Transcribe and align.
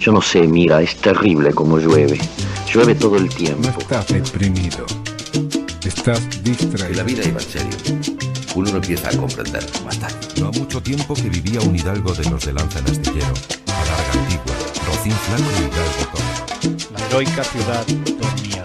Yo 0.00 0.12
no 0.12 0.22
sé, 0.22 0.42
mira, 0.46 0.80
es 0.80 0.94
terrible 1.00 1.52
como 1.52 1.76
llueve. 1.76 2.20
Llueve 2.72 2.94
todo 2.94 3.16
el 3.16 3.24
No 3.24 3.30
tiempo. 3.34 3.68
estás 3.80 4.06
deprimido. 4.06 4.86
Estás 5.84 6.20
En 6.20 6.30
la 6.30 6.40
distraído. 6.52 7.04
vida 7.04 7.24
iba 7.26 7.40
en 7.40 7.48
serio. 7.50 7.76
Uno 8.54 8.70
no 8.70 8.76
empieza 8.76 9.08
a 9.08 9.16
comprender. 9.16 9.66
No 10.38 10.46
ha 10.46 10.50
mucho 10.52 10.80
tiempo 10.80 11.14
que 11.14 11.28
vivía 11.28 11.60
un 11.62 11.74
hidalgo 11.74 12.12
de 12.14 12.30
los 12.30 12.46
de 12.46 12.52
Lanza 12.52 12.78
en 12.78 12.84
Astillero. 12.86 13.34
Alarga 13.66 14.12
Antigua, 14.12 14.54
Rocín 14.86 15.12
Flaco 15.12 15.50
y 15.50 15.64
Hidalgo. 15.66 16.88
La 16.96 17.06
heroica 17.06 17.42
ciudad 17.42 17.84
dormía. 17.86 18.62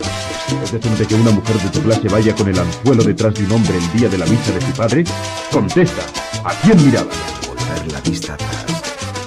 ¿Es 0.63 0.71
decente 0.71 1.07
que 1.07 1.15
una 1.15 1.31
mujer 1.31 1.57
de 1.63 1.69
tu 1.69 1.81
clase 1.81 2.09
vaya 2.09 2.35
con 2.35 2.47
el 2.47 2.59
anzuelo 2.59 3.03
detrás 3.03 3.33
de 3.33 3.43
un 3.45 3.53
hombre 3.53 3.75
el 3.75 3.99
día 3.99 4.07
de 4.07 4.19
la 4.19 4.27
misa 4.27 4.51
de 4.51 4.61
su 4.61 4.71
padre? 4.73 5.03
Contesta, 5.51 6.03
¿a 6.45 6.53
quién 6.61 6.77
miraba? 6.85 7.09
Al 7.11 7.47
volver 7.47 7.91
la 7.91 8.01
vista 8.01 8.35
atrás, 8.35 8.65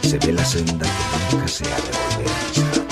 se 0.03 0.19
ve 0.19 0.33
la 0.33 0.45
senda 0.45 0.87
que 0.87 1.06
nunca 1.33 1.49
se 1.49 1.65
ha 1.65 1.77
de 1.77 1.91
volver 1.93 2.29
a 2.29 2.41
pisar. 2.49 2.87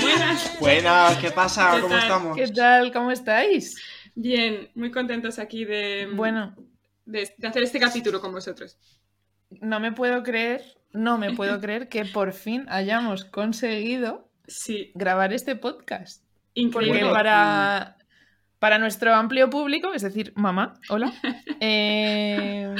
Buenas. 0.00 0.58
Buenas, 0.60 1.16
¿qué 1.18 1.30
pasa? 1.30 1.72
¿Qué 1.74 1.80
¿Cómo 1.80 1.94
tal? 1.94 2.02
estamos? 2.02 2.36
¿Qué 2.36 2.48
tal? 2.48 2.92
¿Cómo 2.92 3.10
estáis? 3.10 3.76
Bien, 4.14 4.70
muy 4.74 4.90
contentos 4.90 5.38
aquí 5.38 5.64
de, 5.64 6.08
Bueno, 6.12 6.54
de, 7.04 7.32
de 7.36 7.48
hacer 7.48 7.62
este 7.62 7.78
capítulo 7.80 8.20
con 8.20 8.32
vosotros. 8.32 8.78
no 9.50 9.80
me 9.80 9.92
puedo 9.92 10.22
creer, 10.22 10.62
no 10.92 11.18
me 11.18 11.32
puedo 11.34 11.60
creer 11.60 11.88
que 11.88 12.04
por 12.04 12.32
fin 12.32 12.66
hayamos 12.68 13.24
conseguido 13.24 14.28
Sí, 14.46 14.90
grabar 14.94 15.32
este 15.32 15.54
podcast. 15.54 16.24
Porque 16.72 16.88
increíble. 16.88 17.00
Bueno, 17.00 17.12
para, 17.14 17.96
para 18.60 18.78
nuestro 18.78 19.12
amplio 19.14 19.50
público, 19.50 19.92
es 19.94 20.02
decir, 20.02 20.32
mamá, 20.36 20.74
hola, 20.88 21.12
eh, 21.60 22.72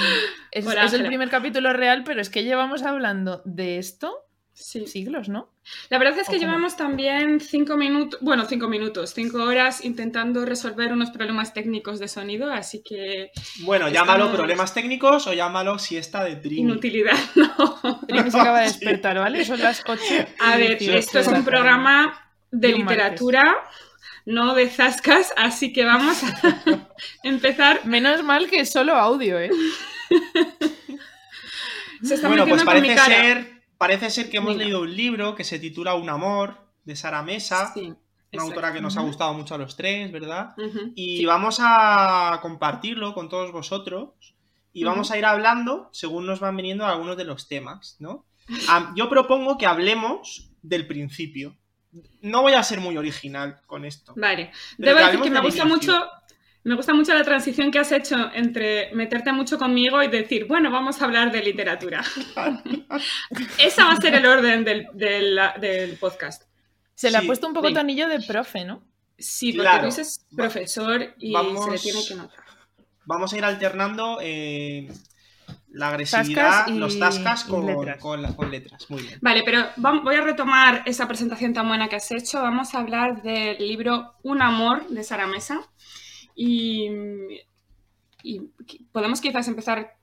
es, 0.53 0.66
Hola, 0.66 0.84
es 0.84 0.93
el 0.93 1.06
primer 1.06 1.29
capítulo 1.30 1.73
real, 1.73 2.05
pero 2.05 2.20
es 2.20 2.30
que 2.30 2.45
llevamos 2.45 2.83
hablando 2.84 3.43
de 3.45 3.79
esto 3.79 4.15
Sí. 4.53 4.87
siglos, 4.87 5.30
¿no? 5.30 5.55
La 5.89 5.97
verdad 5.97 6.19
es 6.19 6.29
que 6.29 6.37
Ojo. 6.37 6.45
llevamos 6.45 6.77
también 6.77 7.41
cinco 7.41 7.79
minutos, 7.79 8.20
bueno, 8.20 8.45
cinco 8.45 8.69
minutos, 8.69 9.14
cinco 9.14 9.42
horas 9.42 9.83
intentando 9.86 10.45
resolver 10.45 10.92
unos 10.92 11.11
problemas 11.12 11.55
técnicos 11.55 11.98
de 11.98 12.08
sonido, 12.08 12.53
así 12.53 12.83
que 12.83 13.31
Bueno, 13.62 13.89
llámalo 13.89 14.25
Estamos- 14.25 14.36
problemas 14.36 14.75
técnicos 14.75 15.27
o 15.28 15.33
llámalo 15.33 15.78
siesta 15.78 16.25
de 16.25 16.36
Trini. 16.36 16.61
inutilidad, 16.61 17.17
¿no? 17.36 18.01
Primi 18.06 18.31
se 18.31 18.39
acaba 18.39 18.58
de 18.61 18.67
despertar, 18.67 19.19
¿vale? 19.19 19.47
Son 19.47 19.58
las 19.61 19.83
8. 19.86 20.03
A 20.41 20.56
ver, 20.58 20.77
esto 20.83 21.20
es 21.20 21.28
un 21.28 21.42
programa 21.42 22.20
de 22.51 22.69
literatura, 22.73 23.56
no 24.31 24.55
de 24.55 24.69
zascas, 24.70 25.33
así 25.36 25.73
que 25.73 25.84
vamos 25.84 26.23
a 26.25 26.89
empezar. 27.23 27.84
Menos 27.86 28.23
mal 28.23 28.48
que 28.48 28.61
es 28.61 28.70
solo 28.70 28.95
audio, 28.95 29.39
¿eh? 29.39 29.50
Se 32.03 32.14
está 32.14 32.28
Bueno, 32.28 32.47
pues 32.47 32.64
metiendo 32.64 32.64
con 32.64 32.83
mi 32.83 32.89
parece 32.89 32.95
cara. 32.95 33.23
ser, 33.23 33.62
parece 33.77 34.11
ser 34.11 34.31
que 34.31 34.39
hemos 34.39 34.56
leído 34.56 34.81
un 34.83 34.97
libro 34.97 35.34
que 35.34 35.45
se 35.45 35.58
titula 35.58 35.95
Un 35.95 36.08
amor, 36.08 36.56
de 36.84 36.97
Sara 36.97 37.23
Mesa, 37.23 37.73
Sí, 37.75 37.92
una 38.33 38.42
autora 38.42 38.73
que 38.73 38.81
nos 38.81 38.97
ha 38.97 39.03
gustado 39.03 39.34
mucho 39.34 39.55
a 39.55 39.58
los 39.58 39.77
tres, 39.77 40.11
¿verdad? 40.11 40.55
Y 40.95 41.25
vamos 41.27 41.58
a 41.61 42.39
compartirlo 42.42 43.12
con 43.12 43.28
todos 43.28 43.53
vosotros 43.53 44.34
y 44.73 44.84
vamos 44.84 45.11
a 45.11 45.19
ir 45.19 45.25
hablando 45.27 45.89
según 45.92 46.27
nos 46.27 46.41
van 46.41 46.56
viniendo 46.56 46.86
algunos 46.86 47.17
de 47.17 47.25
los 47.25 47.48
temas, 47.48 47.97
¿no? 47.98 48.25
Yo 48.95 49.08
propongo 49.08 49.58
que 49.58 49.67
hablemos 49.67 50.51
del 50.62 50.86
principio. 50.86 51.56
No 52.22 52.42
voy 52.42 52.52
a 52.52 52.62
ser 52.62 52.80
muy 52.80 52.96
original 52.96 53.60
con 53.66 53.84
esto. 53.84 54.12
Vale. 54.16 54.52
Debo 54.78 54.98
que 54.98 55.05
decir 55.05 55.20
que 55.22 55.30
me 55.30 55.41
gusta 55.41 55.64
mucho. 55.64 56.08
Me 56.62 56.74
gusta 56.74 56.92
mucho 56.92 57.14
la 57.14 57.24
transición 57.24 57.70
que 57.70 57.78
has 57.78 57.91
hecho 57.91 58.30
entre 58.34 58.94
meterte 58.94 59.33
mucho 59.33 59.56
conmigo 59.58 60.02
y 60.02 60.08
decir, 60.08 60.44
bueno, 60.46 60.70
vamos 60.70 61.00
a 61.00 61.06
hablar 61.06 61.33
de 61.33 61.42
literatura. 61.42 62.05
Ese 63.58 63.83
va 63.83 63.92
a 63.92 63.96
ser 63.96 64.14
el 64.14 64.27
orden 64.27 64.64
del, 64.64 64.86
del- 64.92 65.41
del 65.61 65.96
podcast. 65.96 66.42
Se 66.94 67.11
le 67.11 67.16
ha 67.16 67.20
Sí, 67.22 67.27
puesto 67.27 67.46
un 67.46 67.55
poco 67.55 67.66
venga. 67.68 67.80
tonillo 67.80 68.08
de 68.08 68.20
profe, 68.20 68.64
¿no? 68.64 68.83
Sí, 69.18 69.52
porque 69.52 69.62
Claro. 69.68 69.83
Luis 69.84 69.98
es 69.98 70.27
profesor 70.34 71.14
y 71.18 71.33
Vamos- 71.33 71.64
se 71.64 71.70
le 71.70 71.78
tiene 71.78 72.06
que 72.06 72.14
notar. 72.14 72.45
Vamos 73.06 73.33
a 73.33 73.39
ir 73.39 73.45
alternando 73.45 74.18
eh, 74.20 74.86
la 75.73 75.89
agresividad, 75.89 76.51
Tascas 76.51 76.69
y- 76.75 76.79
los 76.79 76.98
tascas 76.98 77.45
con 77.45 77.67
letras. 77.67 77.98
con 78.03 78.23
la- 78.23 78.35
con 78.36 78.51
letras. 78.51 78.91
Muy 78.91 79.03
bien. 79.03 79.19
Vale, 79.23 79.42
pero 79.45 79.67
voy 80.03 80.17
a 80.17 80.20
retomar 80.23 80.83
esa 80.86 81.07
presentación 81.07 81.53
tan 81.55 81.69
buena 81.69 81.89
que 81.89 81.97
has 81.97 82.11
hecho. 82.11 82.42
Vamos 82.42 82.75
a 82.75 82.81
hablar 82.81 83.23
del 83.23 83.58
libro 83.58 84.14
Un 84.23 84.42
amor 84.42 84.89
de 84.89 85.05
Sara 85.05 85.27
Mesa. 85.27 85.61
Y, 86.35 86.89
podemos 88.92 89.20
quizás 89.20 89.48
empezar 89.48 89.97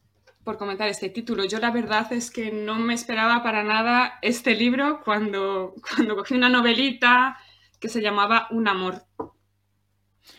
por 0.43 0.57
comentar 0.57 0.87
este 0.87 1.09
título. 1.09 1.45
Yo 1.45 1.59
la 1.59 1.71
verdad 1.71 2.11
es 2.13 2.31
que 2.31 2.51
no 2.51 2.75
me 2.75 2.93
esperaba 2.93 3.43
para 3.43 3.63
nada 3.63 4.13
este 4.21 4.55
libro 4.55 5.01
cuando, 5.03 5.75
cuando 5.95 6.15
cogí 6.15 6.33
una 6.33 6.49
novelita 6.49 7.37
que 7.79 7.89
se 7.89 8.01
llamaba 8.01 8.47
Un 8.51 8.67
amor. 8.67 9.03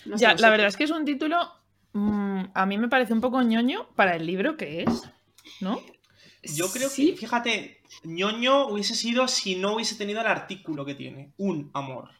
No 0.07 0.17
ya, 0.17 0.35
la 0.35 0.51
verdad 0.51 0.69
es 0.69 0.77
que 0.77 0.85
es 0.85 0.91
un 0.91 1.05
título. 1.05 1.37
mm, 1.93 2.45
a 2.55 2.67
mí 2.67 2.79
me 2.79 2.89
parece 2.89 3.13
un 3.13 3.21
poco 3.21 3.43
ñoño 3.43 3.89
para 3.97 4.15
el 4.17 4.27
libro 4.27 4.57
que 4.57 4.83
es, 4.83 5.09
¿no? 5.61 5.81
Yo 6.43 6.71
creo 6.71 6.89
Sí, 6.89 7.13
que, 7.13 7.17
fíjate, 7.19 7.83
ñoño 8.05 8.69
hubiese 8.69 8.95
sido 8.95 9.27
si 9.29 9.57
no 9.57 9.75
hubiese 9.75 9.97
tenido 9.97 10.21
el 10.21 10.27
artículo 10.29 10.85
que 10.85 10.95
tiene, 10.95 11.33
un 11.37 11.71
amor. 11.75 12.11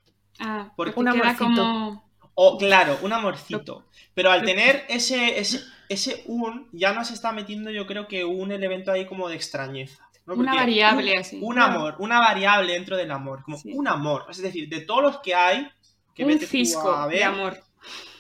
Ah, 0.41 0.73
Porque- 0.77 0.99
Un 0.99 1.09
amorcito. 1.09 1.45
como... 1.47 2.09
O, 2.41 2.57
claro, 2.59 2.99
un 3.03 3.13
amorcito. 3.13 3.87
Pero 4.15 4.31
al 4.31 4.45
tener 4.45 4.85
ese, 4.89 5.41
ese, 5.41 5.61
ese 5.89 6.23
un, 6.27 6.69
ya 6.73 6.93
nos 6.93 7.11
está 7.11 7.33
metiendo, 7.33 7.71
yo 7.71 7.87
creo 7.87 8.07
que 8.07 8.25
un 8.25 8.53
elemento 8.53 8.93
ahí 8.93 9.07
como 9.07 9.29
de 9.29 9.35
extrañeza. 9.37 10.09
¿no? 10.27 10.35
Una 10.35 10.55
variable 10.55 11.13
un- 11.15 11.19
así. 11.19 11.39
Un 11.43 11.59
amor, 11.59 11.97
una 11.99 12.21
variable 12.21 12.75
dentro 12.75 12.97
del 12.97 13.11
amor. 13.11 13.43
Como 13.43 13.57
Sí. 13.59 13.73
un 13.75 13.89
amor. 13.89 14.27
Es 14.31 14.39
decir, 14.43 14.69
de 14.69 14.81
todos 14.83 15.03
los 15.03 15.19
que 15.21 15.35
hay. 15.35 15.69
Que 16.15 16.23
un 16.25 16.29
vete 16.29 16.47
tú 16.47 17.09
de 17.11 17.25
amor. 17.25 17.61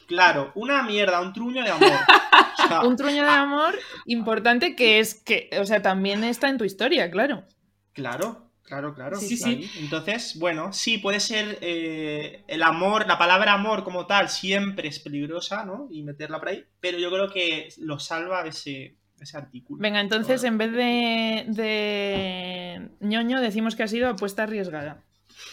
Claro, 0.06 0.50
una 0.54 0.82
mierda, 0.82 1.20
un 1.20 1.32
truño 1.32 1.62
de 1.62 1.70
amor. 1.70 1.90
Un 2.84 2.96
truño 2.96 3.22
de 3.22 3.30
amor 3.30 3.74
importante 4.06 4.74
que 4.76 4.98
es 4.98 5.14
que, 5.14 5.50
o 5.60 5.64
sea, 5.64 5.82
también 5.82 6.24
está 6.24 6.48
en 6.48 6.58
tu 6.58 6.64
historia, 6.64 7.10
claro. 7.10 7.44
Claro, 7.92 8.50
claro, 8.62 8.94
claro. 8.94 9.16
Sí, 9.18 9.36
sí. 9.36 9.70
Entonces, 9.78 10.38
bueno, 10.38 10.72
sí, 10.72 10.98
puede 10.98 11.20
ser 11.20 11.58
eh, 11.60 12.44
el 12.46 12.62
amor, 12.62 13.06
la 13.06 13.18
palabra 13.18 13.52
amor 13.54 13.84
como 13.84 14.06
tal 14.06 14.28
siempre 14.28 14.88
es 14.88 14.98
peligrosa, 15.00 15.64
¿no? 15.64 15.88
Y 15.90 16.02
meterla 16.02 16.38
por 16.38 16.48
ahí, 16.48 16.64
pero 16.80 16.98
yo 16.98 17.10
creo 17.10 17.28
que 17.30 17.68
lo 17.78 17.98
salva 17.98 18.46
ese, 18.46 18.96
ese 19.20 19.36
artículo. 19.36 19.80
Venga, 19.82 20.00
entonces 20.00 20.44
en 20.44 20.58
vez 20.58 20.72
de, 20.72 21.44
de 21.48 22.88
ñoño 23.00 23.40
decimos 23.40 23.74
que 23.74 23.82
ha 23.82 23.88
sido 23.88 24.08
apuesta 24.08 24.44
arriesgada. 24.44 25.02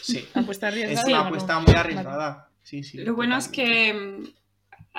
Sí, 0.01 0.27
Apuesta 0.33 0.67
arriesgada. 0.67 1.01
es 1.01 1.07
una 1.07 1.27
apuesta 1.27 1.59
muy 1.59 1.73
arriesgada. 1.75 2.49
Sí, 2.63 2.83
sí. 2.83 2.97
Lo 2.99 3.13
bueno 3.15 3.37
es 3.37 3.47
que 3.47 4.23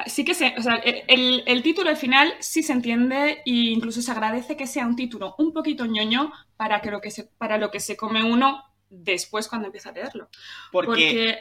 sí 0.06 0.24
que 0.24 0.34
se, 0.34 0.54
o 0.58 0.62
sea, 0.62 0.74
el, 0.76 1.02
el- 1.08 1.42
el 1.46 1.62
título 1.62 1.90
al 1.90 1.96
final 1.96 2.34
sí 2.40 2.62
se 2.62 2.72
entiende 2.72 3.42
e 3.46 3.50
incluso 3.72 4.02
se 4.02 4.10
agradece 4.10 4.56
que 4.56 4.66
sea 4.66 4.86
un 4.86 4.96
título 4.96 5.34
un 5.38 5.52
poquito 5.52 5.86
ñoño 5.86 6.32
para 6.56 6.80
que 6.80 6.90
lo 6.90 7.00
que 7.00 7.10
se, 7.10 7.24
para 7.38 7.58
lo 7.58 7.70
que 7.70 7.80
se 7.80 7.96
come 7.96 8.22
uno 8.24 8.62
después 8.90 9.48
cuando 9.48 9.66
empieza 9.66 9.90
a 9.90 9.92
leerlo. 9.92 10.28
Porque, 10.70 11.06
Porque 11.10 11.38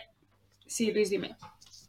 sí, 0.68 0.92
Luis, 0.92 1.10
dime. 1.12 1.38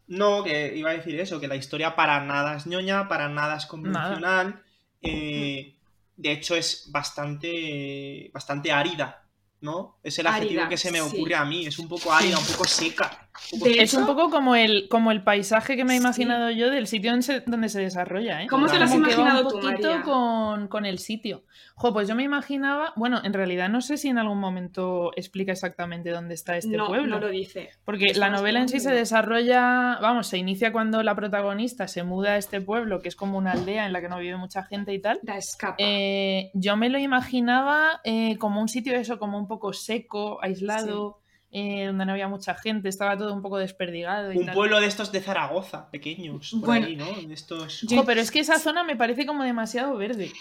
no, 0.07 0.45
que 0.45 0.77
iba 0.77 0.91
a 0.91 0.95
decir 0.95 1.19
eso, 1.21 1.41
que 1.41 1.49
la 1.49 1.57
historia 1.57 1.97
para 1.97 2.21
nada 2.25 2.57
es 2.57 2.67
ñoña, 2.67 3.09
para 3.09 3.29
nada 3.29 3.57
es 3.57 3.67
convencional. 3.67 4.63
eh, 5.03 5.73
de 6.17 6.33
hecho, 6.33 6.57
es 6.57 6.91
bastante, 6.91 8.31
bastante 8.33 8.73
árida, 8.73 9.29
¿no? 9.61 9.99
Es 10.03 10.19
el 10.19 10.27
adjetivo 10.27 10.67
Árida, 10.67 10.69
que 10.69 10.79
se 10.79 10.91
me 10.91 11.01
sí. 11.01 11.17
ocurre 11.17 11.35
a 11.35 11.45
mí. 11.45 11.67
Es 11.67 11.79
un 11.79 11.89
poco 11.89 12.13
árida, 12.13 12.39
un 12.39 12.47
poco 12.47 12.67
seca. 12.67 13.26
De 13.53 13.83
Es 13.83 13.95
un 13.95 14.07
poco 14.07 14.31
como 14.31 14.55
el, 14.57 14.89
como 14.89 15.11
el 15.13 15.23
paisaje 15.23 15.77
que 15.77 15.85
me 15.85 15.95
he 15.95 15.97
Sí. 15.99 16.03
imaginado 16.03 16.51
yo 16.51 16.71
del 16.71 16.87
sitio 16.87 17.21
se- 17.23 17.41
donde 17.47 17.69
se 17.69 17.81
desarrolla, 17.81 18.43
¿eh? 18.43 18.47
¿Cómo 18.49 18.67
te 18.67 18.79
lo 18.79 18.85
has 18.85 18.95
imaginado 18.95 19.45
un 19.49 19.61
tú, 19.61 19.67
María? 19.67 20.03
con, 20.03 20.69
con 20.69 20.87
el 20.87 20.99
sitio. 20.99 21.45
Jo, 21.75 21.93
pues 21.93 22.09
yo 22.09 22.15
me 22.15 22.23
imaginaba, 22.23 22.93
bueno, 22.97 23.21
en 23.23 23.33
realidad 23.35 23.69
no 23.69 23.81
sé 23.83 23.99
si 23.99 24.09
en 24.09 24.19
algún 24.19 24.39
momento 24.41 25.11
explica 25.17 25.53
exactamente 25.53 26.11
dónde 26.11 26.35
está 26.35 26.57
este 26.57 26.77
no, 26.77 26.87
pueblo. 26.87 27.07
no 27.07 27.21
lo 27.21 27.29
dice. 27.29 27.71
Porque 27.85 28.15
la 28.15 28.31
novela 28.31 28.61
en 28.61 28.69
sí 28.69 28.81
se 28.81 28.91
desarrolla, 28.93 29.99
vamos, 30.01 30.27
se 30.29 30.39
inicia 30.39 30.73
cuando 30.73 31.03
la 31.03 31.15
protagonista 31.15 31.87
se 31.89 32.03
muda 32.03 32.33
a 32.33 32.37
este 32.39 32.61
pueblo, 32.61 33.01
que 33.01 33.09
es 33.09 33.17
como 33.17 33.37
una 33.37 33.53
aldea 33.53 33.87
en 33.87 33.93
la 33.93 34.01
que 34.01 34.09
no 34.09 34.19
vive 34.19 34.37
mucha 34.37 34.63
gente 34.65 34.95
y 34.95 35.01
tal. 35.01 35.19
La 35.23 35.37
escapa. 35.37 35.77
Eh, 35.79 36.51
yo 36.55 36.77
me 36.77 36.89
lo 36.89 36.99
imaginaba 36.99 38.01
eh, 38.05 38.37
como 38.39 38.61
un 38.61 38.69
sitio 38.69 38.95
eso, 38.95 39.19
como 39.19 39.37
un 39.39 39.47
poco 39.47 39.73
seco, 39.73 40.39
aislado, 40.43 41.19
eh, 41.59 41.87
donde 41.87 42.05
no 42.05 42.13
había 42.13 42.29
mucha 42.29 42.55
gente, 42.55 42.89
estaba 42.91 43.17
todo 43.17 43.33
un 43.33 43.41
poco 43.41 43.57
desperdigado 43.57 44.31
y 44.33 44.39
Un 44.39 44.47
tal. 44.47 44.55
pueblo 44.55 44.79
de 44.81 44.87
estos 44.89 45.11
de 45.11 45.21
Zaragoza, 45.23 45.91
pequeños, 45.91 46.51
por 46.51 46.61
Bueno. 46.67 46.87
ahí, 46.87 46.97
¿no? 46.97 47.07
De 47.07 47.33
estos... 47.33 47.81
Yo- 47.83 47.97
Jo, 47.99 48.05
pero 48.05 48.21
es 48.21 48.31
que 48.31 48.41
esa 48.41 48.59
zona 48.59 48.85
me 48.85 48.95
parece 48.97 49.25
como 49.25 49.43
demasiado 49.43 49.97
verde. 49.97 50.33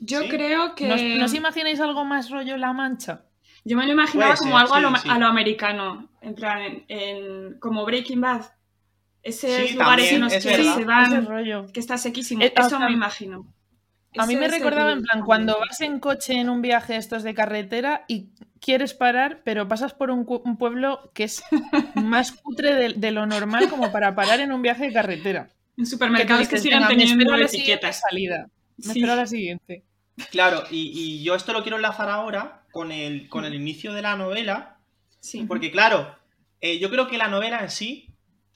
Yo 0.00 0.20
sí. 0.22 0.28
creo 0.28 0.74
que 0.74 0.86
¿No, 0.86 0.94
os- 0.96 1.02
no 1.02 1.24
os 1.24 1.34
imagináis 1.34 1.80
algo 1.80 2.04
más 2.04 2.28
rollo 2.30 2.56
La 2.58 2.72
Mancha? 2.74 3.22
yo 3.64 3.76
me 3.76 3.86
lo 3.86 3.92
imaginaba 3.92 4.34
Puede 4.34 4.38
como 4.38 4.52
ser, 4.58 4.60
algo 4.62 4.74
a, 4.74 4.80
lo, 4.80 4.96
sí, 4.96 5.08
a 5.10 5.18
lo 5.18 5.26
americano, 5.26 6.08
en 6.20 6.34
plan, 6.34 6.58
en, 6.62 6.84
en- 6.88 7.58
como 7.58 7.84
Breaking 7.86 8.20
Bad. 8.20 8.42
Esos 9.22 9.50
Sí, 9.50 9.74
lugares 9.74 10.12
en 10.12 10.20
también, 10.20 10.20
los 10.20 10.32
es 10.34 10.44
que 10.44 10.56
verdad. 10.56 10.76
se 10.76 10.84
van 10.84 11.12
Ese 11.12 11.20
rollo. 11.22 11.66
que 11.72 11.80
está 11.80 11.98
sequísimo. 11.98 12.42
Eh, 12.42 12.52
o 12.56 12.60
Eso 12.60 12.68
sea, 12.70 12.78
me 12.80 12.92
imagino. 12.92 13.46
A 14.16 14.26
mí 14.26 14.36
me 14.36 14.48
recordaba 14.48 14.92
en 14.92 15.02
plan, 15.02 15.22
cuando 15.22 15.58
vas 15.58 15.80
en 15.82 16.00
coche 16.00 16.34
en 16.40 16.48
un 16.48 16.62
viaje 16.62 16.96
estos 16.96 17.22
de 17.24 17.34
carretera 17.34 18.04
y 18.08 18.30
quieres 18.60 18.94
parar, 18.94 19.42
pero 19.44 19.68
pasas 19.68 19.94
por 19.94 20.10
un, 20.10 20.24
pueblo 20.58 21.10
que 21.14 21.24
es 21.24 21.42
más 21.94 22.32
putre 22.42 22.92
de, 22.92 23.10
lo 23.10 23.26
normal 23.26 23.68
como 23.68 23.92
para 23.92 24.14
parar 24.14 24.40
en 24.40 24.52
un 24.52 24.62
viaje 24.62 24.86
de 24.86 24.92
carretera. 24.92 25.50
En 25.76 25.86
supermercados 25.86 26.48
que, 26.48 26.58
sigan 26.58 26.88
teniendo 26.88 27.34
etiquetas. 27.36 28.00
Salida. 28.00 28.48
Me 28.78 28.92
espero 28.92 29.16
la 29.16 29.26
siguiente. 29.26 29.84
Claro, 30.30 30.64
y, 30.70 31.22
yo 31.22 31.34
esto 31.34 31.52
lo 31.52 31.62
quiero 31.62 31.76
enlazar 31.76 32.08
ahora 32.08 32.64
con 32.72 32.90
el, 32.92 33.28
con 33.28 33.44
el 33.44 33.54
inicio 33.54 33.92
de 33.92 34.02
la 34.02 34.16
novela. 34.16 34.78
Sí. 35.20 35.44
Porque, 35.46 35.70
claro, 35.70 36.16
eh, 36.60 36.78
yo 36.78 36.90
creo 36.90 37.08
que 37.08 37.18
la 37.18 37.28
novela 37.28 37.60
en 37.60 37.70
sí, 37.70 38.10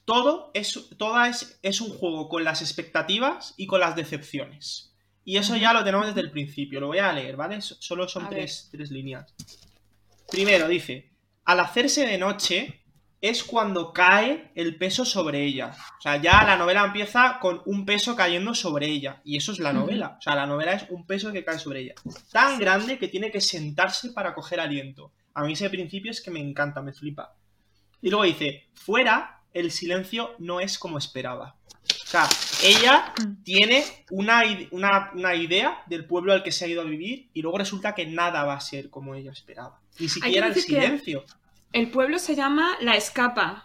todo, 0.05 0.51
es, 0.55 0.89
toda 0.99 1.29
es, 1.29 1.59
es 1.63 1.81
un 1.81 1.91
juego 1.91 2.29
con 2.29 2.45
las 2.45 2.61
expectativas 2.61 3.55
y 3.57 3.67
con 3.67 3.81
las 3.81 3.95
decepciones. 3.95 4.93
Y 5.25 5.37
eso 5.37 5.57
ya 5.57 5.73
lo 5.73 5.85
tenemos 5.85 6.07
desde 6.07 6.21
el 6.21 6.31
principio. 6.31 6.81
Lo 6.81 6.89
voy 6.89 6.99
a 6.99 7.13
leer, 7.13 7.37
¿vale? 7.37 7.61
Solo 7.61 8.09
son 8.09 8.29
tres, 8.29 8.71
líneas. 8.73 9.33
Primero 10.33 10.67
dice, 10.67 11.11
al 11.45 11.61
hacerse 11.61 12.07
de 12.07 12.17
noche 12.17 12.81
es 13.21 13.45
cuando 13.45 13.93
cae 13.93 14.51
el 14.55 14.77
peso 14.79 15.05
sobre 15.05 15.45
ella. 15.45 15.77
O 15.99 16.01
sea, 16.01 16.17
ya 16.17 16.43
la 16.43 16.57
novela 16.57 16.87
empieza 16.87 17.39
con 17.39 17.61
un 17.67 17.85
peso 17.85 18.17
cayendo 18.17 18.55
sobre 18.55 18.87
ella. 18.87 19.21
Y 19.25 19.37
eso 19.37 19.53
es 19.53 19.59
la 19.59 19.75
novela. 19.75 20.17
O 20.19 20.23
sea, 20.23 20.35
la 20.35 20.47
novela 20.47 20.73
es 20.73 20.87
un 20.89 21.07
peso 21.07 21.33
que 21.33 21.45
cae 21.45 21.59
sobre 21.59 21.81
ella. 21.81 21.95
Tan 22.33 22.59
grande 22.59 22.99
que 22.99 23.09
tiene 23.09 23.31
que 23.31 23.43
sentarse 23.43 24.09
para 24.13 24.35
coger 24.35 24.59
aliento. 24.59 25.13
A 25.35 25.45
mí 25.45 25.53
ese 25.53 25.69
principio 25.69 26.11
es 26.11 26.23
que 26.23 26.31
me 26.31 26.41
encanta, 26.41 26.81
me 26.81 26.95
flipa. 26.95 27.35
Y 28.01 28.09
luego 28.09 28.25
dice, 28.25 28.69
fuera 28.73 29.43
el 29.53 29.71
silencio 29.71 30.35
no 30.39 30.61
es 30.61 30.79
como 30.79 30.97
esperaba. 30.97 31.57
O 32.13 32.15
sea, 32.15 32.29
ella 32.63 33.15
mm. 33.19 33.43
tiene 33.43 33.85
una, 34.11 34.43
una, 35.15 35.35
idea 35.35 35.83
del 35.87 36.05
pueblo 36.05 36.35
al 36.35 36.43
que 36.43 36.53
se 36.53 36.67
ha 36.67 36.69
ido 36.69 36.83
a 36.83 36.85
vivir 36.85 37.31
y 37.33 37.41
luego 37.41 37.57
resulta 37.57 37.95
que 37.95 38.05
nada 38.05 38.45
va 38.45 38.53
a 38.53 38.61
ser 38.61 38.91
como 38.91 39.15
ella 39.15 39.33
esperaba. 39.33 39.81
Ni 39.99 40.11
siquiera 40.11 40.49
el 40.49 40.55
silencio. 40.55 41.25
El 41.73 41.91
pueblo 41.91 42.19
se 42.19 42.35
llama 42.35 42.77
La 42.83 42.97
Escapa, 42.97 43.65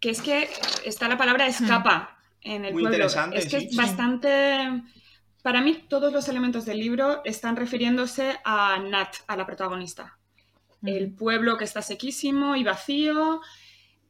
que 0.00 0.10
es 0.10 0.20
que 0.20 0.48
está 0.84 1.06
la 1.06 1.16
palabra 1.16 1.46
escapa 1.46 2.18
en 2.42 2.64
el 2.64 2.72
Muy 2.72 2.82
pueblo. 2.82 2.96
Interesante, 2.96 3.38
es 3.38 3.46
que 3.46 3.58
es 3.58 3.76
bastante... 3.76 4.82
Para 5.40 5.60
mí 5.60 5.84
todos 5.88 6.12
los 6.12 6.28
elementos 6.28 6.64
del 6.64 6.80
libro 6.80 7.22
están 7.24 7.54
refiriéndose 7.54 8.36
a 8.44 8.80
Nat, 8.80 9.14
a 9.28 9.36
la 9.36 9.46
protagonista. 9.46 10.18
El 10.82 11.12
pueblo 11.12 11.56
que 11.56 11.64
está 11.64 11.82
sequísimo 11.82 12.56
y 12.56 12.64
vacío, 12.64 13.40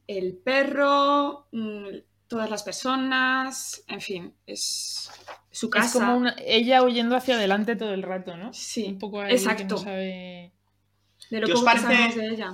el 0.07 0.35
perro, 0.35 1.47
mm, 1.51 1.87
todas 2.31 2.49
las 2.49 2.63
personas, 2.63 3.83
en 3.89 3.99
fin, 3.99 4.33
es 4.47 5.11
su 5.51 5.69
casa. 5.69 5.85
Es 5.85 5.93
como 5.93 6.29
ella 6.37 6.81
huyendo 6.81 7.17
hacia 7.17 7.35
adelante 7.35 7.75
todo 7.75 7.93
el 7.93 8.03
rato, 8.03 8.37
¿no? 8.37 8.53
Sí, 8.53 8.85
un 8.87 8.99
poco 8.99 9.21
exacto. 9.25 9.75
De 9.83 10.49
lo 11.29 11.47
que 11.47 11.53
parece, 11.65 12.17
de 12.17 12.27
ella. 12.29 12.53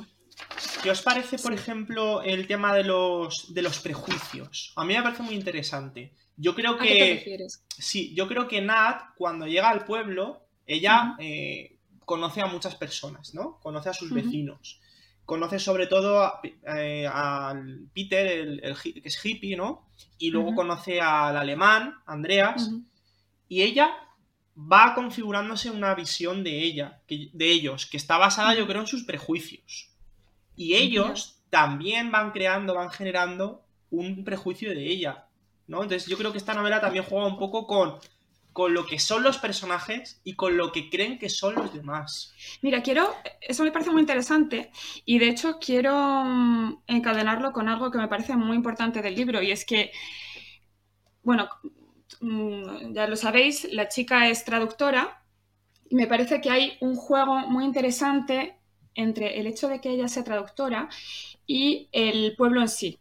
¿Qué 0.82 0.90
os 0.90 1.04
parece, 1.04 1.38
por 1.38 1.54
ejemplo, 1.54 2.24
el 2.24 2.48
tema 2.48 2.74
de 2.74 2.86
los, 2.86 3.54
de 3.54 3.62
los 3.62 3.80
prejuicios? 3.80 4.74
A 4.76 4.84
mí 4.84 4.96
me 4.96 5.04
parece 5.04 5.22
muy 5.22 5.36
interesante. 5.36 6.12
Yo 6.36 6.56
creo 6.56 6.76
que. 6.76 6.84
¿A 6.84 6.88
qué 6.88 6.98
te 6.98 7.14
refieres? 7.14 7.64
Sí, 7.70 8.16
yo 8.16 8.28
creo 8.28 8.48
que 8.48 8.60
Nat, 8.62 9.14
cuando 9.16 9.46
llega 9.46 9.70
al 9.70 9.86
pueblo, 9.86 10.48
ella 10.66 11.16
eh, 11.20 11.78
conoce 12.04 12.42
a 12.42 12.48
muchas 12.48 12.74
personas, 12.74 13.36
¿no? 13.36 13.60
Conoce 13.60 13.90
a 13.90 13.94
sus 13.94 14.12
vecinos 14.12 14.82
conoce 15.28 15.60
sobre 15.60 15.88
todo 15.88 16.40
eh, 16.44 17.06
al 17.06 17.90
Peter, 17.94 18.26
el, 18.26 18.62
que 18.82 19.02
es 19.04 19.24
hippie, 19.24 19.58
¿no? 19.58 19.90
Y 20.18 20.32
luego 20.32 20.56
conoce 20.56 21.02
al 21.02 21.36
alemán, 21.36 21.96
Andreas, 22.06 22.72
y 23.50 23.62
ella 23.62 23.94
va 24.58 24.96
configurándose 24.96 25.70
una 25.70 25.94
visión 25.96 26.46
de 26.46 26.64
ella, 26.64 27.02
de 27.10 27.52
ellos, 27.52 27.86
que 27.88 27.98
está 27.98 28.18
basada, 28.18 28.56
yo 28.56 28.66
creo, 28.68 28.82
en 28.82 28.88
sus 28.88 29.04
prejuicios. 29.04 29.90
Y 30.56 30.76
ellos 30.76 31.44
también 31.50 32.10
van 32.10 32.32
creando, 32.32 32.74
van 32.74 32.90
generando 32.90 33.66
un 33.92 34.24
prejuicio 34.24 34.70
de 34.70 34.88
ella, 34.88 35.28
¿no? 35.68 35.84
Entonces 35.84 36.08
yo 36.08 36.18
creo 36.18 36.32
que 36.32 36.38
esta 36.38 36.54
novela 36.54 36.80
también 36.80 37.04
juega 37.04 37.28
un 37.28 37.38
poco 37.38 37.68
con 37.68 37.96
con 38.58 38.74
lo 38.74 38.88
que 38.88 38.98
son 38.98 39.22
los 39.22 39.38
personajes 39.38 40.20
y 40.24 40.34
con 40.34 40.58
lo 40.58 40.72
que 40.72 40.90
creen 40.90 41.20
que 41.20 41.30
son 41.30 41.54
los 41.54 41.72
demás. 41.76 42.34
Mira, 42.64 42.82
quiero, 42.82 43.14
eso 43.40 43.64
me 43.64 43.72
parece 43.72 43.92
muy 43.92 44.02
interesante 44.02 44.72
y 45.06 45.20
de 45.20 45.30
hecho 45.30 45.60
quiero 45.60 45.94
mm, 46.26 46.82
encadenarlo 46.88 47.54
con 47.54 47.70
algo 47.70 47.92
que 47.92 48.00
me 48.00 48.08
parece 48.08 48.36
muy 48.36 48.56
importante 48.56 49.04
del 49.04 49.14
libro 49.14 49.44
y 49.44 49.52
es 49.52 49.64
que, 49.64 49.92
bueno, 51.22 51.48
mm, 52.20 52.94
ya 52.94 53.06
lo 53.06 53.16
sabéis, 53.16 53.72
la 53.72 53.90
chica 53.90 54.28
es 54.28 54.44
traductora 54.44 55.24
y 55.88 55.94
me 55.94 56.08
parece 56.08 56.42
que 56.42 56.50
hay 56.50 56.78
un 56.82 56.96
juego 56.96 57.38
muy 57.48 57.64
interesante 57.64 58.58
entre 58.96 59.40
el 59.40 59.46
hecho 59.46 59.68
de 59.68 59.82
que 59.82 59.92
ella 59.92 60.08
sea 60.08 60.24
traductora 60.24 60.90
y 61.46 61.90
el 61.92 62.36
pueblo 62.36 62.62
en 62.62 62.70
sí 62.70 62.98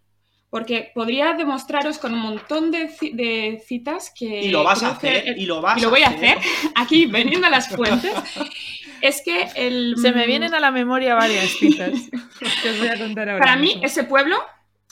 porque 0.56 0.90
podría 0.94 1.34
demostraros 1.34 1.98
con 1.98 2.14
un 2.14 2.20
montón 2.20 2.70
de, 2.70 3.62
citas 3.66 4.10
que... 4.18 4.40
Y 4.40 4.48
lo 4.48 4.64
vas 4.64 4.82
a 4.82 4.92
hacer, 4.92 5.36
y 5.36 5.44
lo 5.44 5.60
vas 5.60 5.76
y 5.76 5.82
lo 5.82 5.90
voy 5.90 6.02
a 6.02 6.06
hacer, 6.06 6.38
aquí, 6.74 7.04
veniendo 7.04 7.46
a 7.46 7.50
las 7.50 7.68
fuentes, 7.68 8.14
es 9.02 9.20
que 9.22 9.48
el... 9.54 9.96
Se 10.00 10.12
me 10.12 10.26
vienen 10.26 10.54
a 10.54 10.60
la 10.60 10.70
memoria 10.70 11.14
varias 11.14 11.50
citas 11.50 11.90
que 12.62 12.70
os 12.70 12.78
voy 12.78 12.88
a 12.88 12.98
contar 12.98 13.28
ahora. 13.28 13.44
Para 13.44 13.56
mí, 13.56 13.78
ese 13.82 14.04
pueblo 14.04 14.38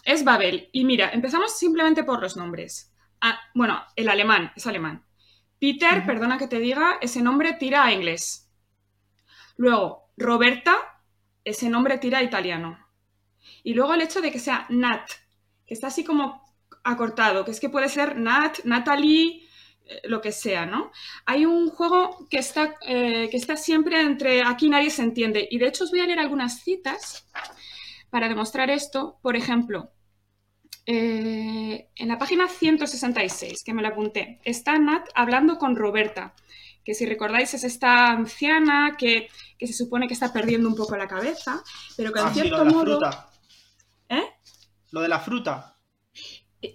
es 0.05 0.23
Babel. 0.23 0.69
Y 0.71 0.85
mira, 0.85 1.09
empezamos 1.15 1.57
simplemente 1.57 2.05
por 2.05 2.21
los 2.21 2.37
nombres. 2.37 2.93
Ah, 3.23 3.41
bueno, 3.55 3.83
el 3.97 4.11
alemán, 4.11 4.53
es 4.57 4.67
alemán. 4.67 5.03
Peter, 5.59 6.05
perdona 6.05 6.37
que 6.37 6.47
te 6.47 6.59
diga, 6.59 6.99
ese 7.01 7.23
nombre 7.23 7.55
tira 7.55 7.87
a 7.87 7.93
inglés. 7.95 8.51
Luego, 9.57 10.11
Roberta, 10.19 10.77
ese 11.43 11.71
nombre 11.71 11.97
tira 11.97 12.19
a 12.19 12.23
italiano. 12.23 12.87
Y 13.63 13.73
luego 13.73 13.95
el 13.95 14.03
hecho 14.03 14.21
de 14.21 14.31
que 14.31 14.39
sea 14.39 14.67
Nat, 14.69 15.09
que 15.67 15.75
está 15.75 15.89
así 15.89 16.05
como 16.05 16.43
acortado, 16.83 17.45
que 17.45 17.51
es 17.51 17.61
que 17.61 17.69
puede 17.69 17.89
ser 17.89 18.17
Nat, 18.17 18.59
Natalie, 18.65 19.49
eh, 19.87 20.01
lo 20.05 20.21
que 20.21 20.33
sea, 20.33 20.67
¿no? 20.67 20.93
Hay 21.27 21.45
un 21.47 21.69
juego 21.69 22.27
que 22.31 22.39
está, 22.39 22.77
eh, 22.87 23.29
que 23.31 23.37
está 23.37 23.57
siempre 23.57 24.01
entre 24.01 24.43
aquí 24.43 24.69
nadie 24.69 24.91
se 24.91 25.03
entiende. 25.03 25.47
Y 25.51 25.59
de 25.59 25.67
hecho 25.67 25.85
os 25.85 25.91
voy 25.91 26.01
a 26.01 26.07
leer 26.07 26.21
algunas 26.21 26.63
citas 26.63 27.27
para 28.11 28.29
demostrar 28.29 28.71
esto. 28.71 29.19
Por 29.23 29.37
ejemplo, 29.37 29.91
eh, 30.87 31.89
en 31.97 32.09
la 32.09 32.19
página 32.19 32.49
166, 32.49 33.63
que 33.65 33.75
me 33.75 33.83
la 33.83 33.89
apunté, 33.89 34.41
está 34.45 34.79
Nat 34.79 35.09
hablando 35.15 35.59
con 35.59 35.77
Roberta, 35.77 36.35
que 36.85 36.95
si 36.95 37.07
recordáis 37.07 37.55
es 37.55 37.65
esta 37.65 38.11
anciana 38.11 38.97
que, 38.99 39.29
se 39.59 39.73
supone 39.73 40.07
que 40.07 40.13
está 40.15 40.33
perdiendo 40.33 40.69
un 40.69 40.77
poco 40.77 40.97
la 40.97 41.09
cabeza, 41.09 41.63
pero 41.97 42.13
que 42.13 42.21
en 42.21 42.27
ah, 42.27 42.35
cierto 42.35 42.65
modo... 42.67 43.01
¿Eh? 44.11 44.34
Lo 44.95 45.01
de 45.01 45.09
la 45.09 45.19
fruta. 45.19 45.77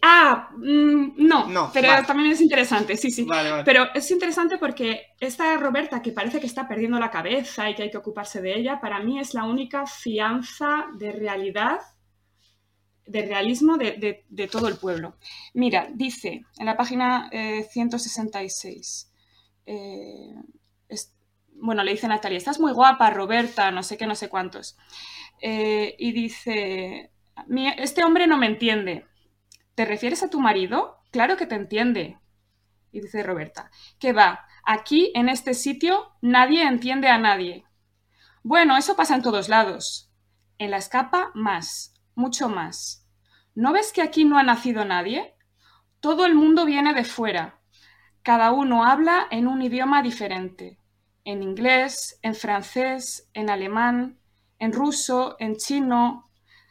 Ah, 0.02 0.50
mm, 0.58 1.26
no, 1.26 1.72
pero 1.74 2.06
también 2.06 2.34
es 2.34 2.42
interesante, 2.42 2.98
sí, 2.98 3.12
sí. 3.12 3.26
Pero 3.64 3.88
es 3.96 4.12
interesante 4.12 4.58
porque 4.58 5.14
esta 5.22 5.56
Roberta, 5.56 6.02
que 6.02 6.12
parece 6.12 6.42
que 6.42 6.46
está 6.46 6.68
perdiendo 6.68 7.00
la 7.00 7.10
cabeza 7.10 7.70
y 7.70 7.76
que 7.76 7.84
hay 7.84 7.90
que 7.90 7.98
ocuparse 7.98 8.42
de 8.42 8.58
ella, 8.58 8.82
para 8.82 9.00
mí 9.00 9.20
es 9.20 9.34
la 9.34 9.46
única 9.46 9.88
fianza 9.88 10.88
de 10.98 11.14
realidad, 11.14 11.80
de 13.06 13.22
realismo 13.22 13.78
de, 13.78 14.26
todo 14.52 14.68
el 14.68 14.76
pueblo. 14.76 15.16
Mira, 15.54 15.88
dice 15.94 16.44
en 16.58 16.66
la 16.66 16.76
página 16.76 17.30
166, 17.32 19.14
eh, 19.66 20.36
eh, 20.90 20.96
bueno, 21.54 21.86
le 21.86 21.92
dice 21.92 22.10
Natalia, 22.10 22.38
estás 22.38 22.60
muy 22.60 22.74
guapa, 22.74 23.10
Roberta, 23.12 23.72
no 23.72 23.82
sé 23.82 23.98
qué, 23.98 24.06
no 24.06 24.16
sé 24.16 24.28
cuántos. 24.28 24.78
Eh, 25.42 25.96
y 25.98 26.12
dice, 26.12 27.12
este 27.78 28.04
hombre 28.04 28.28
no 28.28 28.38
me 28.38 28.48
entiende. 28.48 29.06
¿Te 29.76 29.86
refieres 29.86 30.24
a 30.24 30.30
tu 30.30 30.40
marido? 30.40 30.98
Claro 31.12 31.38
que 31.38 31.46
te 31.46 31.56
entiende. 31.56 32.20
Y 32.92 33.02
dice 33.02 33.24
Roberta, 33.24 33.72
¿qué 34.00 34.14
va? 34.14 34.46
Aquí, 34.64 35.12
en 35.16 35.30
este 35.30 35.54
sitio, 35.54 36.12
nadie 36.22 36.64
entiende 36.64 37.08
a 37.08 37.18
nadie. 37.18 37.66
Bueno, 38.44 38.78
eso 38.78 38.96
pasa 38.96 39.16
en 39.16 39.22
todos 39.22 39.50
lados. 39.50 40.12
En 40.58 40.72
la 40.72 40.78
escapa, 40.78 41.32
más, 41.34 41.94
mucho 42.16 42.50
más. 42.50 43.08
¿No 43.56 43.74
ves 43.74 43.92
que 43.92 44.02
aquí 44.02 44.26
no 44.26 44.38
ha 44.38 44.44
nacido 44.44 44.86
nadie? 44.86 45.36
Todo 46.00 46.26
el 46.26 46.36
mundo 46.36 46.66
viene 46.66 46.94
de 46.94 47.04
fuera. 47.04 47.60
Cada 48.24 48.52
uno 48.52 48.86
habla 48.86 49.28
en 49.32 49.48
un 49.48 49.62
idioma 49.62 50.02
diferente. 50.02 50.78
En 51.26 51.44
inglés, 51.44 52.20
en 52.22 52.36
francés, 52.36 53.30
en 53.34 53.50
alemán, 53.50 54.20
en 54.60 54.74
ruso, 54.74 55.36
en 55.40 55.56
chino, 55.56 56.29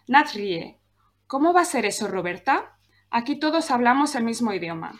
Nat 0.08 0.32
ríe. 0.34 0.80
¿Cómo 1.26 1.52
va 1.52 1.60
a 1.60 1.66
ser 1.66 1.84
eso, 1.84 2.08
Roberta? 2.08 2.78
Aquí 3.10 3.38
todos 3.38 3.70
hablamos 3.70 4.14
el 4.14 4.24
mismo 4.24 4.52
idioma. 4.52 4.98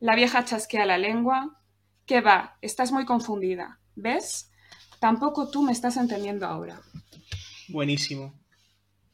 La 0.00 0.16
vieja 0.16 0.44
chasquea 0.44 0.86
la 0.86 0.98
lengua. 0.98 1.60
¿Qué 2.06 2.20
va? 2.20 2.56
Estás 2.62 2.90
muy 2.90 3.04
confundida. 3.04 3.78
¿Ves? 3.94 4.50
Tampoco 4.98 5.50
tú 5.50 5.62
me 5.62 5.72
estás 5.72 5.96
entendiendo 5.96 6.46
ahora. 6.46 6.80
Buenísimo. 7.68 8.34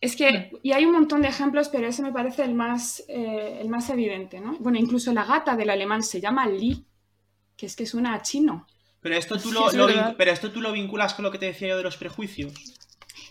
Es 0.00 0.14
que, 0.14 0.52
y 0.62 0.72
hay 0.72 0.84
un 0.84 0.92
montón 0.92 1.22
de 1.22 1.28
ejemplos, 1.28 1.68
pero 1.68 1.88
ese 1.88 2.02
me 2.02 2.12
parece 2.12 2.44
el 2.44 2.54
más, 2.54 3.02
eh, 3.08 3.58
el 3.60 3.68
más 3.68 3.90
evidente, 3.90 4.40
¿no? 4.40 4.56
Bueno, 4.60 4.78
incluso 4.78 5.12
la 5.12 5.24
gata 5.24 5.56
del 5.56 5.70
alemán 5.70 6.04
se 6.04 6.20
llama 6.20 6.46
Lee. 6.46 6.86
que 7.56 7.66
es 7.66 7.74
que 7.74 7.86
suena 7.86 8.14
a 8.14 8.22
chino. 8.22 8.66
Pero 9.00 9.16
esto, 9.16 9.38
tú 9.38 9.50
lo, 9.50 9.70
lo 9.72 10.16
pero 10.16 10.30
esto 10.30 10.52
tú 10.52 10.60
lo 10.60 10.70
vinculas 10.70 11.14
con 11.14 11.24
lo 11.24 11.32
que 11.32 11.38
te 11.38 11.46
decía 11.46 11.68
yo 11.68 11.76
de 11.76 11.82
los 11.82 11.96
prejuicios. 11.96 12.52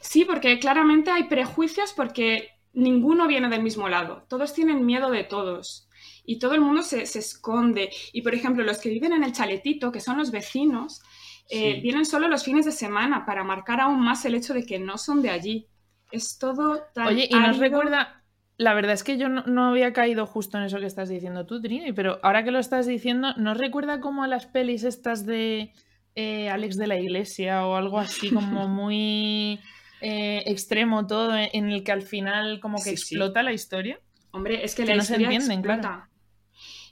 Sí, 0.10 0.24
porque 0.24 0.58
claramente 0.60 1.12
hay 1.12 1.26
prejuicios 1.26 1.94
porque 1.94 2.50
ninguno 2.74 3.28
viene 3.28 3.50
del 3.50 3.62
mismo 3.62 3.90
lado. 3.90 4.24
Todos 4.30 4.54
tienen 4.54 4.86
miedo 4.86 5.12
de 5.12 5.24
todos. 5.24 5.90
Y 6.26 6.40
todo 6.40 6.54
el 6.54 6.62
mundo 6.62 6.84
se, 6.84 7.02
esconde. 7.02 7.90
Y, 8.14 8.22
por 8.22 8.34
ejemplo, 8.34 8.64
los 8.64 8.80
que 8.80 8.90
viven 8.90 9.14
en 9.14 9.24
el 9.24 9.34
chaletito, 9.34 9.92
que 9.92 10.00
son 10.00 10.18
los 10.18 10.32
vecinos, 10.32 11.02
eh, 11.50 11.82
vienen 11.82 12.06
solo 12.06 12.28
los 12.28 12.44
fines 12.44 12.66
de 12.66 12.72
semana 12.72 13.26
para 13.26 13.44
marcar 13.44 13.82
aún 13.82 14.00
más 14.02 14.24
el 14.26 14.36
hecho 14.36 14.54
de 14.54 14.66
que 14.66 14.80
no 14.80 14.98
son 14.98 15.22
de 15.22 15.30
allí. 15.30 15.68
Es 16.12 16.38
todo 16.40 16.84
tan. 16.94 17.08
Oye, 17.08 17.28
y 17.30 17.36
nos 17.36 17.58
recuerda. 17.58 18.24
La 18.58 18.74
verdad 18.74 18.94
es 18.94 19.04
que 19.04 19.18
yo 19.18 19.30
no, 19.30 19.70
había 19.70 19.94
caído 19.94 20.26
justo 20.26 20.58
en 20.58 20.64
eso 20.64 20.80
que 20.80 20.88
estás 20.88 21.10
diciendo 21.10 21.46
tú, 21.46 21.62
Trini, 21.62 21.94
pero 21.94 22.20
ahora 22.24 22.44
que 22.44 22.50
lo 22.50 22.58
estás 22.58 22.88
diciendo, 22.88 23.34
¿nos 23.38 23.56
recuerda 23.58 24.00
como 24.00 24.24
a 24.24 24.28
las 24.28 24.48
pelis 24.48 24.84
estas 24.84 25.28
de 25.28 25.74
eh, 26.16 26.50
Alex 26.50 26.76
de 26.78 26.88
la 26.88 26.98
Iglesia 26.98 27.68
o 27.68 27.76
algo 27.76 28.00
así 28.00 28.32
como 28.32 28.68
muy 28.68 29.60
eh, 30.02 30.44
extremo 30.46 31.08
todo, 31.08 31.36
en 31.36 31.72
el 31.72 31.84
que 31.84 31.92
al 31.92 32.02
final 32.02 32.60
como 32.60 32.82
que 32.82 32.92
explota 32.92 33.44
la 33.44 33.54
historia? 33.54 34.00
Hombre, 34.32 34.64
es 34.64 34.76
que, 34.76 34.86
la 34.86 34.96
no 34.96 35.02
se 35.04 35.16
entienden, 35.16 35.62
claro. 35.62 36.04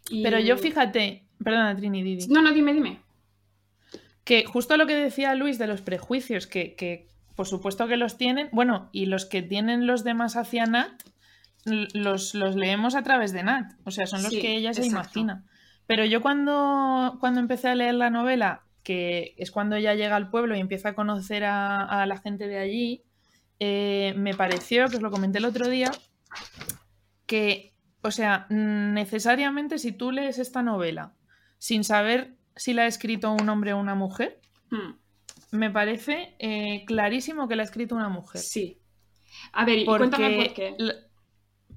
Pero 0.09 0.39
yo 0.39 0.57
fíjate, 0.57 1.25
perdona 1.43 1.75
Trini, 1.75 2.03
Didi. 2.03 2.27
No, 2.27 2.41
no, 2.41 2.51
dime, 2.51 2.73
dime. 2.73 2.99
Que 4.23 4.45
justo 4.45 4.77
lo 4.77 4.87
que 4.87 4.95
decía 4.95 5.35
Luis 5.35 5.57
de 5.57 5.67
los 5.67 5.81
prejuicios, 5.81 6.47
que, 6.47 6.75
que 6.75 7.07
por 7.35 7.47
supuesto 7.47 7.87
que 7.87 7.97
los 7.97 8.17
tienen, 8.17 8.49
bueno, 8.51 8.89
y 8.91 9.05
los 9.05 9.25
que 9.25 9.41
tienen 9.41 9.87
los 9.87 10.03
demás 10.03 10.35
hacia 10.35 10.65
Nat, 10.65 11.01
los, 11.65 12.33
los 12.33 12.55
leemos 12.55 12.95
a 12.95 13.03
través 13.03 13.33
de 13.33 13.43
Nat, 13.43 13.73
o 13.83 13.91
sea, 13.91 14.07
son 14.07 14.23
los 14.23 14.31
que 14.31 14.55
ella 14.55 14.73
se 14.73 14.85
imagina. 14.85 15.43
Pero 15.87 16.05
yo 16.05 16.21
cuando, 16.21 17.17
cuando 17.19 17.39
empecé 17.39 17.67
a 17.67 17.75
leer 17.75 17.95
la 17.95 18.09
novela, 18.09 18.63
que 18.85 19.35
es 19.37 19.51
cuando 19.51 19.75
ella 19.75 19.95
llega 19.95 20.15
al 20.15 20.29
pueblo 20.29 20.55
y 20.55 20.61
empieza 20.61 20.89
a 20.89 20.95
conocer 20.95 21.43
a, 21.43 22.05
la 22.05 22.17
gente 22.17 22.47
de 22.47 22.57
allí, 22.57 23.03
eh, 23.59 24.13
me 24.15 24.33
pareció, 24.33 24.87
que 24.87 24.95
os 24.95 25.01
lo 25.01 25.11
comenté 25.11 25.39
el 25.39 25.45
otro 25.45 25.67
día, 25.67 25.91
que, 27.25 27.73
o 28.01 28.11
sea, 28.11 28.47
necesariamente 28.49 29.77
si 29.77 29.91
tú 29.91 30.13
lees 30.13 30.39
esta 30.39 30.61
novela 30.61 31.13
sin 31.57 31.83
saber 31.83 32.37
si 32.55 32.73
la 32.73 32.83
ha 32.83 32.87
escrito 32.87 33.33
un 33.33 33.49
hombre 33.49 33.73
o 33.73 33.79
una 33.79 33.95
mujer, 33.95 34.39
hmm 34.69 35.05
me 35.55 35.71
parece 35.71 36.35
eh, 36.39 36.83
clarísimo 36.85 37.47
que 37.47 37.55
la 37.55 37.63
ha 37.63 37.65
escrito 37.65 37.95
una 37.95 38.09
mujer. 38.09 38.41
Sí. 38.41 38.79
A 39.53 39.65
ver, 39.65 39.85
cuéntame 39.85 40.35
por 40.35 40.53
qué. 40.53 40.75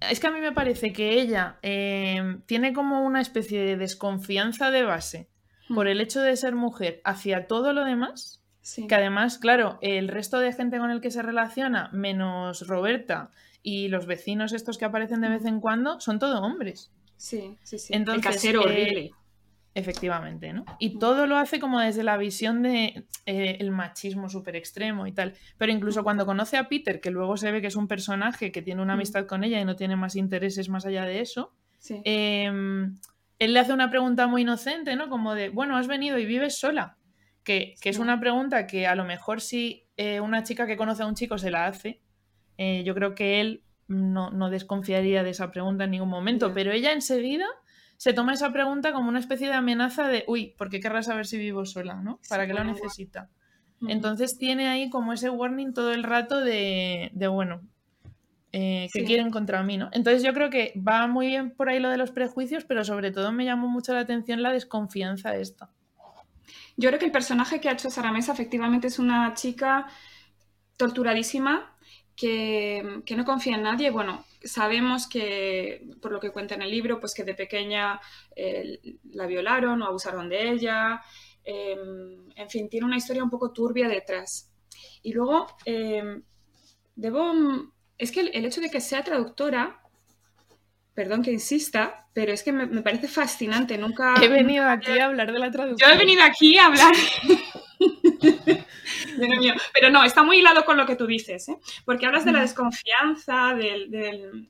Es 0.01 0.21
que 0.21 0.27
a 0.29 0.31
mí 0.31 0.41
me 0.41 0.53
parece 0.53 0.93
que 0.93 1.21
ella 1.21 1.59
eh, 1.63 2.39
tiene 2.47 2.73
como 2.73 3.03
una 3.03 3.21
especie 3.21 3.61
de 3.61 3.77
desconfianza 3.77 4.71
de 4.71 4.85
base. 4.85 5.29
Por 5.75 5.89
el 5.89 6.01
hecho 6.01 6.21
de 6.21 6.37
ser 6.37 6.55
mujer 6.55 7.01
hacia 7.05 7.47
todo 7.47 7.73
lo 7.73 7.85
demás. 7.85 8.43
Que 8.87 8.95
además, 8.95 9.39
claro, 9.39 9.79
el 9.81 10.09
resto 10.09 10.41
de 10.41 10.53
gente 10.53 10.79
con 10.79 10.91
el 10.91 11.01
que 11.01 11.11
se 11.11 11.23
relaciona, 11.23 11.89
menos 11.93 12.67
Roberta 12.67 13.31
y 13.63 13.89
los 13.89 14.07
vecinos 14.07 14.53
estos 14.53 14.77
que 14.77 14.85
aparecen 14.85 15.23
de 15.23 15.31
vez 15.31 15.47
en 15.47 15.61
cuando, 15.61 16.01
son 16.01 16.19
todo 16.19 16.43
hombres. 16.43 16.91
Sí, 17.17 17.57
sí, 17.63 17.79
sí. 17.79 17.95
Entonces, 17.95 18.27
el 18.27 18.33
casero 18.33 18.63
horrible. 18.63 19.13
Efectivamente, 19.75 20.53
¿no? 20.53 20.65
Y 20.81 20.99
todo 20.99 21.27
lo 21.27 21.37
hace 21.37 21.61
como 21.61 21.79
desde 21.79 22.03
la 22.03 22.17
visión 22.17 22.63
de 22.63 23.05
eh, 23.27 23.57
el 23.61 23.71
machismo 23.71 24.29
súper 24.29 24.57
extremo 24.57 25.07
y 25.07 25.13
tal. 25.13 25.35
Pero 25.57 25.71
incluso 25.71 26.03
cuando 26.03 26.27
conoce 26.27 26.57
a 26.57 26.69
Peter, 26.69 27.01
que 27.01 27.13
luego 27.13 27.37
se 27.37 27.53
ve 27.53 27.61
que 27.61 27.69
es 27.69 27.77
un 27.77 27.87
personaje 27.87 28.51
que 28.51 28.61
tiene 28.61 28.83
una 28.83 28.95
amistad 28.95 29.27
con 29.27 29.45
ella 29.45 29.61
y 29.61 29.65
no 29.65 29.77
tiene 29.77 29.95
más 29.95 30.17
intereses 30.17 30.69
más 30.69 30.85
allá 30.85 31.05
de 31.05 31.21
eso, 31.21 31.53
em, 32.03 32.97
él 33.39 33.55
le 33.55 33.61
hace 33.61 33.73
una 33.73 33.91
pregunta 33.91 34.27
muy 34.27 34.43
inocente, 34.43 34.97
¿no? 34.97 35.09
Como 35.09 35.35
de, 35.35 35.49
bueno, 35.49 35.77
has 35.77 35.87
venido 35.87 36.19
y 36.19 36.27
vives 36.27 36.59
sola. 36.59 36.97
Que, 37.45 37.77
es 37.83 37.99
una 37.99 38.21
pregunta 38.21 38.67
que 38.67 38.87
a 38.87 38.95
lo 38.95 39.05
mejor 39.05 39.41
si 39.41 39.87
eh, 39.97 40.21
una 40.21 40.43
chica 40.43 40.67
que 40.67 40.77
conoce 40.77 41.03
a 41.03 41.07
un 41.07 41.15
chico 41.15 41.39
se 41.39 41.51
la 41.51 41.67
hace, 41.67 42.03
eh, 42.59 42.83
yo 42.85 42.95
creo 42.95 43.15
que 43.15 43.41
él 43.41 43.63
no, 43.87 44.31
no, 44.31 44.51
desconfiaría 44.51 45.23
de 45.23 45.31
esa 45.31 45.51
pregunta 45.51 45.85
en 45.85 45.93
ningún 45.93 46.11
momento. 46.11 46.53
Pero 46.53 46.73
ella 46.73 46.93
enseguida 46.93 47.47
se 47.97 48.13
toma 48.13 48.35
esa 48.35 48.53
pregunta 48.53 48.93
como 48.93 49.09
una 49.09 49.19
especie 49.19 49.47
de 49.47 49.55
amenaza 49.55 50.09
de, 50.09 50.25
uy, 50.27 50.55
¿por 50.59 50.69
qué 50.69 50.81
querrá 50.81 51.03
saber 51.03 51.27
si 51.27 51.39
vivo 51.39 51.65
sola? 51.65 51.95
¿no? 51.95 52.21
¿Para 52.29 52.47
qué 52.47 52.53
lo 52.53 52.65
necesita? 52.65 53.31
Entonces 53.87 54.37
tiene 54.39 54.69
ahí 54.69 54.91
como 54.91 55.13
ese 55.13 55.31
warning 55.31 55.73
todo 55.73 55.93
el 55.93 56.03
rato 56.03 56.41
de, 56.41 57.11
de 57.15 57.29
bueno, 57.29 57.63
eh, 58.53 58.89
que 58.93 59.05
quieren 59.05 59.31
contra 59.31 59.63
mí, 59.63 59.77
¿no? 59.77 59.91
Entonces 59.93 60.23
yo 60.23 60.33
creo 60.33 60.51
que 60.51 60.73
va 60.77 61.07
muy 61.07 61.27
bien 61.27 61.51
por 61.51 61.69
ahí 61.69 61.81
lo 61.81 61.91
de 61.91 61.99
los 61.99 62.11
prejuicios, 62.11 62.65
pero 62.65 62.85
sobre 62.85 63.11
todo 63.11 63.33
me 63.33 63.45
llamó 63.45 63.69
mucho 63.69 63.93
la 63.93 64.01
atención 64.01 64.43
la 64.43 64.53
desconfianza 64.53 65.37
esta. 65.37 65.71
Yo 66.77 66.89
creo 66.89 66.99
que 66.99 67.07
el 67.07 67.13
personaje 67.13 67.61
que 67.61 67.69
ha 67.69 67.73
hecho 67.73 67.91
Sara 67.91 68.13
Mesa 68.13 68.33
efectivamente 68.33 68.87
es 68.87 68.99
una 68.99 69.35
chica 69.35 69.87
torturadísima 70.77 71.77
que, 72.17 73.03
que 73.05 73.17
no 73.17 73.25
confía 73.25 73.57
en 73.57 73.63
nadie. 73.63 73.91
Bueno, 73.91 74.25
sabemos 74.43 75.07
que, 75.09 75.87
por 76.01 76.13
lo 76.13 76.21
que 76.21 76.31
cuenta 76.31 76.55
en 76.55 76.63
el 76.63 76.71
libro, 76.71 77.01
pues 77.01 77.15
que 77.15 77.25
de 77.25 77.35
pequeña 77.35 78.01
eh, 78.35 78.79
la 79.11 79.27
violaron 79.27 79.83
o 79.83 79.87
abusaron 79.87 80.29
de 80.29 80.51
ella. 80.51 81.03
Em, 81.45 82.31
en 82.35 82.51
fin, 82.51 82.69
tiene 82.69 82.87
una 82.87 82.97
historia 82.97 83.25
un 83.25 83.31
poco 83.31 83.53
turbia 83.53 83.89
detrás. 83.89 84.53
Y 85.03 85.13
luego, 85.13 85.47
em, 85.65 86.23
debo... 86.95 87.73
Es 87.99 88.13
que 88.13 88.21
el, 88.21 88.45
hecho 88.45 88.61
de 88.61 88.71
que 88.71 88.81
sea 88.81 89.03
traductora, 89.03 89.81
perdón 90.95 91.23
que 91.23 91.33
insista, 91.33 92.07
pero 92.15 92.33
es 92.33 92.43
que 92.43 92.53
me, 92.53 92.67
me 92.67 92.83
parece 92.83 93.09
fascinante. 93.09 93.77
Nunca... 93.77 94.15
He 94.23 94.29
venido 94.29 94.69
aquí 94.69 94.99
a 94.99 95.07
hablar 95.07 95.33
de 95.33 95.39
la 95.39 95.51
traducción. 95.51 95.91
Yo 95.91 95.95
he 95.95 95.99
venido 95.99 96.23
aquí 96.23 96.57
a 96.59 96.67
hablar... 96.67 96.95
Pero 99.73 99.91
no, 99.91 100.05
está 100.05 100.23
muy 100.23 100.39
hilado 100.39 100.65
con 100.65 100.77
lo 100.77 100.87
que 100.87 100.97
tú 100.97 101.07
dices, 101.07 101.49
¿eh? 101.49 101.59
porque 101.85 102.07
hablas 102.07 102.25
de 102.25 102.33
la 102.33 102.41
desconfianza, 102.41 103.55
del, 103.55 104.49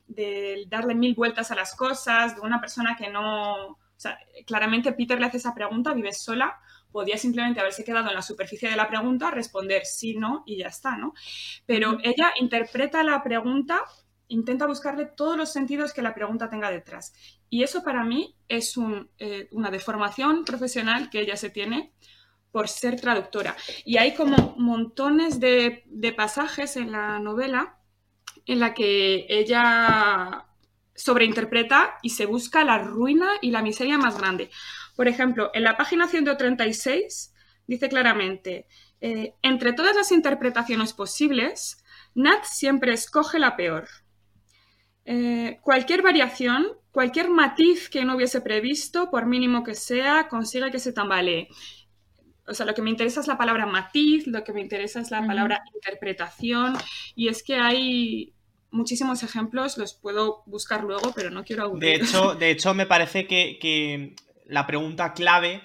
darle 0.68 0.94
mil 0.94 1.14
vueltas 1.14 1.50
a 1.50 1.54
las 1.54 1.74
cosas, 1.74 2.34
de 2.36 2.40
una 2.42 2.60
persona 2.60 2.96
que 2.96 3.08
no... 3.08 3.66
O 3.66 4.00
sea, 4.00 4.18
claramente 4.46 4.92
Peter 4.92 5.18
le 5.18 5.26
hace 5.26 5.38
esa 5.38 5.54
pregunta, 5.54 5.92
¿vives 5.92 6.22
sola? 6.22 6.56
Podía 6.90 7.18
simplemente 7.18 7.60
haberse 7.60 7.84
quedado 7.84 8.08
en 8.08 8.14
la 8.14 8.22
superficie 8.22 8.68
de 8.68 8.76
la 8.76 8.88
pregunta, 8.88 9.30
responder 9.30 9.84
sí, 9.84 10.14
no 10.14 10.42
y 10.46 10.58
ya 10.58 10.68
está, 10.68 10.96
¿no? 10.96 11.14
Pero 11.66 11.98
ella 12.02 12.32
interpreta 12.40 13.02
la 13.02 13.22
pregunta 13.22 13.84
intenta 14.28 14.66
buscarle 14.66 15.06
todos 15.06 15.36
los 15.36 15.52
sentidos 15.52 15.92
que 15.92 16.02
la 16.02 16.14
pregunta 16.14 16.50
tenga 16.50 16.70
detrás. 16.70 17.12
Y 17.50 17.62
eso 17.62 17.82
para 17.82 18.04
mí 18.04 18.36
es 18.46 18.74
eh, 19.18 19.48
una 19.52 19.70
deformación 19.70 20.44
profesional 20.44 21.10
que 21.10 21.20
ella 21.20 21.36
se 21.36 21.50
tiene 21.50 21.92
por 22.52 22.68
ser 22.68 23.00
traductora. 23.00 23.56
Y 23.84 23.96
hay 23.96 24.14
como 24.14 24.54
montones 24.58 25.40
de, 25.40 25.84
pasajes 26.16 26.76
en 26.76 26.92
la 26.92 27.18
novela 27.18 27.78
en 28.46 28.60
la 28.60 28.74
que 28.74 29.26
ella 29.28 30.46
sobreinterpreta 30.94 31.98
y 32.02 32.10
se 32.10 32.26
busca 32.26 32.64
la 32.64 32.78
ruina 32.78 33.28
y 33.40 33.50
la 33.50 33.62
miseria 33.62 33.98
más 33.98 34.18
grande. 34.18 34.50
Por 34.98 35.06
ejemplo, 35.06 35.52
en 35.54 35.62
la 35.62 35.76
página 35.76 36.08
136 36.08 37.32
dice 37.68 37.88
claramente, 37.88 38.66
eh, 39.00 39.34
entre 39.42 39.72
todas 39.72 39.94
las 39.94 40.10
interpretaciones 40.10 40.92
posibles, 40.92 41.84
Nat 42.16 42.42
siempre 42.42 42.92
escoge 42.94 43.38
la 43.38 43.54
peor. 43.54 43.86
Eh, 45.04 45.60
cualquier 45.62 46.02
variación, 46.02 46.66
cualquier 46.90 47.30
matiz 47.30 47.88
que 47.88 48.04
no 48.04 48.16
hubiese 48.16 48.40
previsto, 48.40 49.08
por 49.08 49.26
mínimo 49.26 49.62
que 49.62 49.76
sea, 49.76 50.26
consigue 50.26 50.72
que 50.72 50.80
se 50.80 50.92
tambalee 50.92 51.46
o 52.48 52.54
sea, 52.54 52.66
lo 52.66 52.74
que 52.74 52.82
me 52.82 52.90
interesa 52.90 53.20
es 53.20 53.28
la 53.28 53.38
palabra 53.38 53.66
matiz, 53.66 54.26
lo 54.26 54.42
que 54.42 54.52
me 54.52 54.62
interesa 54.62 55.00
es 55.00 55.12
la 55.12 55.24
palabra 55.24 55.62
interpretación, 55.74 56.76
y 57.14 57.28
es 57.28 57.44
que 57.44 57.54
hay 57.54 58.32
muchísimos 58.70 59.22
ejemplos, 59.22 59.78
los 59.78 59.94
puedo 59.94 60.42
buscar 60.46 60.82
luego, 60.82 61.12
pero 61.14 61.30
no 61.30 61.44
quiero 61.44 61.70
De 61.70 61.94
hecho, 61.94 62.34
de 62.34 62.50
hecho 62.50 62.74
me 62.74 62.86
parece 62.86 63.26
que, 63.26 64.14
la 64.48 64.66
pregunta 64.66 65.12
clave, 65.12 65.62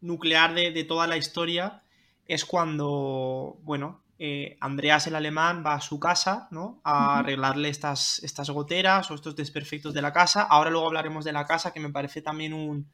nuclear 0.00 0.54
de, 0.54 0.84
toda 0.84 1.06
la 1.06 1.16
historia, 1.16 1.82
es 2.26 2.44
cuando, 2.44 3.58
bueno, 3.62 4.02
eh, 4.18 4.56
Andreas 4.60 5.06
el 5.06 5.16
alemán 5.16 5.62
va 5.66 5.74
a 5.74 5.80
su 5.80 5.98
casa, 5.98 6.48
¿no? 6.50 6.80
A 6.84 7.18
arreglarle 7.18 7.68
estas, 7.68 8.22
estas 8.22 8.50
goteras 8.50 9.10
o 9.10 9.14
estos 9.14 9.36
desperfectos 9.36 9.92
de 9.94 10.02
la 10.02 10.12
casa. 10.12 10.42
Ahora 10.42 10.70
luego 10.70 10.86
hablaremos 10.86 11.24
de 11.24 11.32
la 11.32 11.46
casa, 11.46 11.72
que 11.72 11.80
me 11.80 11.90
parece 11.90 12.22
también 12.22 12.52
un, 12.52 12.86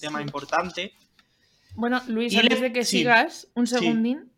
tema 0.00 0.20
importante. 0.20 0.92
Bueno, 1.74 2.02
Luis, 2.08 2.36
antes 2.36 2.60
de 2.60 2.72
que 2.72 2.84
sigas, 2.84 3.48
un 3.54 3.66
segundín, 3.66 4.32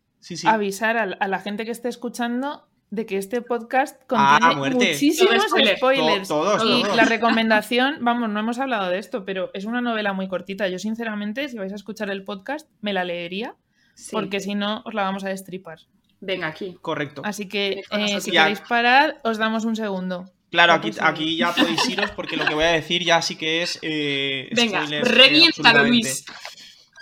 avisar 0.45 0.97
a, 0.97 1.29
la 1.29 1.39
gente 1.39 1.65
que 1.65 1.71
esté 1.71 1.89
escuchando 1.89 2.68
de 2.91 3.07
que 3.07 3.19
este 3.19 3.43
podcast 3.43 4.01
ah, 4.11 4.39
contiene 4.41 4.75
muchísimos 4.75 5.45
spoilers. 5.77 6.31
y 6.65 6.83
la 6.97 7.05
recomendación, 7.05 7.99
vamos, 8.01 8.31
no 8.31 8.41
hemos 8.41 8.59
hablado 8.59 8.91
de 8.91 8.99
esto, 8.99 9.25
pero 9.25 9.51
es 9.55 9.65
una 9.65 9.81
novela 9.81 10.13
muy 10.13 10.29
cortita. 10.29 10.69
Yo, 10.69 10.79
sinceramente, 10.79 11.49
si 11.49 11.59
vais 11.59 11.73
a 11.73 11.77
escuchar 11.77 12.11
el 12.11 12.25
podcast, 12.25 12.69
me 12.81 12.93
la 12.93 13.05
leería, 13.05 13.55
porque 14.11 14.41
si 14.41 14.55
no, 14.55 14.83
os 14.85 14.95
la 14.95 15.03
vamos 15.03 15.25
a 15.25 15.29
destripar. 15.29 15.81
Venga, 16.21 16.49
aquí. 16.49 16.77
Correcto. 16.81 17.23
Así 17.25 17.49
que 17.49 17.83
eh, 17.91 18.21
si 18.21 18.31
queréis 18.31 18.61
parar, 18.61 19.19
os 19.23 19.39
damos 19.39 19.65
un 19.65 19.77
segundo. 19.77 20.31
Claro, 20.51 20.73
aquí, 20.73 20.91
aquí 21.01 21.37
ya 21.37 21.55
podéis 21.55 21.87
iros 21.89 22.11
porque 22.13 22.37
lo 22.37 22.47
que 22.47 22.55
voy 22.55 22.65
a 22.65 22.69
decir 22.69 23.05
ya 23.05 23.21
sí 23.21 23.37
que 23.37 23.63
es. 23.63 23.79
Eh, 23.83 24.49
Venga, 24.53 24.87
revienta, 25.03 25.83
Luis. 25.83 26.25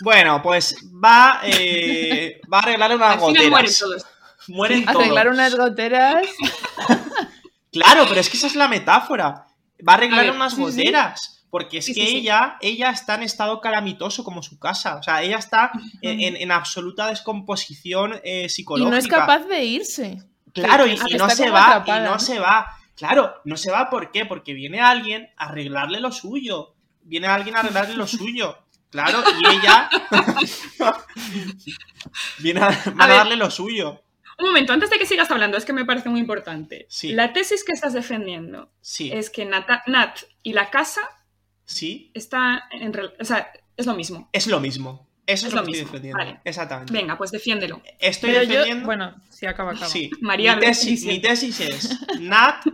Bueno, 0.03 0.43
pues 0.43 0.77
va, 1.03 1.41
eh, 1.45 2.41
va 2.53 2.59
a 2.59 2.63
arreglar 2.63 2.97
unas 2.97 3.23
Al 3.23 3.33
final 3.33 3.51
goteras. 3.51 4.07
Mueren 4.49 4.85
todos. 4.85 4.97
Arreglar 5.03 5.29
unas 5.29 5.55
goteras. 5.57 6.27
Claro, 7.73 8.07
pero 8.09 8.21
es 8.21 8.31
que 8.31 8.39
esa 8.39 8.47
es 8.47 8.55
la 8.57 8.69
metáfora. 8.69 9.49
Va 9.87 9.93
a 9.93 9.97
arreglar 9.97 10.21
A 10.21 10.23
ver, 10.23 10.33
unas 10.35 10.55
sí, 10.55 10.57
sí. 10.57 10.63
goteras. 10.79 11.45
Porque 11.51 11.79
es 11.79 11.85
Sí, 11.85 11.93
que 11.95 12.03
ella, 12.09 12.57
ella 12.63 12.89
está 12.91 13.17
en 13.17 13.23
estado 13.23 13.61
calamitoso 13.61 14.25
como 14.25 14.43
su 14.43 14.59
casa. 14.59 14.97
O 14.97 15.03
sea, 15.03 15.23
ella 15.23 15.37
está 15.37 15.73
en, 16.01 16.21
en- 16.23 16.37
en 16.37 16.53
absoluta 16.53 17.07
descomposición 17.09 18.19
eh, 18.25 18.45
Y 18.47 18.49
psicológica. 18.49 18.91
no 18.91 18.97
es 18.97 19.07
capaz 19.09 19.41
de 19.47 19.63
irse. 19.65 20.23
Claro, 20.55 20.87
y, 20.87 20.93
y 20.93 21.15
no 21.19 21.29
se 21.29 21.51
va, 21.51 21.67
atrapada, 21.77 22.01
y 22.01 22.05
no 22.05 22.13
¿no? 22.13 22.19
se 22.19 22.39
va. 22.39 22.67
Claro, 22.95 23.35
no 23.45 23.59
se 23.59 23.71
va 23.71 23.91
¿por 23.91 24.11
qué? 24.11 24.25
Porque 24.25 24.55
viene 24.55 24.81
alguien 24.81 25.29
a 25.37 25.49
arreglarle 25.49 26.01
lo 26.01 26.13
suyo. 26.13 26.75
Viene 27.03 27.27
alguien 27.27 27.57
a 27.57 27.61
arreglarle 27.61 27.95
lo 27.95 28.07
suyo. 28.07 28.57
Claro, 28.91 29.23
y 29.39 29.55
ella 29.55 29.91
viene 32.39 32.61
a, 32.61 32.69
a 32.99 33.07
darle 33.07 33.37
lo 33.37 33.51
suyo. 33.51 34.01
Un 34.39 34.47
momento, 34.47 34.73
antes 34.73 34.91
de 34.91 34.99
que 34.99 35.07
sigas 35.07 35.31
hablando, 35.31 35.57
es 35.57 35.65
que 35.65 35.73
me 35.73 35.85
parece 35.85 36.09
muy 36.09 36.21
importante. 36.21 36.87
Sí. 36.91 37.13
La 37.13 37.33
tesis 37.33 37.65
que 37.65 37.73
estás 37.73 37.93
defendiendo 37.95 38.71
Sí, 38.81 39.11
es 39.13 39.31
que 39.31 39.45
Nat 39.47 40.19
y 40.43 40.53
la 40.53 40.71
casa 40.71 41.01
sí, 41.65 42.11
está 42.15 42.65
en 42.71 42.93
o 43.19 43.25
sea, 43.25 43.51
es 43.77 43.87
lo 43.87 43.95
mismo. 43.95 44.29
es 44.33 44.47
lo 44.47 44.61
mismo. 44.61 45.07
Eso 45.27 45.47
es, 45.47 45.53
Es 45.53 45.55
lo 45.55 45.61
lo 45.63 45.67
que 45.67 45.73
estoy 45.73 45.85
defendiendo. 45.87 46.19
vale. 46.19 46.41
Exactamente. 46.45 46.93
Venga, 46.93 47.19
pues 47.19 47.33
defiéndelo. 47.33 47.83
Estoy 47.99 48.31
Pero 48.31 48.43
yo, 48.45 48.49
defendiendo. 48.51 48.87
bueno, 48.87 49.15
sí, 49.31 49.45
acaba, 49.47 49.73
acaba. 49.73 49.89
Sí, 49.89 50.11
María, 50.21 50.55
mi, 50.55 50.61
tesis, 50.61 51.01
estoy 51.01 51.15
mi 51.15 51.21
tesis 51.21 51.61
es, 51.61 51.99
Nat 52.21 52.65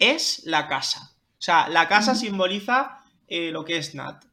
es 0.00 0.42
la 0.44 0.68
casa. 0.68 1.10
O 1.14 1.44
sea, 1.44 1.68
la 1.70 1.88
casa 1.88 2.14
simboliza 2.14 2.98
eh, 3.28 3.50
lo 3.50 3.64
que 3.64 3.78
es 3.78 3.94
Nat. 3.94 4.24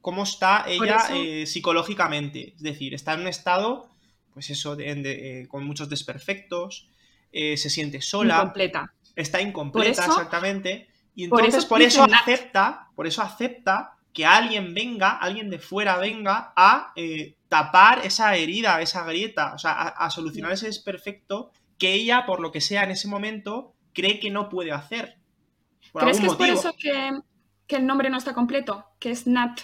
Cómo 0.00 0.22
está 0.22 0.64
ella 0.68 0.96
eso- 0.96 1.14
eh, 1.16 1.46
psicológicamente. 1.46 2.52
Es 2.54 2.62
decir, 2.62 2.94
está 2.94 3.14
en 3.14 3.22
un 3.22 3.26
estado, 3.28 3.88
pues 4.34 4.50
eso, 4.50 4.76
de- 4.76 4.94
de- 4.96 5.40
eh, 5.42 5.48
con 5.48 5.64
muchos 5.64 5.88
desperfectos, 5.88 6.88
eh, 7.32 7.56
se 7.56 7.70
siente 7.70 8.00
sola, 8.02 8.36
Incompleta. 8.38 8.92
está 9.16 9.40
incompleta, 9.40 10.02
eso- 10.02 10.12
exactamente. 10.12 10.88
Y 11.14 11.28
por 11.28 11.40
entonces 11.40 11.60
eso 11.60 11.68
por 11.68 11.80
eso 11.82 12.04
acepta, 12.12 12.88
por 12.96 13.06
eso 13.06 13.22
acepta 13.22 13.92
que 14.12 14.26
alguien 14.26 14.74
venga, 14.74 15.10
alguien 15.10 15.48
de 15.50 15.58
fuera 15.58 15.96
venga 15.96 16.52
a 16.56 16.92
eh, 16.96 17.34
tapar 17.48 18.04
esa 18.04 18.36
herida, 18.36 18.80
esa 18.80 19.04
grieta, 19.04 19.54
o 19.54 19.58
sea, 19.58 19.72
a, 19.72 19.88
a 19.88 20.10
solucionar 20.10 20.52
ese 20.52 20.66
desperfecto 20.66 21.50
que 21.78 21.92
ella, 21.94 22.26
por 22.26 22.40
lo 22.40 22.50
que 22.52 22.60
sea 22.60 22.84
en 22.84 22.90
ese 22.92 23.08
momento, 23.08 23.74
cree 23.92 24.18
que 24.20 24.30
no 24.30 24.48
puede 24.48 24.72
hacer. 24.72 25.16
Por 25.92 26.02
¿Crees 26.02 26.18
que 26.20 26.26
es 26.26 26.34
por 26.34 26.48
eso 26.48 26.72
que, 26.78 27.12
que 27.66 27.76
el 27.76 27.86
nombre 27.86 28.10
no 28.10 28.18
está 28.18 28.34
completo? 28.34 28.84
Que 28.98 29.10
es 29.10 29.26
Nat. 29.26 29.60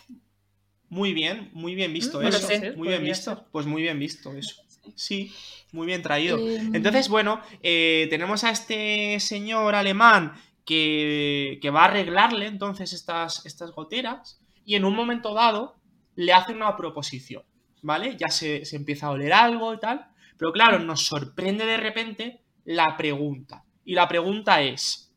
Muy 0.90 1.14
bien, 1.14 1.48
muy 1.54 1.74
bien 1.74 1.92
visto 1.92 2.20
Mm, 2.20 2.26
eso. 2.26 2.48
muy 2.76 2.88
bien 2.88 3.04
visto. 3.04 3.34
ser. 3.36 3.44
Pues 3.50 3.64
muy 3.66 3.80
bien 3.82 3.98
visto 3.98 4.32
eso. 4.34 4.56
Sí, 4.94 5.32
muy 5.72 5.86
bien 5.86 6.02
traído. 6.02 6.36
Em, 6.38 6.74
Entonces, 6.74 7.08
bueno, 7.08 7.40
eh, 7.62 8.06
tenemos 8.10 8.44
a 8.44 8.50
este 8.50 9.18
señor 9.20 9.74
alemán 9.74 10.34
que, 10.66 11.58
que 11.62 11.70
va 11.70 11.82
a 11.82 11.84
arreglarle 11.86 12.46
entonces 12.46 12.92
estas, 12.92 13.46
estas 13.46 13.70
goteras 13.72 14.40
y 14.64 14.74
en 14.74 14.84
un 14.84 14.94
momento 14.94 15.32
dado 15.34 15.76
le 16.16 16.32
hace 16.32 16.52
una 16.52 16.76
proposición, 16.76 17.42
¿vale? 17.82 18.16
Ya 18.18 18.28
se, 18.28 18.64
se 18.64 18.76
empieza 18.76 19.06
a 19.06 19.10
oler 19.10 19.32
algo 19.32 19.72
y 19.74 19.78
tal, 19.80 20.06
pero 20.36 20.52
claro, 20.52 20.78
nos 20.80 21.06
sorprende 21.06 21.64
de 21.66 21.76
repente 21.76 22.40
la 22.64 22.96
pregunta. 22.96 23.64
Y 23.84 23.94
la 23.94 24.06
pregunta 24.08 24.60
es, 24.62 25.12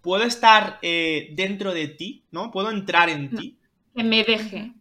¿puedo 0.00 0.24
estar 0.24 0.78
eh, 0.82 1.28
dentro 1.32 1.72
de 1.74 1.88
ti? 1.88 2.24
¿No? 2.30 2.50
¿Puedo 2.50 2.70
entrar 2.70 3.08
en 3.10 3.30
No. 3.30 3.38
ti? 3.40 3.58
Que 3.94 4.04
me 4.04 4.24
deje. 4.24 4.72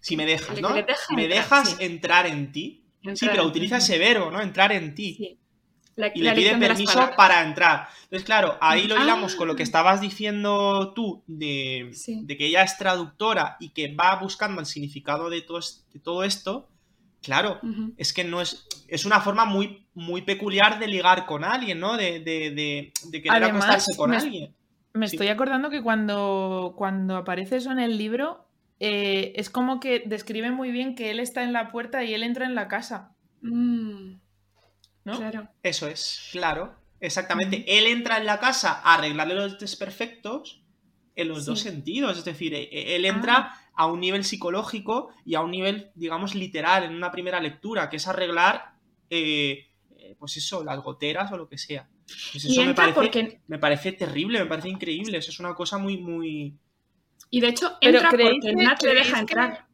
Si 0.00 0.16
me 0.16 0.26
dejas, 0.26 0.60
¿no? 0.60 0.68
deja 0.74 1.14
me 1.14 1.24
entrar, 1.24 1.42
dejas 1.42 1.68
sí. 1.70 1.76
entrar 1.84 2.26
en 2.26 2.52
ti. 2.52 2.84
sí, 3.14 3.26
pero 3.30 3.44
utiliza 3.46 3.78
ese 3.78 3.98
verbo, 3.98 4.30
¿no? 4.30 4.40
Entrar 4.40 4.72
en 4.72 4.94
ti. 4.94 5.14
Sí. 5.14 5.38
La- 5.96 6.10
Y 6.14 6.22
la 6.22 6.34
le 6.34 6.40
pide 6.40 6.56
permiso 6.58 7.10
para 7.16 7.42
entrar. 7.46 7.86
Entonces, 8.04 8.24
claro, 8.24 8.58
ahí 8.60 8.88
lo 8.88 8.96
Ah. 8.96 9.02
hilamos 9.04 9.36
con 9.36 9.46
lo 9.46 9.54
que 9.54 9.62
estabas 9.62 10.00
diciendo 10.00 10.92
tú 10.94 11.22
de, 11.26 11.90
Sí. 11.92 12.22
de 12.24 12.36
que 12.36 12.46
ella 12.46 12.62
es 12.64 12.76
traductora 12.78 13.56
y 13.60 13.68
que 13.70 13.94
va 13.94 14.16
buscando 14.16 14.60
el 14.60 14.66
significado 14.66 15.30
de 15.30 15.40
todo, 15.42 15.60
de 15.92 16.00
todo 16.00 16.24
esto. 16.24 16.68
Claro, 17.22 17.60
es 17.96 18.12
que 18.12 18.24
no 18.24 18.40
es. 18.42 18.66
Es 18.88 19.04
una 19.06 19.20
forma 19.20 19.44
muy, 19.46 19.86
muy 19.94 20.22
peculiar 20.22 20.78
de 20.78 20.88
ligar 20.88 21.24
con 21.26 21.44
alguien, 21.44 21.80
¿no? 21.80 21.96
De, 21.96 22.20
de, 22.20 22.50
de, 22.50 22.92
de 23.04 23.22
querer 23.22 23.44
Además, 23.44 23.64
acostarse 23.64 23.96
con 23.96 24.10
me- 24.10 24.16
alguien. 24.16 24.54
Me 24.92 25.08
Sí. 25.08 25.16
estoy 25.16 25.28
acordando 25.28 25.70
que 25.70 25.82
cuando, 25.82 26.74
cuando 26.76 27.16
aparece 27.16 27.56
eso 27.56 27.70
en 27.72 27.78
el 27.78 27.96
libro, 27.96 28.43
eh, 28.80 29.32
es 29.36 29.50
como 29.50 29.80
que 29.80 30.02
describe 30.04 30.50
muy 30.50 30.70
bien 30.72 30.94
que 30.94 31.10
él 31.10 31.20
está 31.20 31.42
en 31.44 31.52
la 31.52 31.70
puerta 31.70 32.04
y 32.04 32.12
él 32.14 32.22
entra 32.22 32.46
en 32.46 32.54
la 32.54 32.68
casa, 32.68 33.10
Mm, 33.40 34.14
¿no? 35.04 35.16
Claro. 35.18 35.48
Eso 35.62 35.86
es, 35.86 36.28
claro. 36.32 36.74
Exactamente. 37.00 37.64
Él 37.78 37.86
entra 37.88 38.16
en 38.16 38.24
la 38.24 38.40
casa 38.40 38.80
a 38.82 38.94
arreglarle 38.94 39.34
los 39.34 39.58
desperfectos 39.58 40.62
en 41.14 41.28
los 41.28 41.40
Sí. 41.40 41.46
dos 41.50 41.60
sentidos. 41.60 42.16
Es 42.18 42.24
decir, 42.24 42.54
e- 42.54 42.70
e- 42.72 42.96
él 42.96 43.04
entra 43.04 43.34
Ah. 43.36 43.60
a 43.74 43.86
un 43.86 44.00
nivel 44.00 44.24
psicológico 44.24 45.10
y 45.26 45.34
a 45.34 45.42
un 45.42 45.50
nivel, 45.50 45.90
digamos, 45.94 46.34
literal, 46.34 46.84
en 46.84 46.94
una 46.94 47.10
primera 47.10 47.38
lectura, 47.40 47.90
que 47.90 47.96
es 47.98 48.08
arreglar, 48.08 48.76
eh, 49.10 49.66
eh, 49.98 50.16
pues 50.18 50.36
eso, 50.38 50.64
las 50.64 50.80
goteras 50.82 51.30
o 51.32 51.36
lo 51.36 51.48
que 51.48 51.58
sea. 51.58 51.86
Pues 52.32 52.44
Y 52.46 52.52
eso 52.52 52.64
me 52.64 52.74
parece, 52.74 52.94
porque- 52.94 53.40
me 53.46 53.58
parece 53.58 53.92
terrible, 53.92 54.38
me 54.40 54.46
parece 54.46 54.70
increíble. 54.70 55.18
Eso 55.18 55.30
es 55.30 55.38
una 55.40 55.54
cosa 55.54 55.76
muy, 55.78 55.98
muy. 55.98 56.56
Y 57.30 57.40
de 57.40 57.48
hecho, 57.48 57.76
entra 57.80 58.08
¿creéis 58.10 58.30
porque 58.40 58.56
que- 58.56 58.64
Nat 58.64 58.82
le 58.82 58.94
deja 58.94 59.18
entrar. 59.20 59.66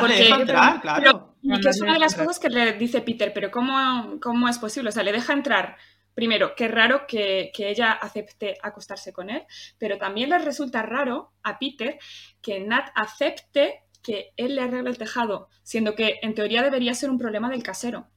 Porque- 0.00 0.14
le 0.14 0.20
deja 0.24 0.40
entrar, 0.40 0.80
claro. 0.80 1.00
Pero- 1.02 1.28
y 1.42 1.60
que 1.60 1.68
es 1.70 1.80
una 1.80 1.92
de 1.94 1.98
las 1.98 2.14
cosas 2.14 2.38
que 2.38 2.48
le 2.50 2.72
dice 2.74 3.00
Peter, 3.02 3.32
pero 3.32 3.50
¿cómo, 3.50 4.18
cómo 4.20 4.48
es 4.48 4.58
posible? 4.58 4.88
O 4.90 4.92
sea, 4.92 5.02
le 5.02 5.12
deja 5.12 5.32
entrar. 5.32 5.76
Primero, 6.14 6.54
qué 6.54 6.68
raro 6.68 7.06
que, 7.06 7.50
que 7.54 7.70
ella 7.70 7.92
acepte 7.92 8.56
acostarse 8.62 9.12
con 9.12 9.30
él, 9.30 9.44
pero 9.78 9.96
también 9.98 10.28
le 10.30 10.38
resulta 10.38 10.82
raro 10.82 11.32
a 11.42 11.58
Peter 11.58 11.98
que 12.42 12.60
Nat 12.60 12.90
acepte 12.94 13.80
que 14.02 14.32
él 14.36 14.56
le 14.56 14.62
arregle 14.62 14.90
el 14.90 14.98
tejado, 14.98 15.48
siendo 15.62 15.94
que 15.94 16.18
en 16.22 16.34
teoría 16.34 16.62
debería 16.62 16.92
ser 16.94 17.08
un 17.10 17.18
problema 17.18 17.48
del 17.48 17.62
casero. 17.62 18.08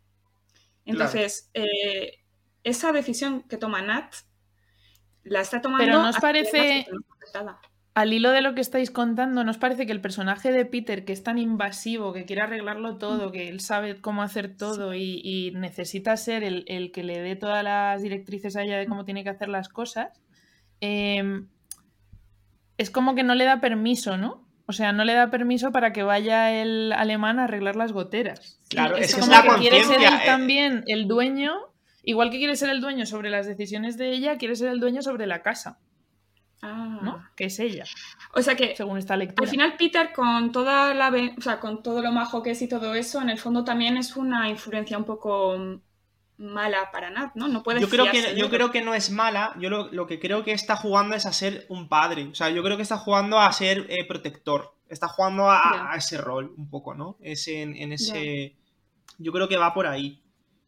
Entonces, 0.85 1.49
eh, 1.53 2.19
esa 2.63 2.91
decisión 2.91 3.43
que 3.47 3.57
toma 3.57 3.81
Nat 3.81 4.13
la 5.23 5.41
está 5.41 5.61
tomando. 5.61 5.85
Pero 5.85 6.01
¿no 6.01 6.09
os 6.09 6.17
a- 6.17 6.19
parece-. 6.19 6.85
Al 7.95 8.11
hilo 8.11 8.31
de 8.31 8.41
lo 8.41 8.53
que 8.53 8.61
estáis 8.61 8.91
contando, 8.91 9.43
¿nos 9.45 9.57
parece 9.57 9.85
que 9.85 9.93
el 9.93 10.01
personaje 10.01 10.51
de 10.51 10.65
Peter, 10.65 11.05
que 11.05 11.13
es 11.13 11.23
tan 11.23 11.37
invasivo, 11.37 12.11
que 12.11 12.25
quiere 12.25 12.41
arreglarlo 12.41 12.97
todo, 12.97 13.31
que 13.31 13.47
él 13.47 13.61
sabe 13.61 14.01
cómo 14.01 14.21
hacer 14.21 14.55
todo 14.55 14.93
y, 14.93 15.21
y 15.23 15.51
necesita 15.51 16.17
ser 16.17 16.43
el, 16.43 16.65
el 16.67 16.91
que 16.91 17.03
le 17.03 17.21
dé 17.21 17.37
todas 17.37 17.63
las 17.63 18.01
directrices 18.01 18.57
a 18.57 18.63
ella 18.63 18.77
de 18.77 18.85
cómo 18.85 19.05
tiene 19.05 19.23
que 19.23 19.29
hacer 19.29 19.47
las 19.47 19.69
cosas, 19.69 20.09
eh, 20.81 21.41
es 22.77 22.89
como 22.89 23.15
que 23.15 23.23
no 23.23 23.35
le 23.35 23.45
da 23.45 23.61
permiso, 23.61 24.17
¿no? 24.17 24.45
O 24.67 24.73
sea, 24.73 24.91
no 24.91 25.05
le 25.05 25.13
da 25.13 25.29
permiso 25.29 25.71
para 25.71 25.93
que 25.93 26.03
vaya 26.03 26.51
el 26.51 26.91
alemán 26.91 27.39
a 27.39 27.43
arreglar 27.43 27.75
las 27.75 27.91
goteras. 27.91 28.59
Claro, 28.67 28.97
es 28.97 29.05
es 29.05 29.15
que 29.15 29.21
es 29.21 29.27
como 29.27 29.41
la 29.41 29.55
que 29.55 29.61
quiere 29.61 29.83
ser 29.83 30.01
él 30.01 30.13
eh, 30.13 30.25
también 30.25 30.83
el 30.87 31.07
dueño, 31.07 31.53
igual 32.03 32.31
que 32.31 32.39
quiere 32.39 32.55
ser 32.55 32.69
el 32.69 32.81
dueño 32.81 33.05
sobre 33.05 33.29
las 33.29 33.45
decisiones 33.45 33.97
de 33.97 34.11
ella, 34.11 34.37
quiere 34.37 34.55
ser 34.55 34.69
el 34.69 34.79
dueño 34.79 35.01
sobre 35.01 35.27
la 35.27 35.43
casa, 35.43 35.79
Ah. 36.67 36.99
¿no? 37.01 37.23
Que 37.35 37.45
es 37.45 37.59
ella, 37.59 37.83
O 38.33 38.41
sea 38.41 38.55
que 38.55 38.75
según 38.75 38.97
esta 38.97 39.15
lectura. 39.15 39.45
Al 39.45 39.51
final, 39.51 39.75
Peter, 39.77 40.11
con 40.13 40.51
toda 40.51 40.95
la 40.95 41.13
o 41.37 41.41
sea, 41.41 41.59
con 41.59 41.83
todo 41.83 42.01
lo 42.01 42.11
majo 42.11 42.41
que 42.41 42.51
es 42.51 42.61
y 42.63 42.67
todo 42.67 42.95
eso, 42.95 43.21
en 43.21 43.29
el 43.29 43.37
fondo 43.37 43.63
también 43.63 43.97
es 43.97 44.15
una 44.15 44.49
influencia 44.49 44.97
un 44.97 45.03
poco 45.03 45.55
mala 46.37 46.89
para 46.91 47.11
Nat, 47.11 47.35
¿no? 47.35 47.47
No 47.47 47.61
puede 47.61 47.81
Yo 47.81 47.87
creo, 47.87 48.11
que, 48.11 48.35
yo 48.35 48.49
creo 48.49 48.71
que 48.71 48.81
no 48.81 48.95
es 48.95 49.11
mala, 49.11 49.53
yo 49.59 49.69
lo, 49.69 49.91
lo 49.91 50.07
que 50.07 50.19
creo 50.19 50.43
que 50.43 50.53
está 50.53 50.75
jugando 50.75 51.15
es 51.15 51.27
a 51.27 51.33
ser 51.33 51.67
un 51.69 51.87
padre, 51.87 52.25
o 52.25 52.35
sea, 52.35 52.49
yo 52.49 52.63
creo 52.63 52.77
que 52.77 52.83
está 52.83 52.97
jugando 52.97 53.39
a 53.39 53.51
ser 53.51 53.85
eh, 53.89 54.05
protector, 54.05 54.75
está 54.89 55.07
jugando 55.07 55.49
a, 55.49 55.93
ese 55.95 56.17
rol 56.17 56.53
un 56.57 56.69
poco, 56.69 56.95
¿no? 56.95 57.17
Es 57.21 57.47
en, 57.47 57.75
en 57.75 57.93
ese... 57.93 58.55
Yo 59.17 59.31
creo 59.31 59.47
que 59.47 59.55
va 59.55 59.73
por 59.73 59.87
ahí. 59.87 60.24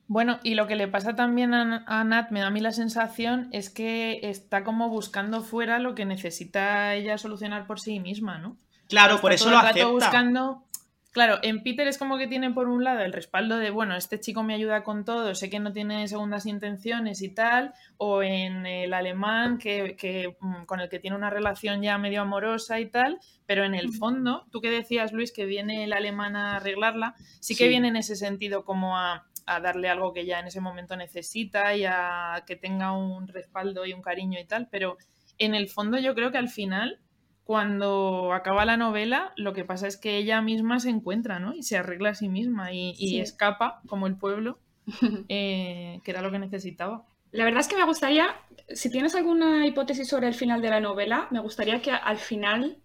Bueno, 0.09 0.39
y 0.43 0.55
lo 0.55 0.67
que 0.67 0.75
le 0.77 0.87
pasa 0.87 1.15
también 1.15 1.53
a, 1.53 1.83
a 1.85 2.03
Nat, 2.05 2.31
me 2.31 2.39
da 2.39 2.47
a 2.47 2.51
mí 2.51 2.61
la 2.61 2.71
sensación, 2.71 3.49
es 3.51 3.69
que 3.69 4.21
está 4.23 4.63
como 4.63 4.89
buscando 4.89 5.41
fuera 5.41 5.79
lo 5.79 5.95
que 5.95 6.05
necesita 6.05 6.93
ella 6.95 7.17
solucionar 7.17 7.67
por 7.67 7.79
sí 7.81 7.99
misma, 7.99 8.37
¿no? 8.37 8.55
Claro, 8.87 9.15
Está 9.15 9.21
por 9.21 9.33
eso 9.33 9.45
todo 9.45 9.53
lo 9.53 9.59
el 9.59 9.65
rato 9.65 9.75
acepta. 9.79 9.91
buscando. 9.91 10.63
Claro, 11.11 11.39
en 11.41 11.63
Peter 11.63 11.87
es 11.87 11.97
como 11.97 12.17
que 12.19 12.27
tiene 12.27 12.51
por 12.51 12.69
un 12.69 12.83
lado 12.83 12.99
el 12.99 13.11
respaldo 13.11 13.57
de, 13.57 13.71
bueno, 13.71 13.95
este 13.95 14.19
chico 14.19 14.43
me 14.43 14.53
ayuda 14.53 14.83
con 14.83 15.03
todo, 15.03 15.33
sé 15.35 15.49
que 15.49 15.59
no 15.59 15.73
tiene 15.73 16.07
segundas 16.07 16.45
intenciones 16.45 17.21
y 17.23 17.29
tal, 17.29 17.73
o 17.97 18.21
en 18.21 18.65
el 18.67 18.93
alemán 18.93 19.57
que, 19.57 19.95
que, 19.97 20.37
mm, 20.39 20.65
con 20.65 20.79
el 20.79 20.89
que 20.89 20.99
tiene 20.99 21.17
una 21.17 21.31
relación 21.31 21.81
ya 21.81 21.97
medio 21.97 22.21
amorosa 22.21 22.79
y 22.79 22.85
tal, 22.85 23.19
pero 23.47 23.63
en 23.65 23.73
el 23.73 23.91
fondo, 23.93 24.45
tú 24.51 24.61
que 24.61 24.69
decías, 24.69 25.11
Luis, 25.11 25.31
que 25.33 25.45
viene 25.45 25.83
el 25.85 25.91
alemán 25.93 26.35
a 26.35 26.57
arreglarla, 26.57 27.15
sí 27.39 27.55
que 27.55 27.63
Sí. 27.63 27.69
viene 27.69 27.87
en 27.87 27.95
ese 27.95 28.15
sentido 28.15 28.63
como 28.63 28.95
a, 28.97 29.25
a 29.47 29.59
darle 29.59 29.89
algo 29.89 30.13
que 30.13 30.25
ya 30.25 30.39
en 30.39 30.47
ese 30.47 30.61
momento 30.61 30.95
necesita 30.95 31.75
y 31.75 31.85
a 31.85 32.43
que 32.45 32.55
tenga 32.55 32.91
un 32.91 33.27
respaldo 33.27 33.85
y 33.85 33.93
un 33.93 34.01
cariño 34.01 34.39
y 34.39 34.45
tal, 34.45 34.67
pero 34.69 34.97
en 35.37 35.55
el 35.55 35.69
fondo 35.69 35.97
yo 35.97 36.13
creo 36.13 36.31
que 36.31 36.37
al 36.37 36.49
final 36.49 36.99
cuando 37.47 38.33
acaba 38.33 38.65
la 38.65 38.75
novela, 38.75 39.31
lo 39.37 39.53
que 39.53 39.63
pasa 39.63 39.87
es 39.87 39.95
que 39.95 40.17
ella 40.17 40.41
misma 40.41 40.81
se 40.81 40.89
encuentra, 40.89 41.39
¿no? 41.39 41.53
Y 41.53 41.63
se 41.63 41.77
arregla 41.77 42.09
a 42.09 42.13
sí 42.13 42.27
misma 42.27 42.73
y, 42.73 43.21
escapa, 43.21 43.81
como 43.87 44.05
el 44.05 44.17
pueblo, 44.17 44.59
eh, 45.29 46.01
que 46.03 46.11
era 46.11 46.21
lo 46.21 46.29
que 46.29 46.39
necesitaba. 46.39 47.05
La 47.31 47.45
verdad 47.45 47.61
es 47.61 47.69
que 47.69 47.77
me 47.77 47.85
gustaría, 47.85 48.35
si 48.67 48.91
tienes 48.91 49.15
alguna 49.15 49.65
hipótesis 49.65 50.09
sobre 50.09 50.27
el 50.27 50.33
final 50.33 50.61
de 50.61 50.71
la 50.71 50.81
novela, 50.81 51.29
me 51.31 51.39
gustaría 51.39 51.81
que 51.81 51.91
al 51.91 52.17
final 52.17 52.79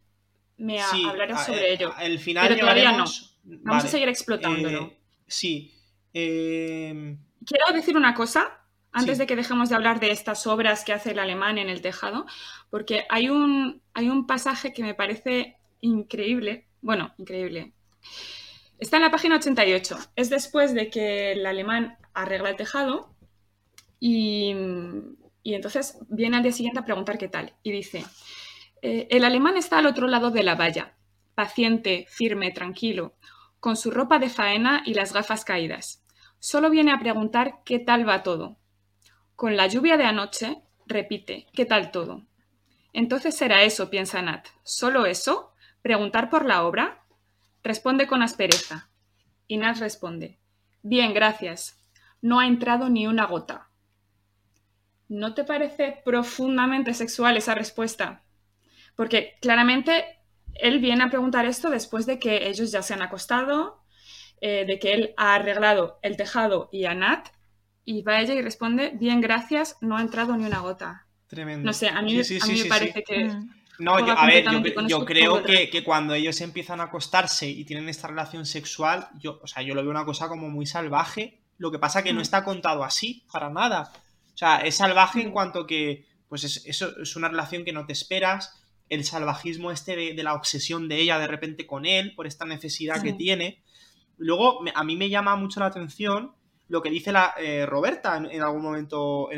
me 0.59 0.81
hablaras 0.81 1.45
sobre 1.45 1.73
ello. 1.73 1.93
El 2.01 2.21
final 2.21 2.47
Pero 2.47 2.61
todavía 2.61 2.93
no. 2.93 3.05
Vamos 3.43 3.85
a 3.85 3.89
seguir 3.89 4.09
explotándolo. 4.09 4.85
Eh, 4.85 4.99
sí. 5.27 5.75
Eh, 6.15 7.17
Quiero 7.45 7.73
decir 7.73 7.97
una 7.97 8.15
cosa 8.15 8.59
antes 8.93 9.19
de 9.19 9.27
que 9.27 9.37
dejemos 9.37 9.71
de 9.71 9.75
hablar 9.75 10.01
de 10.01 10.11
estas 10.11 10.47
obras 10.47 10.85
que 10.85 10.93
hace 10.93 11.13
el 11.13 11.19
alemán 11.19 11.57
en 11.59 11.71
el 11.71 11.81
tejado, 11.81 12.27
porque 12.71 13.07
hay 13.09 13.31
un, 13.31 13.81
hay 13.95 14.11
un 14.11 14.27
pasaje 14.27 14.73
que 14.73 14.83
me 14.83 14.95
parece 14.95 15.57
increíble, 15.81 16.67
bueno, 16.83 17.15
increíble. 17.17 17.73
Está 18.79 18.97
en 18.97 19.03
la 19.03 19.11
página 19.11 19.37
88. 19.37 19.97
Es 20.17 20.29
después 20.29 20.75
de 20.75 20.91
que 20.91 21.33
el 21.33 21.47
alemán 21.47 21.97
arregla 22.15 22.51
el 22.51 22.57
tejado 22.57 23.15
y, 23.99 24.55
entonces 25.45 25.99
viene 26.09 26.37
al 26.37 26.43
día 26.43 26.53
siguiente 26.53 26.81
a 26.81 26.85
preguntar 26.85 27.17
qué 27.17 27.29
tal. 27.29 27.55
Y 27.63 27.73
dice, 27.73 28.05
eh, 28.83 29.07
el 29.11 29.25
alemán 29.25 29.57
está 29.57 29.79
al 29.79 29.87
otro 29.87 30.07
lado 30.07 30.31
de 30.31 30.43
la 30.43 30.57
valla, 30.57 30.95
paciente, 31.35 32.07
firme, 32.11 32.51
tranquilo, 32.51 33.15
con 33.61 33.77
su 33.77 33.91
ropa 33.91 34.19
de 34.19 34.29
faena 34.29 34.83
y 34.85 34.95
las 34.95 35.13
gafas 35.13 35.45
caídas. 35.45 36.02
Solo 36.45 36.71
viene 36.71 36.91
a 36.91 36.99
preguntar 36.99 37.63
qué 37.65 37.79
tal 37.79 38.07
va 38.07 38.25
todo. 38.25 38.59
Con 39.37 39.57
la 39.57 39.69
lluvia 39.69 39.97
de 39.97 40.03
anoche, 40.03 40.61
repite, 40.87 41.47
¿qué 41.53 41.65
tal 41.67 41.93
todo? 41.93 42.27
Entonces 42.93 43.37
será 43.37 43.63
eso, 43.63 43.91
piensa 43.91 44.21
Nat. 44.23 44.49
¿Solo 44.65 45.07
eso? 45.07 45.53
¿Preguntar 45.83 46.31
por 46.31 46.45
la 46.45 46.65
obra? 46.65 47.05
Responde 47.63 48.09
con 48.09 48.25
aspereza. 48.25 48.91
Y 49.47 49.57
Nat 49.57 49.77
responde, 49.77 50.41
Bien, 50.83 51.15
gracias. 51.15 51.81
No 52.21 52.41
ha 52.41 52.49
entrado 52.49 52.89
ni 52.89 53.07
una 53.07 53.27
gota. 53.27 53.71
¿No 55.07 55.35
te 55.35 55.45
parece 55.45 56.03
profundamente 56.05 56.93
sexual 56.93 57.37
esa 57.37 57.55
respuesta? 57.55 58.25
Porque 58.97 59.37
claramente 59.41 60.19
él 60.55 60.81
viene 60.81 61.05
a 61.05 61.09
preguntar 61.09 61.47
esto 61.47 61.71
después 61.71 62.05
de 62.05 62.19
que 62.19 62.49
ellos 62.49 62.73
ya 62.73 62.83
se 62.83 62.95
han 62.95 63.03
acostado, 63.03 63.82
eh, 64.45 64.65
de 64.67 64.81
que 64.81 64.93
él 64.93 65.15
ha 65.17 65.37
arreglado 65.37 66.01
el 66.03 66.17
tejado 66.17 66.69
y 66.73 66.87
a 66.87 66.97
Nat 66.97 67.29
y 67.85 68.03
va 68.03 68.21
ella 68.21 68.35
y 68.35 68.43
responde, 68.43 68.91
bien, 68.93 69.21
gracias, 69.21 69.77
no 69.81 69.97
ha 69.97 70.01
entrado 70.01 70.37
ni 70.37 70.45
una 70.45 70.59
gota. 70.59 71.07
Tremendo. 71.29 71.65
No 71.65 71.73
sé, 71.73 71.89
a 71.89 72.03
mí, 72.03 72.17
me 72.17 72.65
parece 72.65 73.05
que... 73.05 73.27
Mm. 73.27 73.51
No, 73.79 74.05
yo, 74.05 74.19
a 74.19 74.27
ver, 74.27 74.45
yo, 74.89 75.05
creo 75.05 75.45
que, 75.45 75.85
cuando 75.85 76.15
ellos 76.15 76.41
empiezan 76.41 76.81
a 76.81 76.85
acostarse 76.85 77.49
y 77.49 77.65
tienen 77.65 77.89
esta 77.89 78.09
relación 78.09 78.45
sexual, 78.45 79.09
yo, 79.21 79.39
o 79.41 79.47
sea, 79.47 79.63
yo 79.63 79.77
lo 79.77 79.83
veo 79.83 79.93
una 79.93 80.05
cosa 80.05 80.29
como 80.29 80.51
muy 80.51 80.67
salvaje. 80.67 81.39
Lo 81.59 81.71
que 81.71 81.79
pasa 81.79 82.03
que 82.03 82.13
no 82.13 82.19
mm. 82.19 82.23
está 82.23 82.43
contado 82.43 82.83
así, 82.83 83.25
para 83.33 83.49
nada. 83.49 83.93
O 84.35 84.37
sea, 84.37 84.57
es 84.59 84.75
salvaje 84.75 85.23
en 85.23 85.29
mm. 85.29 85.33
cuanto 85.33 85.69
que, 85.69 86.05
pues 86.29 86.43
es, 86.43 86.67
eso 86.67 86.99
es 87.01 87.15
una 87.15 87.29
relación 87.29 87.65
que 87.65 87.73
no 87.73 87.87
te 87.87 87.93
esperas. 87.93 88.61
El 88.89 89.05
salvajismo 89.05 89.71
este 89.71 89.95
de, 89.95 90.23
la 90.25 90.35
obsesión 90.35 90.89
de 90.89 91.01
ella 91.01 91.21
de 91.21 91.29
repente 91.29 91.65
con 91.65 91.87
él, 91.87 92.13
por 92.17 92.27
esta 92.27 92.45
necesidad 92.45 93.01
que 93.01 93.13
tiene. 93.13 93.62
Luego, 94.23 94.61
a 94.75 94.85
mí 94.85 94.97
me 94.97 95.09
llama 95.09 95.37
mucho 95.37 95.61
la 95.61 95.67
atención 95.67 96.33
lo 96.69 96.81
que 96.81 96.91
dice 96.91 97.13
la, 97.13 97.35
eh, 97.39 97.67
Roberta 97.67 98.17
en, 98.17 98.41
algún 98.41 98.63
momento, 98.63 99.29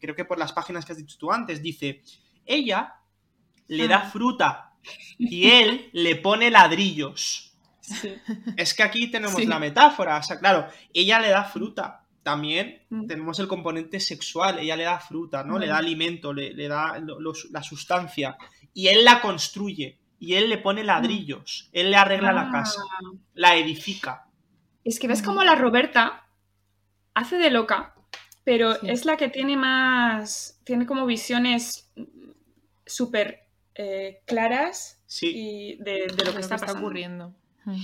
creo 0.00 0.14
que 0.14 0.24
por 0.24 0.38
las 0.38 0.52
páginas 0.52 0.84
que 0.84 0.92
has 0.92 0.98
dicho 0.98 1.16
tú 1.18 1.32
antes, 1.32 1.60
dice, 1.60 2.02
ella 2.44 2.94
le 3.68 3.88
da 3.88 3.96
ah. 3.96 4.10
fruta 4.10 4.72
y 5.18 5.50
él 5.50 5.90
le 5.92 6.16
pone 6.16 6.50
ladrillos. 6.50 7.42
Es 8.56 8.74
que 8.74 8.82
aquí 8.82 9.10
tenemos 9.10 9.44
la 9.44 9.58
metáfora, 9.58 10.18
o 10.18 10.22
sea, 10.22 10.38
claro, 10.38 10.66
ella 10.92 11.20
le 11.20 11.28
da 11.28 11.44
fruta. 11.44 12.02
También 12.22 12.82
mm. 12.90 13.06
tenemos 13.06 13.38
el 13.38 13.46
componente 13.46 14.00
sexual, 14.00 14.58
ella 14.58 14.74
le 14.74 14.82
da 14.82 14.98
fruta, 14.98 15.44
¿no? 15.44 15.60
Le 15.60 15.68
da 15.68 15.78
alimento, 15.78 16.32
le, 16.32 16.68
da 16.68 17.00
la 17.50 17.62
sustancia. 17.62 18.36
Y 18.74 18.88
él 18.88 19.04
la 19.04 19.20
construye, 19.20 20.00
y 20.18 20.34
él 20.34 20.50
le 20.50 20.58
pone 20.58 20.82
ladrillos, 20.82 21.70
él 21.72 21.92
le 21.92 21.96
arregla 21.96 22.32
la 22.32 22.50
casa, 22.50 22.80
ah. 22.84 23.12
la 23.34 23.56
edifica. 23.56 24.25
Es 24.86 25.00
que 25.00 25.08
ves 25.08 25.20
como 25.20 25.42
la 25.42 25.56
Roberta 25.56 26.24
hace 27.12 27.38
de 27.38 27.50
loca, 27.50 27.94
pero 28.44 28.80
es 28.82 29.04
la 29.04 29.16
que 29.16 29.28
tiene 29.28 29.56
más, 29.56 30.60
tiene 30.62 30.86
como 30.86 31.06
visiones 31.06 31.90
súper 32.86 33.48
eh, 33.74 34.20
claras 34.26 35.02
y 35.20 35.76
de, 35.82 36.06
lo 36.24 36.32
que 36.32 36.40
está, 36.40 36.56
ocurriendo. 36.72 37.34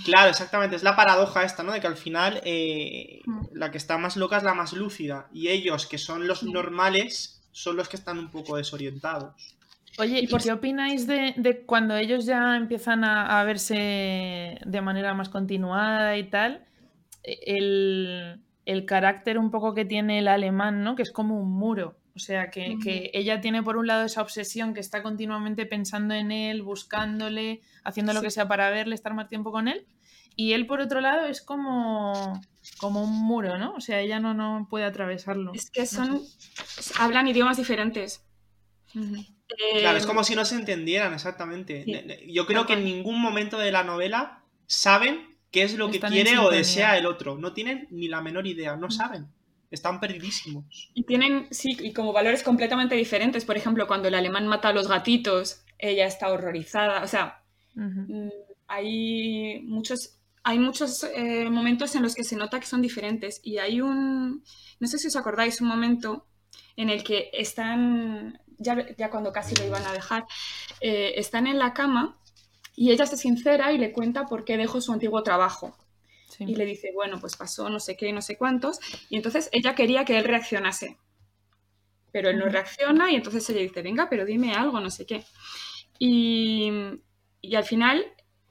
Claro, 0.05 0.31
exactamente, 0.31 0.77
es 0.77 0.85
la 0.85 0.95
paradoja 0.95 1.43
esta, 1.43 1.65
¿no? 1.65 1.73
De 1.73 1.81
que 1.81 1.89
al 1.89 1.97
final 1.97 2.41
eh, 2.45 3.21
la 3.53 3.73
que 3.73 3.79
está 3.79 3.99
más 3.99 4.17
loca 4.17 4.37
es 4.37 4.45
la 4.45 4.55
más 4.55 4.73
lúcida 4.73 5.29
y 5.33 5.49
ellos, 5.49 5.87
que 5.87 5.99
son 5.99 6.29
los 6.29 6.45
normales, 6.45 7.43
son 7.51 7.75
los 7.77 7.89
que 7.89 7.97
están 7.97 8.21
un 8.21 8.31
poco 8.31 8.57
desorientados. 8.57 9.57
Oye, 9.99 10.21
¿y 10.21 10.29
por 10.29 10.41
qué 10.41 10.53
opináis 10.53 11.09
de, 11.09 11.65
cuando 11.67 11.97
ellos 11.97 12.27
ya 12.27 12.57
empiezan 12.57 13.03
a, 13.05 13.43
verse 13.43 14.57
de 14.65 14.81
manera 14.81 15.15
más 15.15 15.29
continuada 15.29 16.17
y 16.17 16.31
tal? 16.31 16.65
El, 17.23 18.41
el 18.65 18.85
carácter 18.87 19.39
un 19.39 19.51
poco 19.51 19.75
que 19.75 19.85
tiene 19.85 20.19
el 20.19 20.29
alemán, 20.29 20.83
¿no? 20.85 20.95
Que 20.97 21.03
es 21.03 21.13
como 21.13 21.41
un 21.41 21.51
muro. 21.51 21.97
O 22.15 22.19
sea, 22.19 22.51
que, 22.51 23.11
ella 23.15 23.41
tiene 23.41 23.63
por 23.63 23.77
un 23.77 23.87
lado 23.87 24.05
esa 24.05 24.21
obsesión 24.21 24.75
que 24.75 24.81
está 24.81 25.03
continuamente 25.03 25.65
pensando 25.65 26.15
en 26.15 26.31
él, 26.31 26.63
buscándole, 26.63 27.63
haciendo 27.85 28.13
lo 28.13 28.21
que 28.21 28.31
sea 28.31 28.47
para 28.47 28.69
verle, 28.71 28.95
estar 28.95 29.15
más 29.15 29.29
tiempo 29.29 29.51
con 29.51 29.67
él. 29.67 29.87
Y 30.37 30.53
él, 30.53 30.67
por 30.67 30.81
otro 30.81 31.01
lado, 31.01 31.27
es 31.27 31.41
como, 31.41 32.41
como 32.79 33.03
un 33.03 33.11
muro, 33.11 33.57
¿no? 33.59 33.75
O 33.75 33.81
sea, 33.81 34.01
ella 34.01 34.21
no, 34.21 34.35
no 34.35 34.67
puede 34.69 34.85
atravesarlo. 34.85 35.53
Es 35.55 35.71
que 35.71 35.87
son. 35.87 36.23
hablan 36.99 37.29
idiomas 37.29 37.57
diferentes. 37.57 38.25
Claro, 39.79 39.97
es 39.97 40.07
como 40.07 40.23
si 40.23 40.35
no 40.35 40.45
se 40.45 40.57
entendieran 40.57 41.15
exactamente. 41.15 42.27
Yo 42.29 42.47
creo 42.47 42.67
que 42.67 42.75
en 42.75 42.85
ningún 42.85 43.21
momento 43.21 43.59
de 43.59 43.73
la 43.73 43.85
novela 43.85 44.45
saben 44.67 45.32
qué 45.53 45.63
es 45.63 45.77
lo 45.77 45.91
que 45.91 46.01
quiere 46.01 46.39
o 46.39 46.51
desea 46.51 46.99
el 46.99 47.07
otro. 47.07 47.37
No 47.37 47.53
tienen 47.53 47.87
ni 47.91 48.09
la 48.09 48.23
menor 48.23 48.47
idea, 48.47 48.75
no 48.75 48.91
saben. 48.91 49.29
Están 49.71 50.01
perdidísimos. 50.01 50.91
Y 50.95 51.05
tienen, 51.05 51.47
sí, 51.51 51.77
y 51.81 51.93
como 51.93 52.13
valores 52.13 52.43
completamente 52.43 52.95
diferentes. 52.95 53.45
Por 53.45 53.57
ejemplo, 53.57 53.87
cuando 53.87 54.09
el 54.09 54.15
alemán 54.15 54.49
mata 54.49 54.69
a 54.69 54.73
los 54.73 54.89
gatitos, 54.89 55.63
ella 55.79 56.07
está 56.07 56.31
horrorizada. 56.31 57.03
O 57.03 57.07
sea, 57.07 57.43
mm, 57.75 58.29
hay 58.67 59.61
muchos, 59.63 60.19
hay 60.43 60.59
muchos 60.59 61.05
eh, 61.05 61.49
momentos 61.51 61.95
en 61.95 62.03
los 62.03 62.15
que 62.15 62.25
se 62.25 62.37
nota 62.37 62.59
que 62.59 62.67
son 62.67 62.83
diferentes. 62.83 63.41
Y 63.45 63.59
hay 63.59 63.81
un, 63.81 64.43
no 64.81 64.89
sé 64.89 64.99
si 64.99 65.09
os 65.09 65.17
acordáis, 65.17 65.61
un 65.61 65.69
momento 65.69 66.27
en 66.77 66.89
el 66.89 67.05
que 67.05 67.31
están, 67.35 68.41
ya, 68.59 68.87
ya 68.97 69.11
cuando 69.11 69.33
casi 69.33 69.55
lo 69.57 69.67
iban 69.67 69.87
a 69.87 69.93
dejar, 69.93 70.25
eh, 70.81 71.13
están 71.17 71.47
en 71.47 71.59
la 71.59 71.75
cama 71.75 72.19
y 72.75 72.91
ella 72.91 73.07
se 73.07 73.17
sincera 73.17 73.73
y 73.73 73.79
le 73.79 73.93
cuenta 73.93 74.27
por 74.27 74.45
qué 74.45 74.57
dejó 74.57 74.81
su 74.81 74.93
antiguo 74.93 75.23
trabajo. 75.23 75.77
Y 76.39 76.57
le 76.57 76.65
dice, 76.65 76.91
bueno, 76.95 77.21
pues 77.21 77.37
pasó 77.37 77.69
no 77.69 77.79
sé 77.79 77.97
qué, 77.97 78.13
no 78.13 78.23
sé 78.23 78.37
cuántos. 78.37 78.81
Y 79.11 79.17
entonces 79.17 79.49
ella 79.53 79.75
quería 79.75 80.05
que 80.05 80.19
él 80.19 80.25
reaccionase. 80.25 80.99
Pero 82.11 82.31
él 82.31 82.39
no 82.39 82.47
reacciona 82.47 83.11
y 83.11 83.17
entonces 83.17 83.49
ella 83.51 83.61
dice, 83.61 83.83
venga, 83.83 84.09
pero 84.09 84.25
dime 84.25 84.55
algo, 84.55 84.81
no 84.81 84.91
sé 84.91 85.07
qué. 85.07 85.25
Y, 85.99 86.71
al 87.55 87.65
final, 87.65 88.05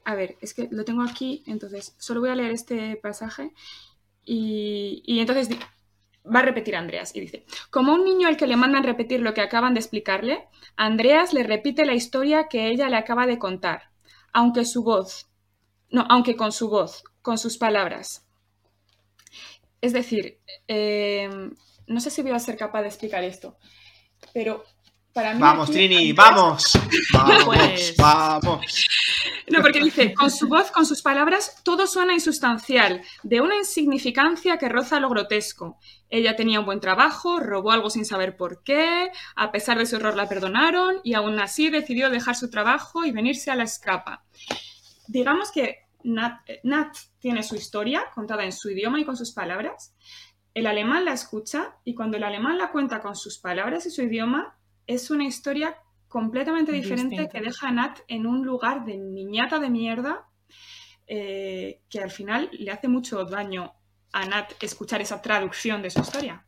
a 0.04 0.14
ver, 0.14 0.36
es 0.40 0.54
que 0.54 0.68
lo 0.70 0.84
tengo 0.84 1.02
aquí, 1.02 1.42
entonces 1.46 1.94
solo 1.98 2.20
voy 2.20 2.30
a 2.30 2.34
leer 2.34 2.52
este 2.52 2.96
pasaje. 2.96 3.52
Y, 4.24 5.02
y 5.04 5.20
entonces 5.20 5.48
va 6.24 6.40
a 6.40 6.44
repetir 6.44 6.76
a 6.76 6.78
Andreas 6.78 7.14
y 7.14 7.20
dice, 7.20 7.44
como 7.70 7.92
un 7.92 8.04
niño 8.04 8.28
al 8.28 8.36
que 8.36 8.46
le 8.46 8.56
mandan 8.56 8.84
repetir 8.84 9.20
lo 9.20 9.34
que 9.34 9.40
acaban 9.40 9.74
de 9.74 9.80
explicarle, 9.80 10.44
Andreas 10.76 11.34
le 11.34 11.42
repite 11.42 11.84
la 11.84 11.94
historia 11.94 12.46
que 12.48 12.68
ella 12.68 12.88
le 12.88 12.96
acaba 12.96 13.26
de 13.26 13.38
contar 13.38 13.91
aunque 14.32 14.64
su 14.64 14.82
voz, 14.82 15.28
no, 15.90 16.06
aunque 16.08 16.36
con 16.36 16.52
su 16.52 16.68
voz, 16.68 17.04
con 17.22 17.38
sus 17.38 17.58
palabras. 17.58 18.26
Es 19.80 19.92
decir, 19.92 20.38
eh, 20.68 21.28
no 21.86 22.00
sé 22.00 22.10
si 22.10 22.22
voy 22.22 22.32
a 22.32 22.38
ser 22.38 22.56
capaz 22.56 22.82
de 22.82 22.88
explicar 22.88 23.24
esto, 23.24 23.56
pero 24.32 24.64
para 25.12 25.34
mí... 25.34 25.40
Vamos, 25.40 25.70
Trini, 25.70 26.12
vamos. 26.12 26.72
Vamos, 27.12 27.44
pues, 27.44 27.94
vamos. 27.96 28.88
No, 29.48 29.60
porque 29.60 29.80
dice, 29.80 30.14
con 30.14 30.30
su 30.30 30.48
voz, 30.48 30.70
con 30.70 30.86
sus 30.86 31.02
palabras, 31.02 31.60
todo 31.62 31.86
suena 31.86 32.14
insustancial, 32.14 33.02
de 33.22 33.40
una 33.40 33.56
insignificancia 33.56 34.56
que 34.56 34.68
roza 34.68 35.00
lo 35.00 35.10
grotesco. 35.10 35.78
Ella 36.08 36.36
tenía 36.36 36.60
un 36.60 36.66
buen 36.66 36.80
trabajo, 36.80 37.40
robó 37.40 37.72
algo 37.72 37.90
sin 37.90 38.04
saber 38.04 38.36
por 38.36 38.62
qué, 38.62 39.10
a 39.36 39.52
pesar 39.52 39.78
de 39.78 39.86
su 39.86 39.96
error 39.96 40.16
la 40.16 40.28
perdonaron 40.28 40.96
y 41.04 41.14
aún 41.14 41.38
así 41.40 41.70
decidió 41.70 42.08
dejar 42.10 42.36
su 42.36 42.50
trabajo 42.50 43.04
y 43.04 43.12
venirse 43.12 43.50
a 43.50 43.56
la 43.56 43.64
escapa. 43.64 44.24
Digamos 45.06 45.50
que 45.52 45.80
Nat, 46.04 46.40
Nat 46.64 46.96
tiene 47.18 47.42
su 47.42 47.56
historia 47.56 48.04
contada 48.14 48.44
en 48.44 48.52
su 48.52 48.70
idioma 48.70 49.00
y 49.00 49.04
con 49.04 49.16
sus 49.16 49.32
palabras. 49.32 49.94
El 50.54 50.66
alemán 50.66 51.04
la 51.04 51.12
escucha 51.12 51.76
y 51.84 51.94
cuando 51.94 52.16
el 52.16 52.24
alemán 52.24 52.58
la 52.58 52.70
cuenta 52.70 53.00
con 53.00 53.16
sus 53.16 53.38
palabras 53.38 53.86
y 53.86 53.90
su 53.90 54.02
idioma, 54.02 54.56
es 54.86 55.10
una 55.10 55.24
historia 55.24 55.76
completamente 56.08 56.72
diferente 56.72 57.16
Distinto. 57.16 57.32
que 57.32 57.40
deja 57.40 57.68
a 57.68 57.72
Nat 57.72 57.98
en 58.08 58.26
un 58.26 58.44
lugar 58.44 58.84
de 58.84 58.98
niñata 58.98 59.58
de 59.58 59.70
mierda 59.70 60.26
eh, 61.06 61.80
que 61.88 62.00
al 62.00 62.10
final 62.10 62.50
le 62.52 62.70
hace 62.70 62.88
mucho 62.88 63.24
daño 63.24 63.72
a 64.12 64.26
Nat 64.26 64.52
escuchar 64.60 65.00
esa 65.00 65.22
traducción 65.22 65.82
de 65.82 65.90
su 65.90 66.00
historia. 66.00 66.44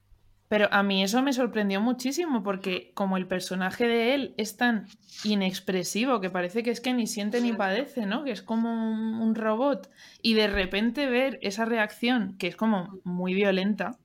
Pero 0.49 0.68
a 0.70 0.83
mí 0.83 1.03
eso 1.03 1.23
me 1.23 1.33
sorprendió 1.33 1.81
muchísimo 1.81 2.42
porque 2.42 2.92
como 2.94 3.16
el 3.16 3.27
personaje 3.27 3.88
de 3.88 4.14
él 4.14 4.35
es 4.37 4.57
tan 4.59 4.87
inexpresivo 5.25 6.20
que 6.20 6.29
parece 6.29 6.62
que 6.62 6.70
es 6.70 6.81
que 6.81 6.92
ni 6.92 7.07
siente 7.07 7.40
ni 7.40 7.55
padece, 7.55 8.05
¿no? 8.05 8.25
Que 8.25 8.33
es 8.33 8.42
como 8.42 8.70
un, 8.70 9.14
un 9.14 9.35
robot 9.35 9.90
y 10.20 10.35
de 10.35 10.47
repente 10.47 11.07
ver 11.07 11.38
esa 11.40 11.64
reacción 11.64 12.37
que 12.37 12.49
es 12.49 12.57
como 12.57 13.01
muy 13.05 13.33
violenta 13.33 13.99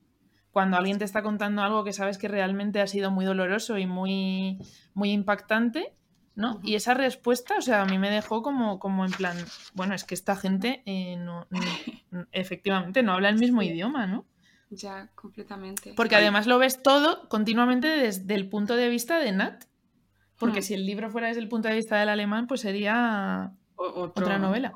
cuando 0.51 0.77
alguien 0.77 0.97
te 0.97 1.05
está 1.05 1.21
contando 1.21 1.61
algo 1.61 1.83
que 1.83 1.93
sabes 1.93 2.17
que 2.17 2.27
realmente 2.27 2.81
ha 2.81 2.87
sido 2.87 3.11
muy 3.11 3.25
doloroso 3.25 3.77
y 3.77 3.85
muy, 3.85 4.57
muy 4.93 5.11
impactante, 5.11 5.93
¿no? 6.35 6.59
Y 6.63 6.75
esa 6.75 6.93
respuesta, 6.93 7.55
o 7.57 7.61
sea, 7.61 7.81
a 7.81 7.85
mí 7.85 7.97
me 7.99 8.09
dejó 8.09 8.41
como, 8.41 8.79
como 8.79 9.05
en 9.05 9.11
plan, 9.11 9.37
bueno, 9.73 9.93
es 9.93 10.03
que 10.05 10.15
esta 10.15 10.35
gente 10.35 10.81
eh, 10.85 11.17
no- 11.17 11.45
no- 11.49 11.59
efectivamente 12.31 13.03
no 13.03 13.13
habla 13.13 13.29
el 13.29 13.37
mismo 13.37 13.61
idioma, 13.61 14.07
¿no? 14.07 14.25
Ya, 14.71 15.09
completamente. 15.15 15.93
Porque 15.95 16.15
además 16.15 16.45
lo 16.47 16.59
ves 16.59 16.81
todo 16.83 17.27
continuamente 17.27 17.87
desde 17.87 18.35
el 18.35 18.47
punto 18.49 18.75
de 18.75 18.87
vista 18.89 19.17
de 19.19 19.31
Nat. 19.31 19.63
Porque 20.37 20.59
Hmm. 20.59 20.63
si 20.63 20.73
el 20.75 20.85
libro 20.85 21.09
fuera 21.09 21.27
desde 21.27 21.41
el 21.41 21.49
punto 21.49 21.67
de 21.67 21.75
vista 21.75 21.97
del 21.99 22.07
alemán, 22.09 22.47
pues 22.47 22.61
sería 22.61 23.51
otro- 23.75 24.03
otra 24.23 24.37
novela. 24.39 24.73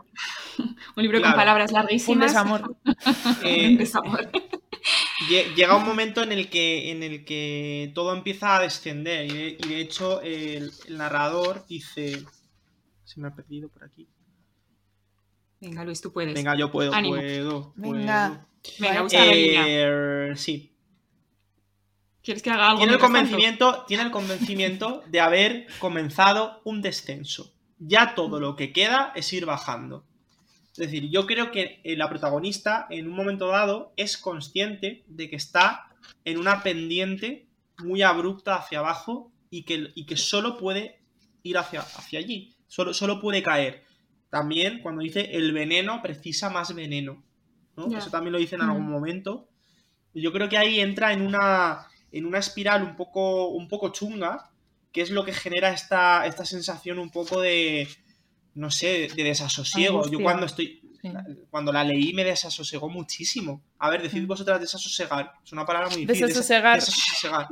Un 0.98 1.04
libro 1.04 1.20
Claro. 1.20 1.34
con 1.34 1.40
palabras 1.40 1.72
Un 1.72 1.76
larguísimas. 1.78 2.32
desamor. 2.32 2.76
Eh, 3.44 3.70
Un 3.70 3.78
desamor. 3.78 4.30
Lle- 5.30 5.54
llega 5.56 5.76
un 5.76 5.86
momento 5.86 6.22
en 6.22 6.32
el 6.32 6.50
que, 6.50 6.92
en 6.92 7.04
el 7.04 7.26
que 7.26 7.92
todo 7.96 8.14
empieza 8.16 8.56
a 8.56 8.62
descender. 8.62 9.26
Y 9.26 9.34
de, 9.34 9.58
y 9.64 9.68
de 9.68 9.80
hecho, 9.82 10.22
el, 10.22 10.72
el 10.88 10.98
narrador 10.98 11.66
dice. 11.68 12.24
Se 13.04 13.20
me 13.20 13.28
ha 13.28 13.36
perdido 13.36 13.70
por 13.70 13.84
aquí. 13.84 14.08
Venga, 15.60 15.84
Luis, 15.84 16.02
tú 16.02 16.12
puedes. 16.12 16.34
Venga, 16.34 16.56
yo 16.58 16.72
puedo, 16.72 16.94
Ánimo. 16.94 17.16
puedo. 17.16 17.74
Venga. 17.76 18.48
puedo. 18.64 18.74
Venga, 18.80 19.02
busca 19.02 19.26
la 19.26 19.34
línea. 19.34 19.64
Eh, 19.68 20.34
sí. 20.36 20.72
¿Quieres 22.24 22.42
que 22.42 22.50
haga 22.50 22.68
algo? 22.70 22.78
Tiene 22.80 22.94
el, 22.94 23.00
tanto? 23.00 23.14
convencimiento, 23.14 23.86
tiene 23.86 24.04
el 24.04 24.12
convencimiento 24.12 25.04
de 25.08 25.20
haber 25.20 25.68
comenzado 25.80 26.62
un 26.64 26.82
descenso. 26.82 27.54
Ya 27.80 28.16
todo 28.16 28.40
lo 28.40 28.56
que 28.56 28.72
queda 28.72 29.12
es 29.16 29.32
ir 29.34 29.46
bajando. 29.46 30.06
Es 30.74 30.78
decir, 30.80 31.10
yo 31.10 31.28
creo 31.28 31.52
que 31.52 31.80
eh, 31.84 31.96
la 31.96 32.10
protagonista 32.10 32.88
en 32.90 33.08
un 33.08 33.16
momento 33.16 33.48
dado 33.48 33.94
es 33.96 34.18
consciente 34.18 35.04
de 35.08 35.30
que 35.30 35.36
está 35.36 35.88
en 36.26 36.38
una 36.38 36.64
pendiente 36.64 37.48
muy 37.84 38.02
abrupta 38.02 38.56
hacia 38.56 38.80
abajo 38.80 39.32
y 39.52 39.64
que, 39.64 39.92
y 39.94 40.06
que 40.06 40.18
solo 40.18 40.58
puede 40.58 41.00
ir 41.44 41.58
hacia, 41.58 41.82
hacia 41.82 42.20
allí. 42.20 42.56
Solo, 42.68 42.94
solo 42.94 43.22
puede 43.22 43.44
caer. 43.44 43.84
También 44.32 44.82
cuando 44.82 45.04
dice 45.04 45.30
el 45.34 45.54
veneno 45.54 46.02
precisa 46.02 46.50
más 46.50 46.74
veneno. 46.74 47.24
Eso 47.96 48.10
también 48.10 48.34
lo 48.34 48.40
dice 48.40 48.56
en 48.56 48.62
algún 48.62 48.88
Mm. 48.88 48.92
momento. 48.92 49.48
Yo 50.16 50.32
creo 50.32 50.50
que 50.50 50.58
ahí 50.58 50.80
entra 50.80 51.14
en 51.14 51.22
una, 51.22 51.88
en 52.12 52.26
una 52.26 52.40
espiral 52.40 52.84
un 52.84 52.96
poco, 52.96 53.50
un 53.50 53.68
poco 53.68 53.90
chunga, 53.90 54.52
que 54.92 55.02
es 55.02 55.10
lo 55.12 55.24
que 55.24 55.34
genera 55.34 55.72
esta, 55.72 56.26
esta 56.28 56.46
sensación 56.46 57.00
un 57.00 57.10
poco 57.10 57.42
de, 57.42 57.88
no 58.56 58.70
sé, 58.72 59.10
de 59.16 59.24
desasosiego. 59.24 59.98
Angustia. 59.98 60.18
Yo 60.20 60.24
cuando 60.24 60.46
estoy, 60.46 60.80
Sí. 61.02 61.10
cuando 61.50 61.74
la 61.74 61.84
leí 61.84 62.14
me 62.14 62.24
desasosegó 62.24 62.88
muchísimo. 62.90 63.62
A 63.80 63.90
ver, 63.90 64.02
decid 64.02 64.24
Mm. 64.24 64.28
vosotras 64.28 64.62
desasosegar. 64.62 65.34
Es 65.44 65.52
una 65.52 65.66
palabra 65.66 65.90
muy 65.90 66.06
difícil. 66.06 66.28
Desasosegar. 66.28 66.80
Desasosegar. 66.80 67.48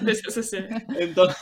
Desasosegar. 0.00 0.86
Sí. 0.94 0.96
Entonces, 1.00 1.36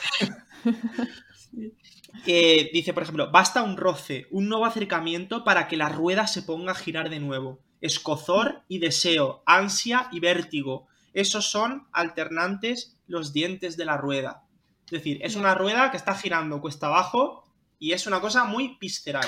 eh, 2.27 2.71
dice, 2.73 2.93
por 2.95 3.03
ejemplo, 3.03 3.31
basta 3.31 3.63
un 3.63 3.77
roce, 3.77 4.27
un 4.31 4.49
nuevo 4.49 4.65
acercamiento 4.65 5.45
para 5.45 5.67
que 5.69 5.77
la 5.77 5.89
rueda 5.89 6.27
se 6.27 6.43
ponga 6.43 6.73
a 6.73 6.77
girar 6.77 7.11
de 7.11 7.21
nuevo. 7.21 7.61
Escozor 7.81 8.63
y 8.69 8.79
deseo, 8.79 9.43
ansia 9.47 10.09
y 10.13 10.21
vértigo. 10.21 10.87
Esos 11.15 11.51
son 11.51 11.89
alternantes 11.93 12.97
los 13.07 13.33
dientes 13.33 13.77
de 13.77 13.85
la 13.85 13.97
rueda. 13.97 14.45
Es 14.87 14.93
decir, 14.93 15.19
es 15.23 15.37
una 15.37 15.55
rueda 15.55 15.91
que 15.91 15.97
está 15.97 16.15
girando 16.15 16.61
cuesta 16.61 16.87
abajo 16.87 17.45
y 17.83 17.93
es 17.93 18.07
una 18.07 18.21
cosa 18.21 18.45
muy 18.45 18.79
visceral. 18.81 19.27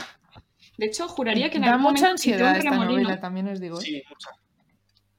De 0.79 0.87
hecho, 0.87 1.09
juraría 1.09 1.51
que 1.51 1.57
en 1.57 1.63
Da 1.65 1.73
algún 1.73 1.91
mucha 1.91 2.05
momento 2.05 2.23
pinté 2.23 2.35
ansiedad 2.35 2.51
un 2.53 2.57
esta 2.59 2.71
remolino. 2.71 3.03
novela, 3.03 3.21
también 3.21 3.49
os 3.49 3.59
digo. 3.59 3.81
¿eh? 3.81 3.83
Sí, 3.83 4.03
mucha. 4.09 4.31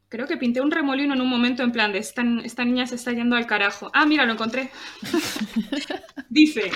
Creo 0.08 0.26
que 0.26 0.38
pinté 0.38 0.62
un 0.62 0.72
remolino 0.72 1.14
en 1.14 1.20
un 1.20 1.28
momento 1.28 1.62
en 1.62 1.74
plan 1.74 1.92
de 1.92 1.98
esta, 2.00 2.24
esta 2.46 2.64
niña 2.64 2.88
se 2.88 2.96
está 2.96 3.12
yendo 3.12 3.36
al 3.36 3.46
carajo. 3.46 3.92
Ah, 3.94 4.06
mira, 4.06 4.26
lo 4.26 4.32
encontré. 4.32 4.72
Dice, 6.30 6.72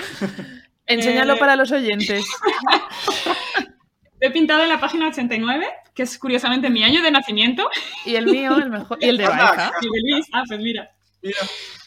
Enséñalo 0.84 1.36
Eh, 1.36 1.38
para 1.38 1.56
los 1.56 1.72
oyentes. 1.72 2.26
lo 4.20 4.28
he 4.28 4.30
pintado 4.30 4.62
en 4.62 4.68
la 4.68 4.80
página 4.80 5.08
89, 5.08 5.66
que 5.94 6.02
es 6.02 6.18
curiosamente 6.18 6.68
mi 6.68 6.84
año 6.84 7.00
de 7.00 7.10
nacimiento. 7.10 7.70
Y 8.04 8.16
el 8.16 8.26
mío, 8.26 8.54
el 8.58 8.68
mejor. 8.68 8.98
Y 9.00 9.08
el 9.08 9.16
de 9.16 9.26
Baeza. 9.28 9.72
Y 9.80 9.86
de 9.86 10.12
Luis, 10.12 10.26
ah, 10.34 10.42
pues 10.46 10.60
mira. 10.60 10.90
Mira. 11.22 11.38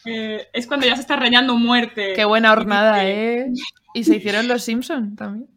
Eh, 0.05 0.47
es 0.51 0.65
cuando 0.65 0.88
ya 0.88 0.95
se 0.95 1.01
está 1.01 1.15
rayando 1.15 1.55
muerte. 1.57 2.13
Qué 2.15 2.25
buena 2.25 2.51
hornada, 2.51 3.05
¿eh? 3.05 3.51
Y 3.93 4.03
se 4.03 4.17
hicieron 4.17 4.47
los 4.47 4.63
Simpson 4.63 5.15
también. 5.15 5.49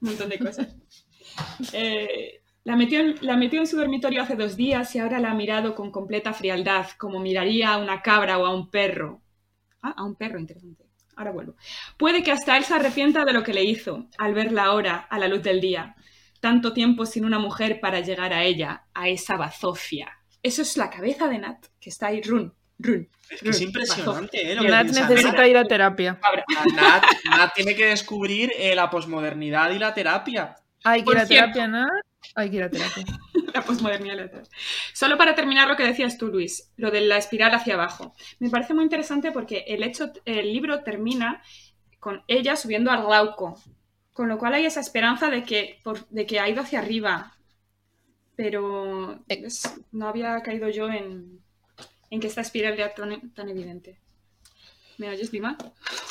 Un 0.00 0.08
montón 0.08 0.28
de 0.28 0.38
cosas. 0.38 0.68
Eh, 1.74 2.40
la, 2.64 2.76
metió 2.76 2.98
en, 2.98 3.16
la 3.20 3.36
metió 3.36 3.60
en 3.60 3.66
su 3.66 3.76
dormitorio 3.76 4.22
hace 4.22 4.36
dos 4.36 4.56
días 4.56 4.94
y 4.94 5.00
ahora 5.00 5.20
la 5.20 5.32
ha 5.32 5.34
mirado 5.34 5.74
con 5.74 5.90
completa 5.90 6.32
frialdad, 6.32 6.86
como 6.96 7.20
miraría 7.20 7.74
a 7.74 7.76
una 7.76 8.00
cabra 8.00 8.38
o 8.38 8.46
a 8.46 8.54
un 8.54 8.70
perro. 8.70 9.20
Ah, 9.82 9.92
a 9.98 10.04
un 10.04 10.14
perro, 10.14 10.38
interesante. 10.38 10.86
Ahora 11.14 11.32
vuelvo. 11.32 11.56
Puede 11.98 12.22
que 12.22 12.32
hasta 12.32 12.56
él 12.56 12.64
se 12.64 12.72
arrepienta 12.72 13.26
de 13.26 13.34
lo 13.34 13.42
que 13.42 13.52
le 13.52 13.64
hizo 13.64 14.08
al 14.16 14.32
verla 14.32 14.64
ahora 14.64 14.96
a 14.96 15.18
la 15.18 15.28
luz 15.28 15.42
del 15.42 15.60
día. 15.60 15.94
Tanto 16.40 16.72
tiempo 16.72 17.04
sin 17.04 17.26
una 17.26 17.38
mujer 17.38 17.80
para 17.80 18.00
llegar 18.00 18.32
a 18.32 18.44
ella, 18.44 18.86
a 18.94 19.10
esa 19.10 19.36
bazofia. 19.36 20.10
Eso 20.42 20.62
es 20.62 20.78
la 20.78 20.88
cabeza 20.88 21.28
de 21.28 21.38
Nat, 21.38 21.66
que 21.78 21.90
está 21.90 22.06
ahí, 22.06 22.22
run, 22.22 22.54
run. 22.78 23.08
Es 23.30 23.40
que 23.42 23.48
es 23.50 23.58
run, 23.58 23.66
impresionante, 23.68 24.52
¿eh? 24.52 24.54
Lo 24.54 24.62
que 24.62 24.68
Nat 24.68 24.86
necesita 24.86 25.48
ir 25.48 25.56
a 25.56 25.64
terapia. 25.64 26.18
Nat, 26.74 27.04
Nat 27.30 27.54
tiene 27.54 27.74
que 27.74 27.86
descubrir 27.86 28.52
eh, 28.56 28.74
la 28.74 28.88
posmodernidad 28.90 29.70
y 29.72 29.78
la 29.78 29.92
terapia. 29.94 30.56
Hay 30.84 31.02
que 31.04 31.10
ir 31.12 31.18
a 31.18 31.26
terapia, 31.26 31.66
¿no? 31.68 31.86
Hay 32.34 32.50
que 32.50 32.56
ir 32.56 32.62
a 32.62 32.70
terapia. 32.70 33.04
la 33.54 33.62
posmodernidad 33.62 34.14
y 34.14 34.16
la 34.18 34.24
otra. 34.26 34.42
Solo 34.92 35.16
para 35.18 35.34
terminar 35.34 35.66
lo 35.68 35.76
que 35.76 35.84
decías 35.84 36.18
tú, 36.18 36.28
Luis, 36.28 36.70
lo 36.76 36.90
de 36.90 37.00
la 37.00 37.16
espiral 37.16 37.54
hacia 37.54 37.74
abajo. 37.74 38.14
Me 38.38 38.50
parece 38.50 38.74
muy 38.74 38.84
interesante 38.84 39.32
porque 39.32 39.64
el, 39.66 39.82
hecho, 39.82 40.12
el 40.24 40.52
libro 40.52 40.82
termina 40.84 41.42
con 41.98 42.22
ella 42.28 42.54
subiendo 42.56 42.90
al 42.92 43.02
Glauco, 43.04 43.60
con 44.12 44.28
lo 44.28 44.38
cual 44.38 44.54
hay 44.54 44.66
esa 44.66 44.80
esperanza 44.80 45.28
de 45.30 45.42
que, 45.42 45.80
por- 45.82 46.06
de 46.08 46.26
que 46.26 46.38
ha 46.38 46.48
ido 46.48 46.62
hacia 46.62 46.78
arriba. 46.78 47.32
Pero 48.36 49.20
es- 49.28 49.74
no 49.92 50.08
había 50.08 50.40
caído 50.42 50.68
yo 50.68 50.88
en, 50.88 51.40
en 52.10 52.20
que 52.20 52.26
esta 52.26 52.40
espiral 52.40 52.74
era 52.74 52.94
tan, 52.94 53.30
tan 53.32 53.48
evidente. 53.48 53.98
¿Me 54.98 55.10
oyes, 55.10 55.30
Dima? 55.30 55.56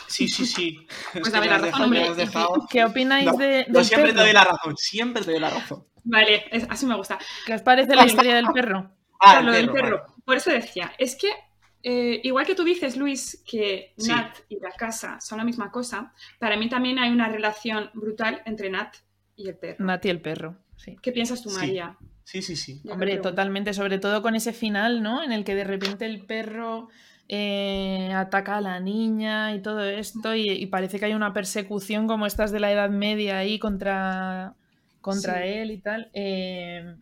Sí, 0.07 0.27
sí, 0.27 0.45
sí. 0.45 0.87
Es 1.13 1.21
Pues 1.21 1.31
dame 1.31 1.47
me 1.47 1.51
la 1.53 1.57
razón, 1.57 1.81
hombre. 1.83 2.01
me 2.01 2.07
has 2.09 2.17
dejado- 2.17 2.67
¿Qué 2.69 2.83
opináis 2.85 3.25
No, 3.25 3.33
de, 3.37 3.65
siempre 3.83 4.13
te 4.13 4.19
doy 4.19 4.33
la 4.33 4.43
razón, 4.43 4.75
siempre 4.77 5.23
te 5.23 5.31
doy 5.31 5.39
la 5.39 5.49
razón. 5.49 5.85
Vale, 6.03 6.45
es- 6.51 6.67
así 6.69 6.85
me 6.85 6.95
gusta. 6.95 7.17
¿Qué 7.45 7.53
os 7.55 7.61
parece 7.63 7.95
la 7.95 8.05
historia 8.05 8.35
del 8.35 8.47
perro? 8.53 8.91
Ah, 9.17 9.41
lo 9.41 9.53
del 9.53 9.71
perro, 9.71 10.01
vale. 10.01 10.13
Por 10.25 10.35
eso 10.37 10.51
decía, 10.51 10.93
es 10.99 11.15
que 11.15 11.29
eh, 11.81 12.19
igual 12.23 12.45
que 12.45 12.53
tú 12.53 12.63
dices, 12.65 12.97
Luis, 12.97 13.41
que 13.49 13.93
Sí. 13.97 14.09
Nat 14.11 14.37
y 14.49 14.59
la 14.59 14.71
casa 14.71 15.19
son 15.21 15.37
la 15.37 15.45
misma 15.45 15.71
cosa, 15.71 16.13
para 16.37 16.57
mí 16.57 16.67
también 16.69 16.99
hay 16.99 17.09
una 17.11 17.29
relación 17.29 17.89
brutal 17.93 18.41
entre 18.45 18.69
Nat 18.69 18.93
y 19.37 19.47
el 19.47 19.55
perro. 19.57 19.85
Nati 19.85 20.09
el 20.09 20.19
perro, 20.21 20.57
sí. 20.75 20.95
¿Qué 21.01 21.11
piensas 21.11 21.41
tú. 21.41 21.49
María? 21.51 21.97
Sí, 22.23 22.41
sí, 22.41 22.55
sí. 22.55 22.81
Hombre, 22.89 23.17
totalmente, 23.17 23.73
sobre 23.73 23.99
todo 23.99 24.21
con 24.21 24.35
ese 24.35 24.51
final, 24.53 25.03
¿no? 25.03 25.21
En 25.23 25.31
el 25.31 25.43
que 25.43 25.53
de 25.55 25.63
repente 25.63 26.05
el 26.05 26.25
perro 26.25 26.89
eh, 27.29 28.11
ataca 28.15 28.57
a 28.57 28.61
la 28.61 28.79
niña 28.79 29.53
y 29.53 29.61
todo 29.61 29.83
esto, 29.83 30.33
y, 30.35 30.49
y 30.49 30.65
parece 30.67 30.99
que 30.99 31.05
hay 31.05 31.13
una 31.13 31.33
persecución 31.33 32.07
como 32.07 32.25
estas 32.25 32.51
de 32.51 32.59
la 32.59 32.71
Edad 32.71 32.89
Media 32.89 33.37
ahí 33.37 33.59
contra, 33.59 34.55
contra 35.01 35.41
Sí. 35.43 35.47
él 35.49 35.71
y 35.71 35.77
tal. 35.79 36.09
Eh, 36.13 36.95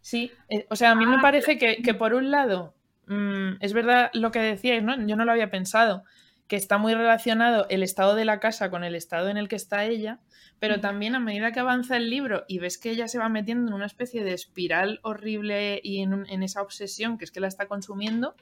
sí, 0.00 0.30
eh, 0.48 0.66
o 0.70 0.76
sea, 0.76 0.92
a 0.92 0.94
mí 0.94 1.04
me 1.06 1.16
Ah, 1.16 1.22
parece 1.22 1.58
que, 1.58 1.82
que 1.82 1.94
por 1.94 2.14
un 2.14 2.30
lado, 2.30 2.74
mm, 3.08 3.56
es 3.60 3.72
verdad 3.74 4.10
lo 4.14 4.30
que 4.30 4.38
decíais, 4.40 4.82
¿no? 4.82 5.06
Yo 5.06 5.16
no 5.16 5.24
lo 5.26 5.32
había 5.32 5.50
pensado, 5.50 6.02
que 6.48 6.56
está 6.56 6.78
muy 6.78 6.94
relacionado 6.94 7.66
el 7.68 7.82
estado 7.82 8.14
de 8.14 8.24
la 8.24 8.40
casa 8.40 8.70
con 8.70 8.84
el 8.84 8.94
estado 8.94 9.28
en 9.28 9.36
el 9.36 9.48
que 9.48 9.56
está 9.56 9.84
ella, 9.84 10.20
pero 10.58 10.80
también 10.80 11.14
a 11.14 11.20
medida 11.20 11.52
que 11.52 11.60
avanza 11.60 11.96
el 11.96 12.08
libro 12.10 12.44
y 12.48 12.58
ves 12.58 12.78
que 12.78 12.90
ella 12.90 13.08
se 13.08 13.18
va 13.18 13.28
metiendo 13.28 13.68
en 13.68 13.74
una 13.74 13.86
especie 13.86 14.24
de 14.24 14.32
espiral 14.32 15.00
horrible 15.02 15.80
y 15.82 16.00
en, 16.00 16.14
un- 16.14 16.28
en 16.28 16.42
esa 16.42 16.62
obsesión 16.62 17.18
que 17.18 17.24
es 17.24 17.30
que 17.30 17.40
la 17.40 17.48
está 17.48 17.66
consumiendo, 17.66 18.34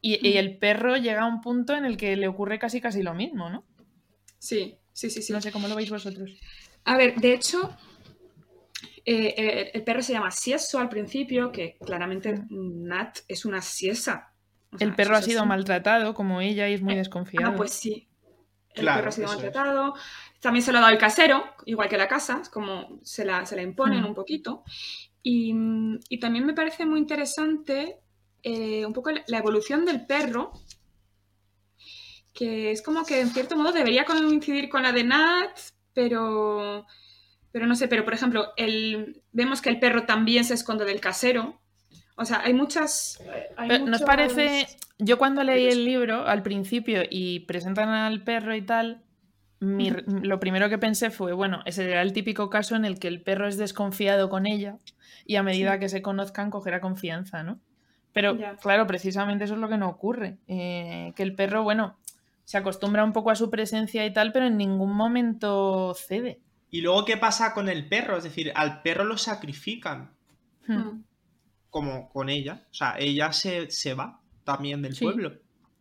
y, 0.00 0.36
el 0.36 0.58
perro 0.58 0.96
llega 0.96 1.22
a 1.22 1.26
un 1.26 1.40
punto 1.40 1.74
en 1.74 1.84
el 1.84 1.96
que 1.96 2.14
le 2.16 2.28
ocurre 2.28 2.58
casi 2.60 2.80
casi 2.80 3.02
lo 3.02 3.12
mismo, 3.14 3.50
¿no? 3.50 3.64
Sí, 4.38 4.78
sí, 4.92 5.10
sí, 5.10 5.20
sí. 5.22 5.32
No 5.32 5.40
sé 5.40 5.50
cómo 5.50 5.66
lo 5.66 5.74
veis 5.74 5.90
vosotros. 5.90 6.30
A 6.84 6.96
ver, 6.96 7.16
de 7.16 7.32
hecho, 7.32 7.76
eh, 9.04 9.34
eh, 9.36 9.70
el 9.74 9.82
perro 9.82 10.02
se 10.02 10.12
llama 10.12 10.30
Sieso 10.30 10.78
al 10.78 10.88
principio, 10.88 11.50
que 11.50 11.76
claramente 11.84 12.44
Nat 12.50 13.18
es 13.26 13.44
una 13.44 13.62
siesa. 13.62 14.32
O 14.72 14.78
sea, 14.78 14.86
El 14.86 14.94
perro 14.94 15.16
ha 15.16 15.22
sido 15.22 15.40
así. 15.40 15.48
maltratado 15.48 16.14
como 16.14 16.40
ella 16.40 16.68
y 16.68 16.74
es 16.74 16.82
muy 16.82 16.94
desconfiado. 16.94 17.52
Ah, 17.52 17.56
pues 17.56 17.72
sí. 17.72 18.08
el 18.74 18.84
perro 18.84 19.08
ha 19.08 19.12
sido 19.12 19.28
maltratado. 19.28 19.94
También 20.40 20.62
se 20.62 20.72
lo 20.72 20.78
ha 20.78 20.80
dado 20.82 20.92
el 20.92 20.98
casero, 20.98 21.44
igual 21.64 21.88
que 21.88 21.96
la 21.96 22.08
casa, 22.08 22.42
como 22.52 23.00
se 23.02 23.24
la, 23.24 23.44
se 23.46 23.56
la 23.56 23.62
imponen 23.62 24.02
Mm. 24.02 24.06
un 24.06 24.14
poquito. 24.14 24.62
Y, 25.22 25.52
y 26.08 26.18
también 26.20 26.46
me 26.46 26.52
parece 26.54 26.86
muy 26.86 27.00
interesante 27.00 27.98
eh, 28.42 28.86
un 28.86 28.92
poco 28.92 29.10
la 29.26 29.38
evolución 29.38 29.84
del 29.84 30.06
perro, 30.06 30.52
que 32.32 32.70
es 32.70 32.82
como 32.82 33.04
que 33.04 33.20
en 33.20 33.30
cierto 33.30 33.56
modo 33.56 33.72
debería 33.72 34.04
coincidir 34.04 34.68
con 34.68 34.82
la 34.82 34.92
de 34.92 35.04
Nat, 35.04 35.58
pero, 35.94 36.86
pero 37.50 37.66
no 37.66 37.74
sé, 37.74 37.88
pero 37.88 38.04
por 38.04 38.14
ejemplo, 38.14 38.52
el, 38.56 39.22
vemos 39.32 39.62
que 39.62 39.70
el 39.70 39.80
perro 39.80 40.04
también 40.04 40.44
se 40.44 40.54
esconde 40.54 40.84
del 40.84 41.00
casero. 41.00 41.60
O 42.16 42.24
sea, 42.24 42.42
hay 42.44 42.52
muchas... 42.54 43.20
hay 43.56 43.82
¿Nos 43.82 44.02
parece? 44.02 44.66
Yo 44.98 45.18
cuando 45.18 45.42
leí 45.42 45.66
el 45.66 45.84
libro 45.84 46.26
al 46.26 46.42
principio 46.42 47.02
y 47.10 47.40
presentan 47.40 47.88
al 47.88 48.22
perro 48.22 48.54
y 48.54 48.62
tal, 48.62 49.02
mi- 49.60 49.90
lo 49.90 50.38
primero 50.40 50.68
que 50.68 50.78
pensé 50.78 51.10
fue, 51.10 51.32
bueno, 51.32 51.62
ese 51.64 51.90
era 51.90 52.02
el 52.02 52.12
típico 52.12 52.50
caso 52.50 52.76
en 52.76 52.84
el 52.84 52.98
que 52.98 53.08
el 53.08 53.22
perro 53.22 53.48
es 53.48 53.56
desconfiado 53.56 54.28
con 54.28 54.46
ella 54.46 54.78
y 55.24 55.36
a 55.36 55.42
medida 55.42 55.74
Sí. 55.74 55.80
que 55.80 55.88
se 55.88 56.02
conozcan 56.02 56.50
cogerá 56.50 56.80
confianza, 56.80 57.42
¿no? 57.42 57.58
Pero 58.12 58.36
Ya. 58.36 58.56
claro, 58.56 58.86
precisamente 58.86 59.44
eso 59.44 59.54
es 59.54 59.60
lo 59.60 59.68
que 59.68 59.78
no 59.78 59.88
ocurre. 59.88 60.38
eh, 60.48 61.12
que 61.16 61.22
el 61.22 61.34
perro, 61.34 61.62
bueno, 61.62 61.98
se 62.44 62.58
acostumbra 62.58 63.02
un 63.04 63.12
poco 63.12 63.30
a 63.30 63.34
su 63.34 63.50
presencia 63.50 64.04
y 64.06 64.12
tal, 64.12 64.32
pero 64.32 64.46
en 64.46 64.56
ningún 64.56 64.92
momento 64.94 65.94
cede. 65.94 66.40
Y 66.70 66.80
luego, 66.80 67.04
¿qué 67.04 67.16
pasa 67.16 67.52
con 67.54 67.68
el 67.68 67.88
perro? 67.88 68.16
Es 68.18 68.24
decir, 68.24 68.52
al 68.54 68.82
perro 68.82 69.04
lo 69.04 69.16
sacrifican, 69.18 70.12
Hmm. 70.66 70.76
Mm. 70.78 71.04
como 71.70 72.08
con 72.08 72.28
ella. 72.28 72.66
O 72.70 72.74
sea, 72.74 72.96
ella 72.98 73.32
se, 73.32 73.70
se 73.70 73.94
va 73.94 74.20
también 74.44 74.80
del 74.82 74.94
Sí. 74.94 75.04
pueblo. 75.04 75.32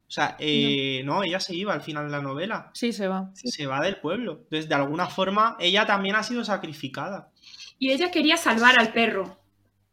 O 0.07 0.11
sea, 0.11 0.35
eh, 0.39 1.01
no, 1.03 1.23
ella 1.23 1.39
se 1.39 1.55
iba 1.55 1.73
al 1.73 1.81
final 1.81 2.05
de 2.05 2.11
la 2.11 2.21
novela. 2.21 2.69
Sí, 2.73 2.93
se 2.93 3.07
va. 3.07 3.31
Se 3.33 3.65
va 3.65 3.81
del 3.81 3.97
pueblo. 3.97 4.33
Entonces, 4.43 4.69
de 4.69 4.75
alguna 4.75 5.07
forma, 5.07 5.57
ella 5.59 5.85
también 5.85 6.15
ha 6.15 6.23
sido 6.23 6.43
sacrificada. 6.45 7.31
Y 7.79 7.91
ella 7.91 8.11
quería 8.11 8.37
salvar 8.37 8.79
al 8.79 8.93
perro. 8.93 9.39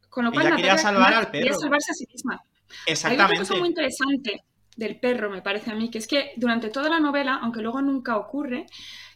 Con 0.09 0.25
lo 0.25 0.31
cual, 0.31 0.45
Ella 0.47 0.55
quería 0.55 0.77
salvar 0.77 1.13
al 1.13 1.31
quería 1.31 1.49
perro. 1.49 1.59
salvarse 1.59 1.91
a 1.91 1.95
sí 1.95 2.05
misma. 2.11 2.33
Hay 2.35 2.39
otra 2.39 2.93
Exactamente. 2.93 3.39
cosa 3.39 3.55
muy 3.55 3.67
interesante 3.69 4.43
del 4.77 4.99
perro, 4.99 5.29
me 5.29 5.41
parece 5.41 5.71
a 5.71 5.75
mí, 5.75 5.89
que 5.89 5.97
es 5.97 6.07
que 6.07 6.31
durante 6.37 6.69
toda 6.69 6.89
la 6.89 6.99
novela, 6.99 7.39
aunque 7.41 7.61
luego 7.61 7.81
nunca 7.81 8.17
ocurre, 8.17 8.67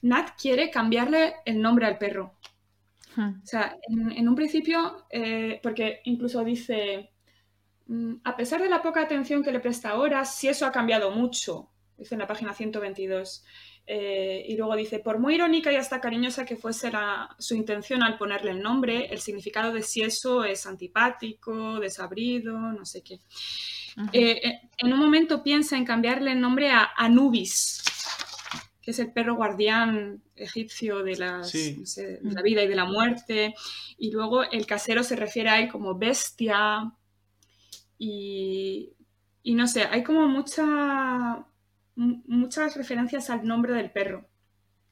Nat 0.01 0.31
quiere 0.39 0.69
cambiarle 0.71 1.35
el 1.45 1.61
nombre 1.61 1.85
al 1.85 1.97
perro. 1.97 2.33
Hmm. 3.15 3.41
O 3.41 3.45
sea, 3.45 3.75
en, 3.89 4.11
en 4.11 4.27
un 4.27 4.35
principio, 4.35 5.05
eh, 5.11 5.59
porque 5.63 6.01
incluso 6.05 6.43
dice, 6.43 7.11
a 8.23 8.35
pesar 8.35 8.61
de 8.61 8.69
la 8.69 8.81
poca 8.81 9.01
atención 9.01 9.43
que 9.43 9.51
le 9.51 9.59
presta 9.59 9.89
ahora, 9.91 10.25
sí 10.25 10.47
eso 10.47 10.65
ha 10.65 10.71
cambiado 10.71 11.11
mucho, 11.11 11.69
dice 11.97 12.15
en 12.15 12.19
la 12.19 12.27
página 12.27 12.53
122. 12.53 13.43
Eh, 13.89 14.43
y 14.49 14.57
luego 14.57 14.75
dice, 14.75 14.99
por 14.99 15.17
muy 15.17 15.35
irónica 15.35 15.71
y 15.71 15.77
hasta 15.77 16.01
cariñosa 16.01 16.43
que 16.43 16.57
fuese 16.57 16.91
la- 16.91 17.33
su 17.39 17.55
intención 17.55 18.03
al 18.03 18.17
ponerle 18.17 18.51
el 18.51 18.61
nombre, 18.61 19.05
el 19.13 19.19
significado 19.19 19.71
de 19.71 19.81
si 19.81 20.01
eso 20.01 20.43
es 20.43 20.65
antipático, 20.65 21.79
desabrido, 21.79 22.51
no 22.59 22.85
sé 22.85 23.01
qué. 23.01 23.21
Eh, 24.11 24.41
eh, 24.43 24.59
en 24.77 24.91
un 24.93 24.99
momento 24.99 25.41
piensa 25.41 25.77
en 25.77 25.85
cambiarle 25.85 26.33
el 26.33 26.41
nombre 26.41 26.69
a 26.69 26.89
Anubis, 26.97 27.81
que 28.81 28.91
es 28.91 28.99
el 28.99 29.13
perro 29.13 29.35
guardián 29.35 30.21
egipcio 30.35 31.01
de, 31.03 31.15
las, 31.15 31.49
Sí. 31.49 31.77
no 31.79 31.85
sé, 31.85 32.19
de 32.21 32.31
la 32.33 32.41
vida 32.41 32.63
y 32.63 32.67
de 32.67 32.75
la 32.75 32.85
muerte. 32.85 33.53
Y 33.97 34.11
luego 34.11 34.43
el 34.43 34.65
casero 34.65 35.01
se 35.03 35.15
refiere 35.15 35.49
a 35.49 35.59
él 35.61 35.69
como 35.71 35.97
bestia. 35.97 36.91
Y, 37.97 38.93
y 39.43 39.55
no 39.55 39.67
sé, 39.67 39.83
hay 39.83 40.03
como 40.03 40.27
mucha, 40.27 40.65
mu- 41.95 42.21
muchas 42.27 42.75
referencias 42.75 43.29
al 43.29 43.45
nombre 43.45 43.73
del 43.73 43.91
perro, 43.91 44.27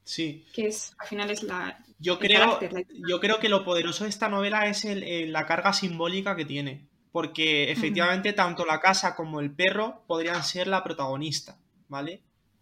Sí. 0.04 0.44
que 0.54 0.66
es 0.66 0.94
al 0.98 1.06
final 1.08 1.30
es 1.30 1.42
la... 1.42 1.78
Yo 1.98 2.18
creo, 2.18 2.40
carácter, 2.58 2.72
la- 2.72 2.82
yo 3.08 3.20
creo 3.20 3.38
que 3.38 3.48
lo 3.48 3.64
poderoso 3.64 4.04
de 4.04 4.10
esta 4.10 4.28
novela 4.28 4.66
es 4.68 4.84
el- 4.84 5.02
el- 5.02 5.32
la 5.32 5.46
carga 5.46 5.72
simbólica 5.72 6.36
que 6.36 6.44
tiene. 6.44 6.88
Porque 7.12 7.70
efectivamente 7.72 8.34
tanto 8.34 8.66
la 8.66 8.78
casa 8.80 9.16
como 9.16 9.40
el 9.40 9.50
perro 9.50 10.04
podrían 10.06 10.42
ser 10.44 10.66
la 10.66 10.84
protagonista, 10.84 11.58
¿vale? 11.88 12.20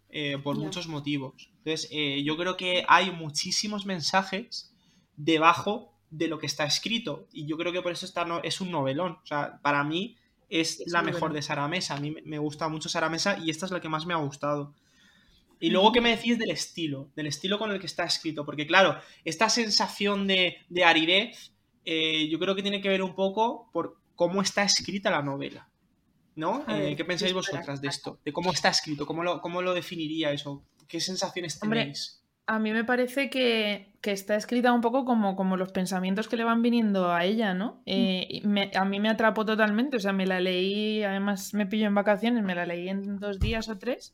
Eh, 0.09 0.37
por 0.41 0.57
muchos 0.57 0.87
motivos. 0.87 1.49
Entonces, 1.57 1.89
eh, 1.91 2.23
yo 2.23 2.37
creo 2.37 2.55
que 2.55 2.85
hay 2.87 3.11
muchísimos 3.11 3.85
mensajes 3.85 4.73
debajo 5.17 5.91
de 6.09 6.29
lo 6.29 6.39
que 6.39 6.45
está 6.45 6.63
escrito. 6.63 7.27
Y 7.33 7.45
yo 7.47 7.57
creo 7.57 7.73
que 7.73 7.81
por 7.81 7.91
eso 7.91 8.05
esta 8.05 8.23
no, 8.23 8.41
es 8.43 8.61
un 8.61 8.71
novelón. 8.71 9.17
O 9.21 9.25
sea, 9.25 9.59
para 9.61 9.83
mí 9.83 10.15
es, 10.49 10.79
Es 10.81 10.91
la 10.91 11.01
mejor 11.01 11.33
de 11.33 11.41
Sara 11.41 11.67
Mesa. 11.67 11.95
A 11.95 11.99
mí 11.99 12.15
me- 12.23 12.37
gusta 12.39 12.67
mucho 12.69 12.89
Sara 12.89 13.09
Mesa 13.09 13.37
y 13.37 13.49
esta 13.49 13.65
es 13.65 13.71
la 13.71 13.81
que 13.81 13.89
más 13.89 14.05
me 14.05 14.13
ha 14.13 14.17
gustado. 14.17 14.73
Y 15.59 15.69
luego, 15.69 15.91
¿qué 15.91 16.01
me 16.01 16.09
decís 16.15 16.37
del 16.37 16.51
estilo? 16.51 17.09
Del 17.15 17.27
estilo 17.27 17.57
con 17.57 17.71
el 17.71 17.79
que 17.79 17.85
está 17.85 18.03
escrito. 18.03 18.45
Porque, 18.45 18.67
claro, 18.67 18.99
esta 19.23 19.49
sensación 19.49 20.27
de, 20.27 20.57
de 20.69 20.83
aridez, 20.83 21.53
eh, 21.85 22.27
yo 22.29 22.39
creo 22.39 22.55
que 22.55 22.61
tiene 22.61 22.81
que 22.81 22.89
ver 22.89 23.01
un 23.01 23.15
poco 23.15 23.69
por 23.71 23.97
cómo 24.15 24.41
está 24.41 24.63
escrita 24.63 25.09
la 25.11 25.21
novela. 25.21 25.69
¿No? 26.35 26.65
Eh, 26.67 26.95
¿Qué 26.97 27.05
pensáis 27.05 27.31
vosotras 27.31 27.79
de 27.81 27.87
esto? 27.87 28.19
De 28.25 28.33
cómo 28.33 28.51
está 28.51 28.67
escrito, 28.67 29.05
cómo 29.05 29.23
lo, 29.23 29.39
cómo 29.39 29.61
lo 29.61 29.73
definiría 29.73 30.31
eso. 30.31 30.65
¿Qué 30.85 30.99
sensaciones 30.99 31.57
Hombre, 31.63 31.79
tenéis? 31.79 32.21
A 32.47 32.59
mí 32.59 32.71
me 32.73 32.83
parece 32.83 33.31
que, 33.31 33.91
que 34.01 34.11
está 34.11 34.35
escrita 34.35 34.71
un 34.71 34.81
poco 34.81 35.03
como, 35.03 35.35
como 35.35 35.57
los 35.57 35.71
pensamientos 35.71 36.27
que 36.27 36.37
le 36.37 36.43
van 36.43 36.61
viniendo 36.61 37.11
a 37.11 37.23
ella, 37.25 37.55
¿no? 37.55 37.81
Eh, 37.87 38.27
y 38.29 38.41
me- 38.47 38.69
a 38.75 38.85
mí 38.85 38.99
me 38.99 39.09
atrapó 39.09 39.45
totalmente, 39.45 39.97
o 39.97 39.99
sea, 39.99 40.13
me 40.13 40.27
la 40.27 40.39
leí, 40.39 41.01
además 41.03 41.55
me 41.55 41.65
pillo 41.65 41.87
en 41.87 41.95
vacaciones, 41.95 42.43
me 42.43 42.53
la 42.53 42.67
leí 42.67 42.87
en 42.87 43.17
dos 43.17 43.39
días 43.39 43.67
o 43.67 43.79
tres, 43.79 44.13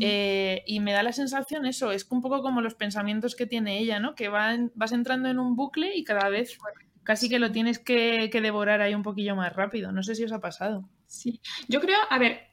eh, 0.00 0.62
y 0.64 0.78
me 0.78 0.92
da 0.92 1.02
la 1.02 1.12
sensación 1.12 1.66
eso, 1.66 1.90
es 1.90 2.06
un 2.10 2.22
poco 2.22 2.40
como 2.40 2.60
los 2.60 2.74
pensamientos 2.76 3.34
que 3.34 3.46
tiene 3.46 3.78
ella, 3.80 3.98
¿no? 3.98 4.14
Que 4.14 4.28
van, 4.28 4.70
vas 4.76 4.92
entrando 4.92 5.28
en 5.28 5.40
un 5.40 5.56
bucle 5.56 5.96
y 5.96 6.04
cada 6.04 6.28
vez 6.28 6.56
casi 7.02 7.28
que 7.28 7.40
lo 7.40 7.50
tienes 7.50 7.80
que, 7.80 8.30
que 8.30 8.40
devorar 8.40 8.80
ahí 8.80 8.94
un 8.94 9.02
poquillo 9.02 9.34
más 9.34 9.52
rápido, 9.56 9.90
no 9.90 10.04
sé 10.04 10.14
si 10.14 10.22
os 10.22 10.30
ha 10.30 10.38
pasado. 10.40 10.88
Sí, 11.08 11.40
yo 11.68 11.80
creo, 11.80 11.98
a 12.10 12.18
ver, 12.20 12.51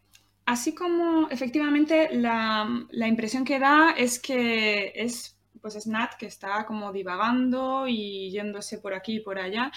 así 0.50 0.74
como 0.74 1.30
efectivamente 1.30 2.10
la, 2.12 2.68
la 2.90 3.08
impresión 3.08 3.46
que 3.46 3.60
da 3.60 3.92
es 3.96 4.20
que 4.20 4.92
es, 4.96 5.38
pues 5.62 5.76
es 5.76 5.86
Nat 5.86 6.16
que 6.16 6.26
está 6.26 6.66
como 6.66 6.92
divagando 6.92 7.88
y 7.88 8.32
yéndose 8.32 8.80
por 8.80 8.96
aquí 8.96 9.18
y 9.18 9.20
por 9.20 9.38
allá, 9.38 9.72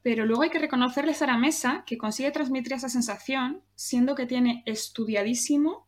pero 0.00 0.24
luego 0.24 0.44
hay 0.44 0.50
que 0.50 0.58
reconocerle 0.58 1.12
a 1.12 1.14
Sara 1.14 1.36
Mesa 1.36 1.84
que 1.86 1.98
consigue 1.98 2.30
transmitir 2.30 2.72
esa 2.72 2.88
sensación, 2.88 3.62
siendo 3.74 4.14
que 4.14 4.24
tiene 4.24 4.62
estudiadísimo 4.64 5.86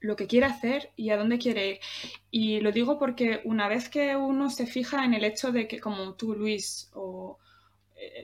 lo 0.00 0.16
que 0.16 0.26
quiere 0.26 0.46
hacer 0.46 0.92
y 0.96 1.10
a 1.10 1.18
dónde 1.18 1.38
quiere 1.38 1.72
ir. 1.72 1.80
Y 2.30 2.60
lo 2.60 2.72
digo 2.72 2.98
porque 2.98 3.42
una 3.44 3.68
vez 3.68 3.90
que 3.90 4.16
uno 4.16 4.48
se 4.48 4.66
fija 4.66 5.04
en 5.04 5.12
el 5.12 5.24
hecho 5.24 5.52
de 5.52 5.68
que, 5.68 5.78
como 5.78 6.14
tú, 6.14 6.34
Luis, 6.34 6.90
o 6.94 7.38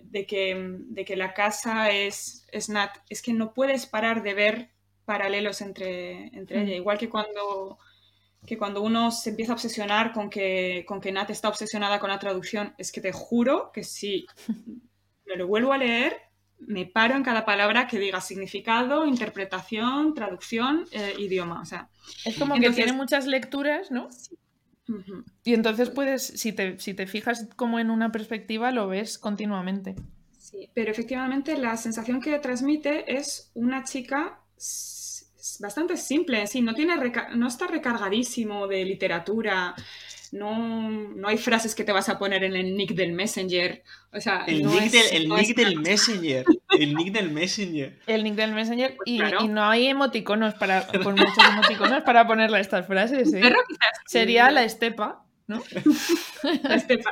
de 0.05 0.27
que, 0.27 0.57
de 0.79 1.05
que 1.05 1.17
la 1.17 1.35
casa 1.35 1.91
es, 1.91 2.47
es 2.53 2.69
Nat, 2.69 2.97
es 3.09 3.23
que 3.23 3.33
no 3.33 3.53
puedes 3.55 3.87
parar 3.87 4.23
de 4.23 4.35
ver 4.35 4.71
paralelos 5.05 5.61
entre, 5.61 6.27
entre 6.37 6.59
Mm. 6.59 6.63
ella. 6.67 6.77
Igual 6.77 6.99
que 6.99 7.09
cuando, 7.09 7.79
que 8.47 8.59
cuando 8.59 8.83
uno 8.83 9.11
se 9.11 9.31
empieza 9.31 9.53
a 9.53 9.55
obsesionar 9.55 10.13
con 10.13 10.29
que, 10.31 10.85
con 10.87 11.01
que 11.01 11.13
Nat 11.13 11.31
está 11.31 11.49
obsesionada 11.49 11.99
con 11.99 12.11
la 12.11 12.19
traducción, 12.19 12.75
es 12.79 12.93
que 12.93 13.01
te 13.01 13.13
juro 13.13 13.71
que 13.73 13.85
si 13.85 14.27
me 15.27 15.37
lo 15.37 15.47
vuelvo 15.47 15.73
a 15.73 15.79
leer, 15.79 16.17
me 16.61 16.87
paro 16.87 17.15
en 17.15 17.23
cada 17.23 17.45
palabra 17.45 17.87
que 17.87 17.99
diga 18.01 18.21
significado, 18.21 19.07
interpretación, 19.07 20.13
traducción, 20.15 20.87
eh, 20.91 21.15
idioma. 21.19 21.63
O 21.63 21.65
sea, 21.65 21.89
Es 22.25 22.37
como 22.37 22.57
que 22.57 22.71
tiene 22.71 22.93
muchas 22.93 23.27
lecturas, 23.27 23.91
¿no? 23.91 24.09
Y 25.45 25.55
entonces 25.55 25.91
puedes, 25.91 26.23
si 26.27 26.53
te, 26.53 26.79
si 26.79 26.95
te 26.95 27.07
fijas 27.07 27.49
como 27.57 27.79
en 27.79 27.91
una 27.91 28.11
perspectiva, 28.11 28.71
lo 28.71 28.89
ves 28.89 29.19
continuamente. 29.19 29.95
Sí, 30.39 30.71
pero 30.75 30.91
efectivamente 30.91 31.59
la 31.59 31.77
sensación 31.77 32.21
que 32.21 32.39
transmite 32.39 33.17
es 33.17 33.51
una 33.55 33.85
chica 33.85 34.41
bastante 35.61 35.97
simple, 35.97 36.47
sí, 36.47 36.61
no, 36.61 36.75
tiene 36.75 36.95
no 37.35 37.49
está 37.49 37.67
recargadísimo 37.67 38.67
de 38.67 38.85
literatura, 38.85 39.75
no, 40.33 40.91
no 40.91 41.29
hay 41.29 41.39
frases 41.39 41.75
que 41.75 41.85
te 41.85 41.93
vas 41.93 42.09
a 42.09 42.19
poner 42.19 42.45
en 42.45 42.55
el 42.57 42.77
nick 42.77 42.93
del 42.95 43.13
Messenger, 43.13 43.83
o 44.13 44.21
sea, 44.21 44.45
El 44.47 44.63
no 44.63 44.71
nick, 44.73 44.83
es- 44.85 44.93
del, 44.93 45.23
el 45.23 45.29
no 45.29 45.37
nick 45.37 45.51
es 45.51 45.57
del 45.57 45.81
Messenger. 45.81 46.45
El 46.79 46.95
nick 46.95 47.13
del 47.13 47.31
Messenger. 47.31 47.99
El 48.07 48.25
nick 48.25 48.35
del 48.35 48.53
Messenger 48.53 48.97
Pues 48.97 49.09
y, 49.09 49.19
claro. 49.19 49.45
y 49.45 49.49
no 49.49 49.65
hay 49.69 49.87
emoticonos 49.89 50.55
para 50.55 50.87
pues 50.87 51.05
muchos 51.07 51.33
emoticonos 51.53 52.03
para 52.05 52.27
ponerle 52.27 52.61
estas 52.61 52.87
frases. 52.87 53.33
¿eh? 53.33 53.41
Perro 53.41 53.61
quizás 53.69 53.89
Sería 54.07 54.51
la 54.51 54.65
estepa, 54.65 55.25
¿no? 55.47 55.63
la 56.63 56.75
estepa. 56.75 57.11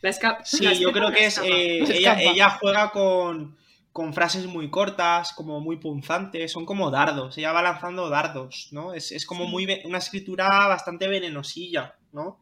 La 0.00 0.10
esca- 0.10 0.38
Sí, 0.44 0.64
la 0.64 0.72
yo 0.72 0.90
creo 0.92 1.10
que 1.12 1.26
es. 1.26 1.34
escapa. 1.38 1.48
eh, 1.48 1.78
Escapa. 1.82 1.98
ella, 1.98 2.20
ella 2.32 2.50
juega 2.50 2.90
con, 2.90 3.56
con 3.92 4.12
frases 4.12 4.46
muy 4.46 4.68
cortas, 4.68 5.32
como 5.32 5.60
muy 5.60 5.76
punzantes, 5.76 6.50
son 6.50 6.66
como 6.66 6.90
dardos. 6.90 7.38
Ella 7.38 7.52
va 7.52 7.62
lanzando 7.62 8.08
dardos, 8.10 8.68
¿no? 8.72 8.94
Es, 8.94 9.12
es 9.12 9.24
como 9.26 9.46
muy. 9.46 9.68
Una 9.84 9.98
escritura 9.98 10.48
bastante 10.66 11.06
venenosilla, 11.06 11.94
¿no? 12.12 12.40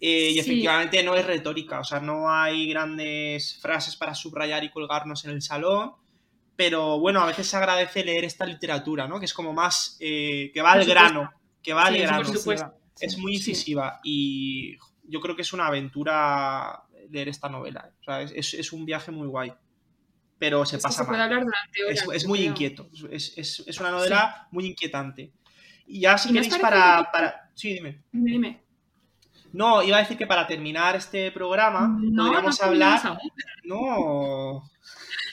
Eh, 0.00 0.30
y 0.30 0.34
Sí. 0.34 0.38
efectivamente 0.40 1.02
no 1.02 1.16
es 1.16 1.26
retórica, 1.26 1.80
o 1.80 1.84
sea, 1.84 2.00
no 2.00 2.30
hay 2.32 2.68
grandes 2.68 3.58
frases 3.60 3.96
para 3.96 4.14
subrayar 4.14 4.62
y 4.64 4.70
colgarnos 4.70 5.24
en 5.24 5.32
el 5.32 5.42
salón. 5.42 5.92
Pero 6.56 6.98
bueno, 6.98 7.20
a 7.20 7.26
veces 7.26 7.46
se 7.46 7.56
agradece 7.56 8.04
leer 8.04 8.24
esta 8.24 8.44
literatura, 8.44 9.06
¿no? 9.06 9.18
Que 9.20 9.26
es 9.26 9.34
como 9.34 9.52
más. 9.52 9.96
eh, 10.00 10.50
que 10.52 10.60
va 10.62 10.70
Por 10.72 10.78
al 10.80 10.84
supuesto. 10.86 11.04
grano, 11.12 11.30
que 11.62 11.72
va 11.72 11.82
Sí, 11.82 11.94
al 11.94 12.02
grano. 12.02 12.30
Es 13.00 13.16
muy 13.18 13.34
incisiva 13.36 14.00
y 14.02 14.76
yo 15.04 15.20
creo 15.20 15.36
que 15.36 15.42
es 15.42 15.52
una 15.52 15.68
aventura 15.68 16.82
leer 17.10 17.28
esta 17.28 17.48
novela. 17.48 17.92
O 18.00 18.04
sea, 18.04 18.22
es, 18.22 18.54
es- 18.54 18.72
un 18.72 18.84
viaje 18.84 19.10
muy 19.12 19.28
guay. 19.28 19.52
Pero 20.38 20.64
se 20.66 20.76
Es 20.76 20.82
pasa 20.82 20.98
se 21.02 21.04
puede 21.06 21.18
mal. 21.18 21.28
hablar 21.28 21.44
durante 21.44 21.84
horas. 21.84 22.16
Es, 22.16 22.26
muy 22.26 22.38
creo. 22.40 22.50
inquieto. 22.50 22.90
Es, 23.10 23.32
es- 23.36 23.64
es 23.66 23.80
una 23.80 23.90
novela 23.92 24.48
muy 24.50 24.66
inquietante. 24.66 25.32
Y 25.86 26.00
ya 26.00 26.18
si 26.18 26.30
¿Y 26.30 26.32
no 26.32 26.40
os 26.40 26.46
queréis 26.46 26.62
para, 26.62 27.08
para... 27.12 27.50
Sí. 27.54 27.72
Dime, 27.74 28.02
dime. 28.12 28.62
No, 29.52 29.82
iba 29.82 29.96
a 29.96 30.00
decir 30.00 30.16
que 30.16 30.26
para 30.26 30.46
terminar 30.46 30.96
este 30.96 31.32
programa 31.32 31.88
No, 32.00 32.24
podríamos 32.24 32.60
no 32.60 32.66
hablar... 32.66 33.18
No. 33.64 34.62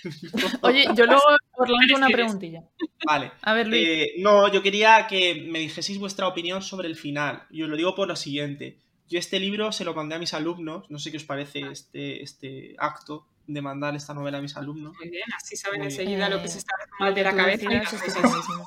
Oye, 0.61 0.85
yo 0.95 1.05
luego 1.05 1.21
os 1.53 1.69
lanzo 1.69 1.95
una 1.95 2.07
preguntilla. 2.07 2.63
Vale. 3.05 3.31
A 3.41 3.53
ver, 3.53 3.67
Luis. 3.67 3.87
Eh, 3.87 4.13
no, 4.19 4.51
yo 4.51 4.61
quería 4.61 5.07
que 5.07 5.47
me 5.49 5.59
dijeseis 5.59 5.99
vuestra 5.99 6.27
opinión 6.27 6.61
sobre 6.61 6.87
el 6.87 6.95
final. 6.95 7.43
Y 7.49 7.63
os 7.63 7.69
lo 7.69 7.77
digo 7.77 7.95
por 7.95 8.07
lo 8.07 8.15
siguiente. 8.15 8.79
Yo 9.07 9.19
este 9.19 9.39
libro 9.39 9.71
se 9.71 9.85
lo 9.85 9.93
mandé 9.93 10.15
a 10.15 10.19
mis 10.19 10.33
alumnos. 10.33 10.89
No 10.89 10.99
sé 10.99 11.11
qué 11.11 11.17
os 11.17 11.23
parece 11.23 11.61
este, 11.71 12.21
este 12.23 12.75
acto 12.77 13.25
de 13.47 13.61
mandar 13.61 13.95
esta 13.95 14.13
novela 14.13 14.39
a 14.39 14.41
mis 14.41 14.55
alumnos. 14.57 14.93
Muy 14.99 15.09
bien, 15.09 15.23
así 15.37 15.55
saben 15.55 15.79
Muy 15.79 15.87
enseguida 15.89 16.29
lo 16.29 16.39
que 16.39 16.45
Eh, 16.45 16.49
se 16.49 16.57
está 16.59 16.73
mal 16.99 17.13
de 17.13 17.23
la 17.23 17.35
cabeza. 17.35 17.65
y 17.73 17.79
cosas. 17.79 18.01
segurísima. 18.01 18.65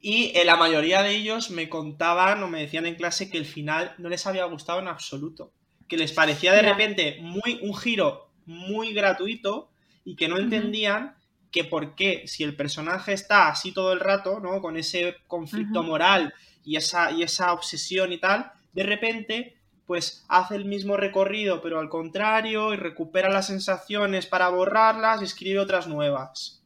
Y 0.00 0.32
eh, 0.34 0.44
la 0.44 0.56
mayoría 0.56 1.02
de 1.02 1.14
ellos 1.14 1.50
me 1.50 1.68
contaban 1.68 2.42
o 2.42 2.48
me 2.48 2.60
decían 2.60 2.86
en 2.86 2.94
clase 2.96 3.30
que 3.30 3.38
el 3.38 3.44
final 3.46 3.94
no 3.98 4.08
les 4.08 4.26
había 4.26 4.44
gustado 4.46 4.80
en 4.80 4.88
absoluto. 4.88 5.52
Que 5.88 5.96
les 5.96 6.12
parecía 6.12 6.52
de 6.52 6.62
repente 6.62 7.18
muy, 7.20 7.60
un 7.62 7.76
giro 7.76 8.30
muy 8.46 8.92
gratuito 8.92 9.70
y 10.04 10.16
que 10.16 10.28
no 10.28 10.38
entendían 10.38 11.16
que 11.50 11.64
por 11.64 11.94
qué, 11.94 12.24
si 12.26 12.44
el 12.44 12.56
personaje 12.56 13.12
está 13.12 13.48
así 13.48 13.72
todo 13.72 13.92
el 13.92 14.00
rato, 14.00 14.40
¿no? 14.40 14.60
Con 14.62 14.76
ese 14.76 15.16
conflicto 15.26 15.82
moral 15.82 16.32
y 16.64 16.76
esa, 16.76 17.10
y 17.12 17.22
esa 17.22 17.52
obsesión 17.52 18.10
y 18.12 18.18
tal, 18.18 18.50
de 18.72 18.82
repente, 18.84 19.56
pues 19.86 20.24
hace 20.28 20.56
el 20.56 20.64
mismo 20.64 20.96
recorrido, 20.96 21.60
pero 21.60 21.78
al 21.78 21.88
contrario, 21.88 22.72
y 22.72 22.76
recupera 22.76 23.28
las 23.28 23.48
sensaciones 23.48 24.26
para 24.26 24.48
borrarlas 24.48 25.20
y 25.20 25.24
escribe 25.24 25.58
otras 25.58 25.86
nuevas. 25.86 26.62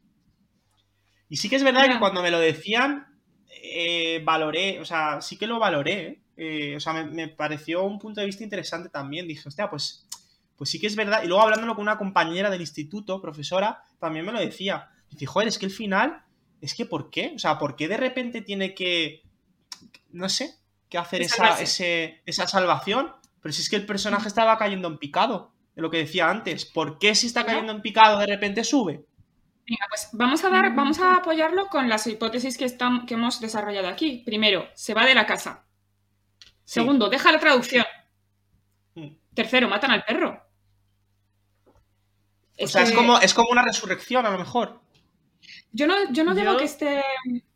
Y 1.28 1.36
sí 1.38 1.48
que 1.48 1.56
es 1.56 1.64
verdad 1.64 1.88
que 1.88 1.98
cuando 1.98 2.22
me 2.22 2.30
lo 2.30 2.38
decían, 2.38 3.06
eh, 3.62 4.22
valoré, 4.24 4.80
o 4.80 4.84
sea, 4.84 5.20
sí 5.20 5.36
que 5.36 5.46
lo 5.46 5.58
valoré, 5.58 6.06
¿eh? 6.06 6.22
Eh, 6.36 6.76
o 6.76 6.80
sea, 6.80 6.92
me, 6.92 7.04
me 7.04 7.28
pareció 7.28 7.82
un 7.82 7.98
punto 7.98 8.20
de 8.20 8.26
vista 8.26 8.44
interesante 8.44 8.88
también. 8.88 9.26
Dije, 9.26 9.48
hostia, 9.48 9.70
pues, 9.70 10.06
pues 10.56 10.70
sí 10.70 10.78
que 10.78 10.86
es 10.86 10.96
verdad. 10.96 11.22
Y 11.24 11.28
luego 11.28 11.42
hablándolo 11.42 11.74
con 11.74 11.82
una 11.82 11.98
compañera 11.98 12.50
del 12.50 12.60
instituto, 12.60 13.20
profesora, 13.20 13.82
también 13.98 14.26
me 14.26 14.32
lo 14.32 14.38
decía. 14.38 14.90
Dice, 15.10 15.26
joder, 15.26 15.48
es 15.48 15.58
que 15.58 15.66
el 15.66 15.72
final, 15.72 16.24
es 16.60 16.74
que 16.74 16.84
¿por 16.84 17.10
qué? 17.10 17.32
O 17.34 17.38
sea, 17.38 17.58
¿por 17.58 17.76
qué 17.76 17.88
de 17.88 17.96
repente 17.96 18.42
tiene 18.42 18.74
que, 18.74 19.22
no 20.10 20.28
sé, 20.28 20.54
que 20.88 20.98
hacer 20.98 21.22
esa, 21.22 21.60
ese- 21.60 22.22
esa 22.26 22.46
salvación? 22.46 23.12
Pero 23.40 23.52
si 23.52 23.62
es 23.62 23.68
que 23.70 23.76
el 23.76 23.86
personaje 23.86 24.28
estaba 24.28 24.56
cayendo 24.58 24.88
en 24.88 24.98
picado, 24.98 25.52
de 25.74 25.82
lo 25.82 25.90
que 25.90 25.98
decía 25.98 26.30
antes. 26.30 26.64
¿Por 26.64 26.98
qué 26.98 27.14
si 27.14 27.26
está 27.26 27.44
cayendo 27.44 27.70
en 27.72 27.82
picado 27.82 28.18
de 28.18 28.26
repente 28.26 28.64
sube? 28.64 29.04
Venga, 29.68 29.86
pues 29.88 30.08
vamos 30.12 30.42
a 30.44 30.48
dar, 30.48 30.74
vamos 30.74 30.98
a 31.00 31.16
apoyarlo 31.16 31.66
con 31.66 31.88
las 31.88 32.06
hipótesis 32.06 32.56
que, 32.56 32.64
están, 32.64 33.04
que 33.04 33.14
hemos 33.14 33.40
desarrollado 33.40 33.88
aquí. 33.88 34.22
Primero, 34.24 34.66
se 34.74 34.94
va 34.94 35.04
de 35.04 35.14
la 35.14 35.26
casa. 35.26 35.64
Sí. 36.64 36.80
Segundo, 36.80 37.08
deja 37.10 37.30
la 37.32 37.38
traducción. 37.40 37.84
Mm. 38.94 39.08
Tercero, 39.34 39.68
matan 39.68 39.90
al 39.90 40.04
perro. 40.04 40.40
O 42.58 42.66
sea, 42.66 42.82
es 42.82 42.90
que 42.90 42.96
como, 42.96 43.18
es 43.18 43.34
como 43.34 43.50
una 43.50 43.62
resurrección 43.62 44.24
a 44.24 44.30
lo 44.30 44.38
mejor. 44.38 44.80
Yo 45.72 45.86
no, 45.86 45.94
yo 46.10 46.24
no 46.24 46.34
digo 46.34 46.52
Yo- 46.52 46.58
que 46.58 46.64
esté 46.64 47.02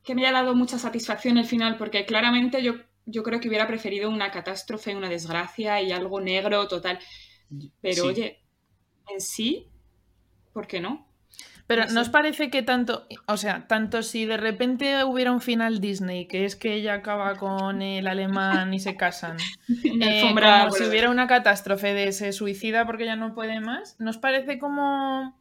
que 0.02 0.14
me 0.14 0.26
haya 0.26 0.32
dado 0.42 0.54
mucha 0.54 0.78
satisfacción 0.78 1.38
el 1.38 1.46
final, 1.46 1.76
porque 1.78 2.04
claramente 2.04 2.62
yo, 2.62 2.74
yo 3.10 3.22
creo 3.22 3.40
que 3.40 3.48
hubiera 3.48 3.66
preferido 3.66 4.08
una 4.10 4.30
catástrofe, 4.30 4.94
una 4.94 5.08
desgracia 5.08 5.80
y 5.80 5.92
algo 5.92 6.20
negro 6.20 6.68
total. 6.68 6.98
Pero 7.80 8.02
Sí. 8.02 8.08
oye, 8.08 8.40
en 9.12 9.20
sí, 9.20 9.68
¿por 10.52 10.66
qué 10.66 10.80
no? 10.80 11.06
Pero 11.66 11.86
no 11.86 11.92
¿no 11.92 12.00
os 12.00 12.08
parece 12.08 12.50
que 12.50 12.62
tanto, 12.62 13.06
o 13.28 13.36
sea, 13.36 13.68
tanto 13.68 14.02
si 14.02 14.26
de 14.26 14.36
repente 14.36 15.04
hubiera 15.04 15.30
un 15.30 15.40
final 15.40 15.80
Disney, 15.80 16.26
que 16.26 16.44
es 16.44 16.56
que 16.56 16.74
ella 16.74 16.94
acaba 16.94 17.36
con 17.36 17.80
el 17.80 18.08
alemán 18.08 18.74
y 18.74 18.80
se 18.80 18.96
casan, 18.96 19.36
eh, 19.68 20.20
como 20.20 20.72
si 20.72 20.84
hubiera 20.84 21.10
una 21.10 21.28
catástrofe 21.28 21.94
de 21.94 22.10
se 22.10 22.32
suicida 22.32 22.86
porque 22.86 23.04
ya 23.04 23.14
no 23.14 23.34
puede 23.34 23.60
más, 23.60 23.94
¿nos 24.00 24.18
parece 24.18 24.58
como 24.58 25.38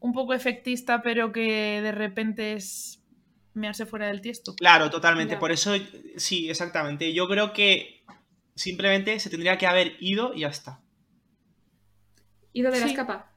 un 0.00 0.12
poco 0.12 0.34
efectista, 0.34 1.00
pero 1.00 1.32
que 1.32 1.80
de 1.80 1.92
repente 1.92 2.52
es 2.52 3.02
mearse 3.54 3.86
fuera 3.86 4.06
del 4.08 4.20
tiesto? 4.20 4.54
Claro, 4.56 4.90
totalmente. 4.90 5.34
Ya. 5.34 5.38
Por 5.40 5.52
eso, 5.52 5.72
sí, 6.16 6.50
exactamente. 6.50 7.12
Yo 7.14 7.26
creo 7.28 7.52
que 7.52 8.02
simplemente 8.54 9.18
se 9.20 9.30
tendría 9.30 9.58
que 9.58 9.66
haber 9.66 9.96
ido 10.00 10.34
y 10.34 10.40
ya 10.40 10.48
está. 10.48 10.80
Ido 12.52 12.70
de 12.70 12.80
la 12.80 12.86
escapa. 12.86 13.30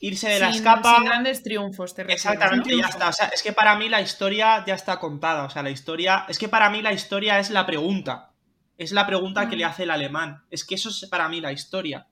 Irse 0.00 0.28
de 0.28 0.38
la 0.40 0.50
escapa. 0.50 0.96
sin 0.96 1.04
grandes 1.04 1.42
triunfos, 1.42 1.94
te 1.94 2.02
Exactamente, 2.02 2.70
¿no? 2.72 2.78
ya 2.82 2.88
está. 2.88 3.08
O 3.08 3.12
sea, 3.12 3.28
es 3.28 3.42
que 3.42 3.52
para 3.52 3.76
mí 3.76 3.88
la 3.88 4.00
historia 4.00 4.64
ya 4.66 4.74
está 4.74 4.98
contada. 4.98 5.44
O 5.44 5.50
sea, 5.50 5.62
la 5.62 5.70
historia. 5.70 6.26
Es 6.28 6.38
que 6.38 6.48
para 6.48 6.68
mí 6.70 6.82
la 6.82 6.92
historia 6.92 7.38
es 7.38 7.50
la 7.50 7.64
pregunta. 7.66 8.32
Es 8.78 8.92
la 8.92 9.06
pregunta 9.06 9.48
que 9.48 9.56
Mm. 9.56 9.58
le 9.58 9.64
hace 9.64 9.82
el 9.84 9.90
alemán. 9.90 10.44
Es 10.50 10.64
que 10.64 10.74
eso 10.74 10.90
es 10.90 11.06
para 11.10 11.28
mí 11.28 11.40
la 11.40 11.52
historia. 11.52 12.06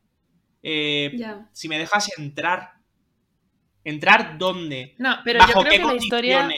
Eh. 0.62 1.12
Si 1.53 1.69
me 1.69 1.79
dejas 1.79 2.11
entrar. 2.19 2.73
¿Entrar 3.87 4.39
dónde? 4.39 4.95
No, 4.99 5.19
pero 5.25 5.41
¿Bajo 5.41 5.53
yo 5.53 5.61
creo 5.61 5.71
qué 5.73 5.79
que 5.79 5.85
la 5.85 5.95
historia... 5.95 6.49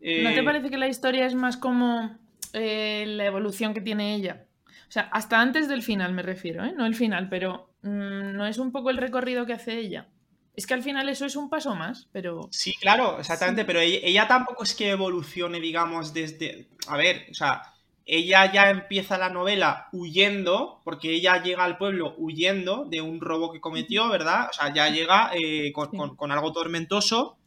¿No 0.00 0.30
te 0.30 0.40
Eh, 0.40 0.42
parece 0.42 0.70
que 0.70 0.78
la 0.78 0.88
historia 0.88 1.26
es 1.26 1.34
más 1.34 1.56
como 1.56 2.16
eh, 2.52 3.04
la 3.06 3.26
evolución 3.26 3.74
que 3.74 3.80
tiene 3.80 4.14
ella? 4.14 4.46
O 4.88 4.92
sea, 4.92 5.02
hasta 5.12 5.40
antes 5.40 5.68
del 5.68 5.82
final 5.82 6.12
me 6.12 6.22
refiero, 6.22 6.64
¿eh? 6.64 6.72
No 6.76 6.84
el 6.86 6.94
final, 6.94 7.28
pero 7.28 7.70
mm, 7.82 8.32
no 8.32 8.46
es 8.46 8.58
un 8.58 8.72
poco 8.72 8.90
el 8.90 8.96
recorrido 8.96 9.46
que 9.46 9.52
hace 9.52 9.78
ella. 9.78 10.08
Es 10.56 10.66
que 10.66 10.74
al 10.74 10.82
final 10.82 11.08
eso 11.08 11.26
es 11.26 11.36
un 11.36 11.48
paso 11.48 11.74
más, 11.76 12.08
pero... 12.12 12.48
Sí, 12.50 12.74
claro, 12.80 13.18
exactamente, 13.20 13.64
pero 13.64 13.78
ella, 13.80 13.98
ella 14.02 14.26
tampoco 14.28 14.64
es 14.64 14.74
que 14.74 14.90
evolucione, 14.90 15.60
digamos, 15.60 16.12
desde... 16.12 16.66
A 16.88 16.96
ver, 16.96 17.26
o 17.30 17.34
sea, 17.34 17.62
ella 18.04 18.50
ya 18.52 18.68
empieza 18.68 19.16
la 19.16 19.30
novela 19.30 19.88
huyendo, 19.92 20.80
porque 20.84 21.12
ella 21.12 21.40
llega 21.42 21.64
al 21.64 21.78
pueblo 21.78 22.14
huyendo 22.18 22.84
de 22.84 23.00
un 23.00 23.20
robo 23.20 23.52
que 23.52 23.60
cometió, 23.60 24.08
¿verdad? 24.08 24.48
O 24.50 24.52
sea, 24.52 24.74
ya 24.74 24.88
llega 24.90 25.30
eh, 25.34 25.70
con, 25.72 25.90
Sí. 25.92 25.96
con- 25.96 26.16
con 26.16 26.32
algo 26.32 26.52
tormentoso, 26.52 27.38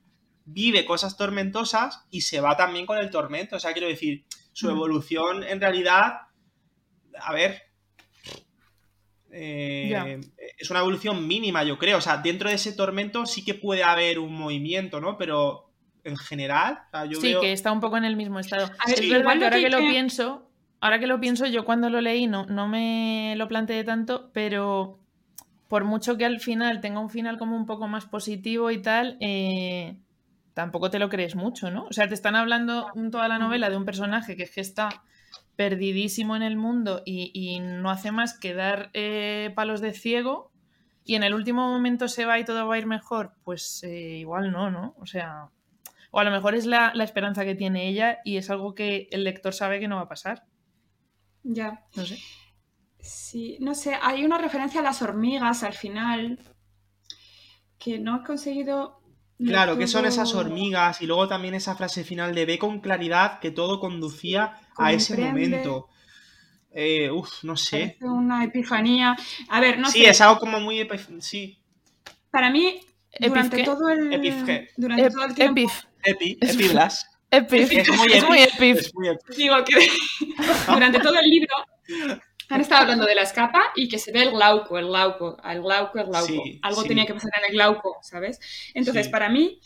vive 0.45 0.85
cosas 0.85 1.17
tormentosas 1.17 2.05
y 2.09 2.21
se 2.21 2.41
va 2.41 2.57
también 2.57 2.85
con 2.85 2.97
el 2.97 3.09
tormento. 3.09 3.55
O 3.55 3.59
sea, 3.59 3.73
quiero 3.73 3.87
decir, 3.87 4.25
su 4.51 4.67
Mm. 4.67 4.71
evolución 4.71 5.43
en 5.43 5.61
realidad, 5.61 6.13
a 7.19 7.33
ver, 7.33 7.61
eh, 9.31 10.19
es 10.57 10.69
una 10.69 10.81
evolución 10.81 11.27
mínima, 11.27 11.63
yo 11.63 11.77
creo. 11.77 11.97
O 11.97 12.01
sea, 12.01 12.17
dentro 12.17 12.49
de 12.49 12.55
ese 12.55 12.73
tormento 12.73 13.25
sí 13.25 13.43
que 13.43 13.55
puede 13.55 13.83
haber 13.83 14.19
un 14.19 14.33
movimiento, 14.33 15.01
¿no? 15.01 15.17
Pero 15.17 15.71
en 16.03 16.17
general, 16.17 16.83
o 16.87 16.91
sea, 16.91 17.05
yo 17.05 17.19
sí, 17.19 17.29
veo... 17.29 17.41
que 17.41 17.51
está 17.51 17.71
un 17.71 17.79
poco 17.79 17.97
en 17.97 18.05
el 18.05 18.15
mismo 18.15 18.39
estado. 18.39 18.65
A 18.77 18.89
ver, 18.89 18.99
es 18.99 19.09
verdad 19.09 19.37
que 19.37 19.43
ahora 19.45 19.59
que 19.59 19.69
lo 19.69 19.79
pienso, 19.79 20.49
ahora 20.81 20.99
que 20.99 21.07
lo 21.07 21.19
pienso, 21.19 21.47
yo 21.47 21.65
cuando 21.65 21.89
lo 21.89 22.01
leí 22.01 22.27
no, 22.27 22.45
no 22.45 22.67
me 22.67 23.33
lo 23.37 23.47
planteé 23.47 23.83
tanto, 23.83 24.29
pero 24.33 24.99
por 25.67 25.85
mucho 25.85 26.17
que 26.17 26.25
al 26.25 26.39
final 26.39 26.81
tenga 26.81 26.99
un 26.99 27.09
final 27.09 27.39
como 27.39 27.55
un 27.55 27.65
poco 27.65 27.87
más 27.87 28.05
positivo 28.05 28.69
y 28.69 28.81
tal, 28.81 29.17
eh, 29.19 29.95
tampoco 30.53 30.89
te 30.89 30.99
lo 30.99 31.09
crees 31.09 31.35
mucho, 31.35 31.71
¿no? 31.71 31.85
O 31.85 31.93
sea, 31.93 32.07
te 32.07 32.13
están 32.13 32.35
hablando 32.35 32.87
en 32.95 33.11
toda 33.11 33.27
la 33.27 33.39
novela 33.39 33.69
de 33.69 33.77
un 33.77 33.85
personaje 33.85 34.35
que 34.35 34.43
es 34.43 34.51
que 34.51 34.61
está 34.61 35.03
perdidísimo 35.55 36.35
en 36.35 36.41
el 36.41 36.57
mundo 36.57 37.01
y, 37.05 37.31
y 37.33 37.59
no 37.59 37.89
hace 37.89 38.11
más 38.11 38.37
que 38.37 38.53
dar 38.53 38.89
eh, 38.93 39.51
palos 39.55 39.81
de 39.81 39.93
ciego 39.93 40.51
y 41.05 41.15
en 41.15 41.23
el 41.23 41.33
último 41.33 41.67
momento 41.67 42.07
se 42.07 42.25
va 42.25 42.39
y 42.39 42.45
todo 42.45 42.67
va 42.67 42.75
a 42.75 42.77
ir 42.77 42.87
mejor, 42.87 43.33
pues 43.43 43.83
eh, 43.83 44.17
igual 44.17 44.51
no, 44.51 44.71
¿no? 44.71 44.95
O 44.99 45.05
sea, 45.05 45.49
o 46.11 46.19
a 46.19 46.23
lo 46.23 46.31
mejor 46.31 46.55
es 46.55 46.65
la, 46.65 46.91
la 46.95 47.03
esperanza 47.03 47.43
que 47.43 47.55
tiene 47.55 47.89
ella 47.89 48.19
y 48.23 48.37
es 48.37 48.49
algo 48.49 48.73
que 48.73 49.07
el 49.11 49.23
lector 49.23 49.53
sabe 49.53 49.79
que 49.79 49.87
no 49.87 49.97
va 49.97 50.03
a 50.03 50.07
pasar. 50.07 50.45
Ya. 51.43 51.83
No 51.95 52.05
sé. 52.05 52.17
Sí, 52.99 53.57
no 53.59 53.75
sé, 53.75 53.97
hay 54.01 54.23
una 54.23 54.37
referencia 54.37 54.79
a 54.79 54.83
las 54.83 55.01
hormigas 55.01 55.63
al 55.63 55.73
final 55.73 56.39
que 57.77 57.99
no 57.99 58.21
he 58.21 58.23
conseguido. 58.23 59.01
Claro, 59.37 59.77
que 59.77 59.87
son 59.87 60.05
esas 60.05 60.33
hormigas 60.35 61.01
y 61.01 61.07
luego 61.07 61.27
también 61.27 61.53
esa 61.53 61.75
frase 61.75 62.03
final 62.03 62.33
de 62.35 62.45
ve 62.45 62.57
con 62.57 62.79
claridad 62.79 63.39
que 63.39 63.51
todo 63.51 63.79
conducía 63.79 64.53
a 64.77 64.93
ese 64.93 65.17
momento. 65.17 65.89
Eh, 66.71 67.09
uf, 67.11 67.43
no 67.43 67.55
sé. 67.57 67.97
Parece 67.99 68.05
una 68.05 68.43
epifanía. 68.43 69.15
A 69.49 69.59
ver, 69.59 69.77
no 69.79 69.89
sí, 69.89 69.99
sé. 70.03 70.09
es 70.09 70.21
algo 70.21 70.39
como 70.39 70.59
muy... 70.59 70.79
epif- 70.79 71.19
Sí, 71.21 71.59
Para 72.31 72.49
mí, 72.49 72.79
durante 73.19 73.57
¿Epif 73.57 73.65
todo 73.65 73.89
el. 73.89 74.13
Epifge. 74.13 74.69
Durante 74.77 75.05
Ep- 75.07 75.13
todo 75.13 75.25
el 75.25 75.35
tiempo. 75.35 75.59
Epif. 75.61 75.83
epi, 76.03 76.37
epiblas. 76.41 77.05
Epif. 77.29 77.71
Es 77.71 77.89
muy 77.89 78.13
Es 78.13 78.23
muy 78.27 78.39
epif. 78.39 78.55
epif. 78.55 78.77
Es 78.79 78.95
muy 78.95 79.07
epif. 79.09 79.35
Digo 79.37 79.55
que 79.65 79.87
durante 80.73 80.99
todo 80.99 81.15
el 81.19 81.29
libro 81.29 81.55
han 82.49 82.61
estado 82.61 82.81
hablando 82.83 83.05
de 83.05 83.15
la 83.15 83.23
escapa 83.23 83.61
y 83.75 83.87
que 83.89 83.99
se 83.99 84.11
ve 84.11 84.23
el 84.23 84.31
glauco, 84.31 84.77
el 84.77 84.87
glauco, 84.87 85.37
el 85.43 85.61
glauco, 85.61 85.99
el 85.99 86.07
glauco. 86.07 86.27
Sí, 86.27 86.59
Algo 86.61 86.81
sí. 86.83 86.87
tenía 86.87 87.05
que 87.05 87.13
pasar 87.13 87.31
en 87.39 87.45
el 87.45 87.51
glauco, 87.53 87.97
¿sabes? 88.01 88.39
Entonces, 88.73 89.07
Sí. 89.07 89.11
para 89.11 89.29
mí, 89.29 89.59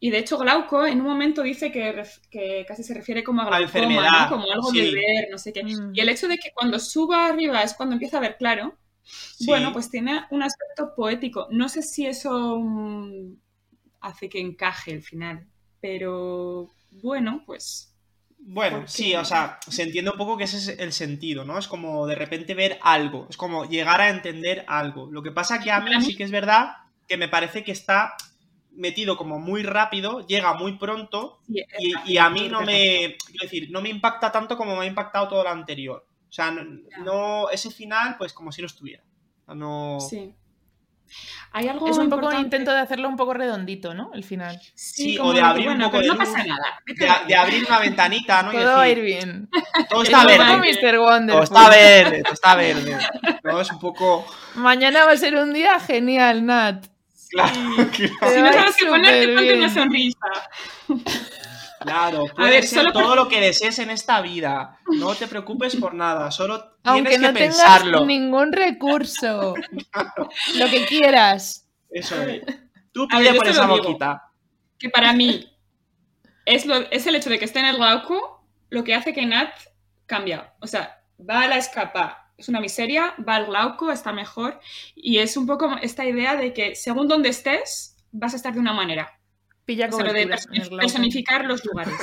Y 0.00 0.10
de 0.10 0.18
hecho, 0.18 0.36
Glauco 0.38 0.84
en 0.86 1.00
un 1.00 1.06
momento 1.06 1.42
dice 1.42 1.72
que, 1.72 2.02
que 2.30 2.64
casi 2.68 2.82
se 2.82 2.92
refiere 2.94 3.24
como 3.24 3.40
a 3.42 3.46
glaucoma, 3.46 3.64
enfermedad, 3.64 4.28
como 4.28 4.44
algo 4.52 4.70
sí. 4.70 4.80
de 4.82 4.92
ver, 4.92 5.28
no 5.30 5.38
sé 5.38 5.52
qué. 5.52 5.64
Mm. 5.64 5.92
Y 5.94 6.00
el 6.00 6.08
hecho 6.10 6.28
de 6.28 6.36
que 6.38 6.50
cuando 6.54 6.78
suba 6.78 7.26
arriba 7.26 7.62
es 7.62 7.74
cuando 7.74 7.94
empieza 7.94 8.18
a 8.18 8.20
ver 8.20 8.36
claro, 8.36 8.76
Sí. 9.38 9.46
bueno, 9.46 9.72
pues 9.72 9.90
tiene 9.90 10.24
un 10.30 10.42
aspecto 10.42 10.94
poético. 10.94 11.46
No 11.50 11.68
sé 11.70 11.82
si 11.82 12.06
eso 12.06 12.58
mm, 12.58 13.36
hace 14.00 14.28
que 14.28 14.40
encaje 14.40 14.92
el 14.92 15.02
final, 15.02 15.46
pero 15.80 16.74
bueno, 16.90 17.42
pues 17.46 17.93
Bueno, 18.46 18.76
Porque- 18.78 18.90
sí, 18.92 19.14
o 19.14 19.24
sea, 19.24 19.58
se 19.66 19.82
entiende 19.82 20.10
un 20.10 20.18
poco 20.18 20.36
que 20.36 20.44
ese 20.44 20.58
es 20.58 20.68
el 20.78 20.92
sentido, 20.92 21.44
¿no? 21.44 21.58
Es 21.58 21.66
como 21.66 22.06
de 22.06 22.14
repente 22.14 22.54
ver 22.54 22.78
algo, 22.82 23.26
es 23.30 23.38
como 23.38 23.64
llegar 23.64 24.02
a 24.02 24.10
entender 24.10 24.64
algo. 24.68 25.08
Lo 25.10 25.22
que 25.22 25.30
pasa 25.32 25.60
que 25.60 25.70
a 25.70 25.80
mí 25.80 25.90
sí 26.02 26.14
que 26.14 26.24
es 26.24 26.30
verdad 26.30 26.76
que 27.08 27.16
me 27.16 27.28
parece 27.28 27.64
que 27.64 27.72
está 27.72 28.14
metido 28.72 29.16
como 29.16 29.38
muy 29.38 29.62
rápido, 29.62 30.26
llega 30.26 30.52
muy 30.54 30.76
pronto 30.76 31.38
sí, 31.46 31.64
y, 32.06 32.16
a 32.18 32.28
mí 32.28 32.48
no 32.48 32.60
me, 32.60 33.16
quiero 33.26 33.42
decir, 33.44 33.70
no 33.70 33.80
me 33.80 33.88
impacta 33.88 34.30
tanto 34.32 34.56
como 34.56 34.76
me 34.76 34.84
ha 34.84 34.86
impactado 34.88 35.28
todo 35.28 35.42
lo 35.44 35.50
anterior. 35.50 36.06
O 36.28 36.32
sea, 36.32 36.50
no, 36.50 36.64
no- 37.02 37.50
ese 37.50 37.70
final, 37.70 38.16
pues 38.18 38.32
como 38.32 38.52
si 38.52 38.60
no 38.60 38.66
estuviera. 38.66 39.02
O 39.04 39.44
sea, 39.46 39.54
No... 39.54 39.98
Sí. 40.00 40.34
Hay 41.52 41.68
algo 41.68 41.88
Es 41.88 41.96
un 41.98 42.08
poco 42.10 42.22
importante- 42.22 42.42
intento 42.44 42.72
de 42.72 42.80
hacerlo 42.80 43.08
un 43.08 43.16
poco 43.16 43.32
redondito, 43.34 43.94
¿no? 43.94 44.10
El 44.12 44.24
final. 44.24 44.60
Sí, 44.74 45.16
como 45.16 45.30
o 45.30 45.32
de 45.32 45.40
abrir 45.40 45.68
un 45.68 45.74
bueno, 45.74 45.84
poco 45.90 45.98
pero 45.98 46.12
de 46.12 46.18
no 46.18 46.24
luz. 46.24 46.32
pasa 46.32 46.44
nada. 46.44 46.82
De, 46.86 47.28
de 47.28 47.36
abrir 47.36 47.64
una 47.68 47.78
ventanita, 47.78 48.42
¿no? 48.42 48.52
Y 48.52 48.56
Todo 48.56 48.72
va 48.72 48.82
a 48.82 48.88
ir 48.88 49.00
bien. 49.00 49.48
todo 49.88 50.02
Es 50.02 50.08
está 50.08 50.22
un 50.22 50.26
poco 50.26 50.60
verde. 50.60 50.78
Mr. 50.82 50.98
Wonder. 50.98 51.34
Todo 51.34 51.42
está 51.44 51.68
verde, 51.68 52.22
todo 52.24 52.32
está 52.34 52.54
verde. 52.56 52.98
No, 53.44 53.60
es 53.60 53.70
un 53.70 53.78
poco... 53.78 54.26
Mañana 54.56 55.04
va 55.04 55.12
a 55.12 55.16
ser 55.16 55.36
un 55.36 55.52
día 55.52 55.78
genial, 55.78 56.44
Nat. 56.44 56.86
Claro, 57.30 57.52
Si 57.92 58.08
Te 58.08 58.40
no 58.42 58.52
sabes 58.52 58.76
qué 58.76 58.86
ponerte, 58.86 59.22
súper 59.22 59.34
ponte 59.36 59.54
una 59.56 59.68
sonrisa. 59.74 60.18
Claro. 61.84 62.24
Puede 62.34 62.50
ver, 62.50 62.64
ser 62.64 62.80
solo 62.80 62.92
por- 62.92 63.02
todo 63.02 63.16
lo 63.16 63.28
que 63.28 63.40
desees 63.40 63.78
en 63.78 63.90
esta 63.90 64.20
vida. 64.20 64.78
No 64.98 65.14
te 65.14 65.26
preocupes 65.28 65.76
por 65.76 65.94
nada, 65.94 66.30
solo 66.30 66.76
Aunque 66.84 67.10
tienes 67.10 67.20
no 67.28 67.34
que 67.34 67.40
tengas 67.40 67.56
pensarlo. 67.56 68.04
ningún 68.06 68.52
recurso. 68.52 69.54
Lo 70.56 70.66
que 70.68 70.84
quieras. 70.86 71.68
Eso 71.90 72.20
es. 72.22 72.42
Tú 72.92 73.04
A 73.10 73.18
pide 73.18 73.30
ver, 73.32 73.36
por 73.36 73.48
esa 73.48 73.66
boquita. 73.66 74.30
Que 74.78 74.88
para 74.90 75.12
mí 75.12 75.50
es, 76.44 76.66
lo, 76.66 76.76
es 76.90 77.06
el 77.06 77.14
hecho 77.16 77.30
de 77.30 77.38
que 77.38 77.44
esté 77.44 77.60
en 77.60 77.66
el 77.66 77.76
Glauco 77.76 78.44
lo 78.70 78.84
que 78.84 78.94
hace 78.94 79.12
que 79.12 79.24
Nat 79.24 79.50
cambia. 80.06 80.54
O 80.60 80.66
sea, 80.66 81.00
va 81.18 81.42
a 81.42 81.48
la 81.48 81.56
escapa, 81.56 82.32
es 82.36 82.48
una 82.48 82.60
miseria, 82.60 83.14
va 83.26 83.36
al 83.36 83.46
Glauco, 83.46 83.90
está 83.92 84.12
mejor. 84.12 84.60
Y 84.96 85.18
es 85.18 85.36
un 85.36 85.46
poco 85.46 85.76
esta 85.80 86.04
idea 86.04 86.36
de 86.36 86.52
que 86.52 86.74
según 86.74 87.08
donde 87.08 87.28
estés, 87.30 87.96
vas 88.12 88.32
a 88.32 88.36
estar 88.36 88.52
de 88.52 88.60
una 88.60 88.72
manera. 88.72 89.18
Pilla 89.64 89.88
O 89.90 89.96
sea, 89.96 90.04
lo 90.06 90.12
de 90.12 90.26
personificar 90.78 91.44
los 91.44 91.64
lugares. 91.64 91.94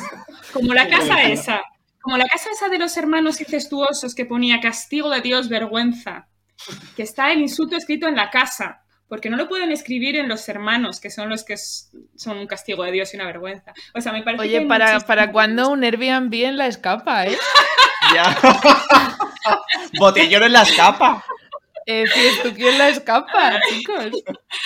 Como 0.53 0.73
la 0.73 0.87
casa 0.89 1.23
esa. 1.23 1.61
Como 2.01 2.17
la 2.17 2.25
casa 2.25 2.49
esa 2.51 2.69
de 2.69 2.79
los 2.79 2.97
hermanos 2.97 3.39
incestuosos 3.39 4.15
que 4.15 4.25
ponía 4.25 4.59
castigo 4.59 5.09
de 5.09 5.21
Dios, 5.21 5.49
vergüenza. 5.49 6.27
Que 6.95 7.03
está 7.03 7.31
el 7.31 7.39
insulto 7.39 7.75
escrito 7.75 8.07
en 8.07 8.15
la 8.15 8.29
casa. 8.29 8.81
Porque 9.07 9.29
no 9.29 9.35
lo 9.37 9.49
pueden 9.49 9.71
escribir 9.71 10.15
en 10.15 10.29
los 10.29 10.47
hermanos, 10.47 11.01
que 11.01 11.11
son 11.11 11.27
los 11.27 11.43
que 11.43 11.55
son 11.57 12.37
un 12.37 12.47
castigo 12.47 12.83
de 12.83 12.93
Dios 12.93 13.13
y 13.13 13.17
una 13.17 13.25
vergüenza. 13.25 13.73
O 13.93 13.99
sea, 13.99 14.13
me 14.13 14.23
parece 14.23 14.41
que 14.43 14.47
Oye, 14.49 14.59
hay 14.59 14.65
para, 14.67 14.85
muchísimo- 14.93 15.07
para 15.07 15.31
cuando 15.33 15.69
un 15.69 15.83
Airbnb 15.83 16.33
en 16.33 16.57
la 16.57 16.67
escapa, 16.67 17.25
¿eh? 17.27 17.37
Ya. 18.15 18.35
Botellón 19.99 20.43
en 20.43 20.53
la 20.53 20.63
escapa. 20.63 21.23
Eh, 21.87 22.05
tú 22.43 22.53
quién 22.55 22.77
la 22.77 22.89
escapa, 22.89 23.59
chicos. 23.69 24.23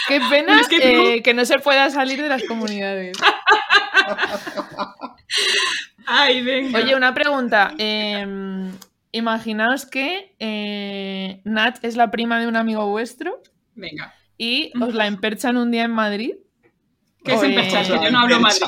Qué 0.08 0.20
pena 0.30 0.60
Es 0.60 0.68
que 0.68 0.80
tú- 0.80 0.86
eh, 1.08 1.22
que 1.24 1.34
no 1.34 1.46
se 1.46 1.60
pueda 1.60 1.90
salir 1.90 2.22
de 2.22 2.28
las 2.30 2.44
comunidades. 2.44 3.18
Ay, 6.06 6.42
venga. 6.44 6.80
Oye, 6.80 6.96
una 6.96 7.14
pregunta. 7.14 7.74
eh, 7.78 8.26
imaginaos 9.12 9.86
que 9.86 10.36
eh, 10.40 11.42
Nat 11.46 11.84
es 11.84 11.96
la 11.96 12.12
prima 12.12 12.40
de 12.40 12.48
un 12.48 12.56
amigo 12.58 12.86
vuestro 12.88 13.42
Venga. 13.76 14.14
y 14.38 14.72
os 14.82 14.94
la 14.94 15.08
emperchan 15.08 15.56
un 15.58 15.72
día 15.72 15.84
en 15.84 15.92
Madrid. 15.92 16.34
¿Qué 17.24 17.34
es 17.34 17.42
empezar? 17.44 17.84
Que 17.86 18.06
yo 18.06 18.12
no 18.12 18.20
hablo 18.20 18.40
Madrid. 18.40 18.62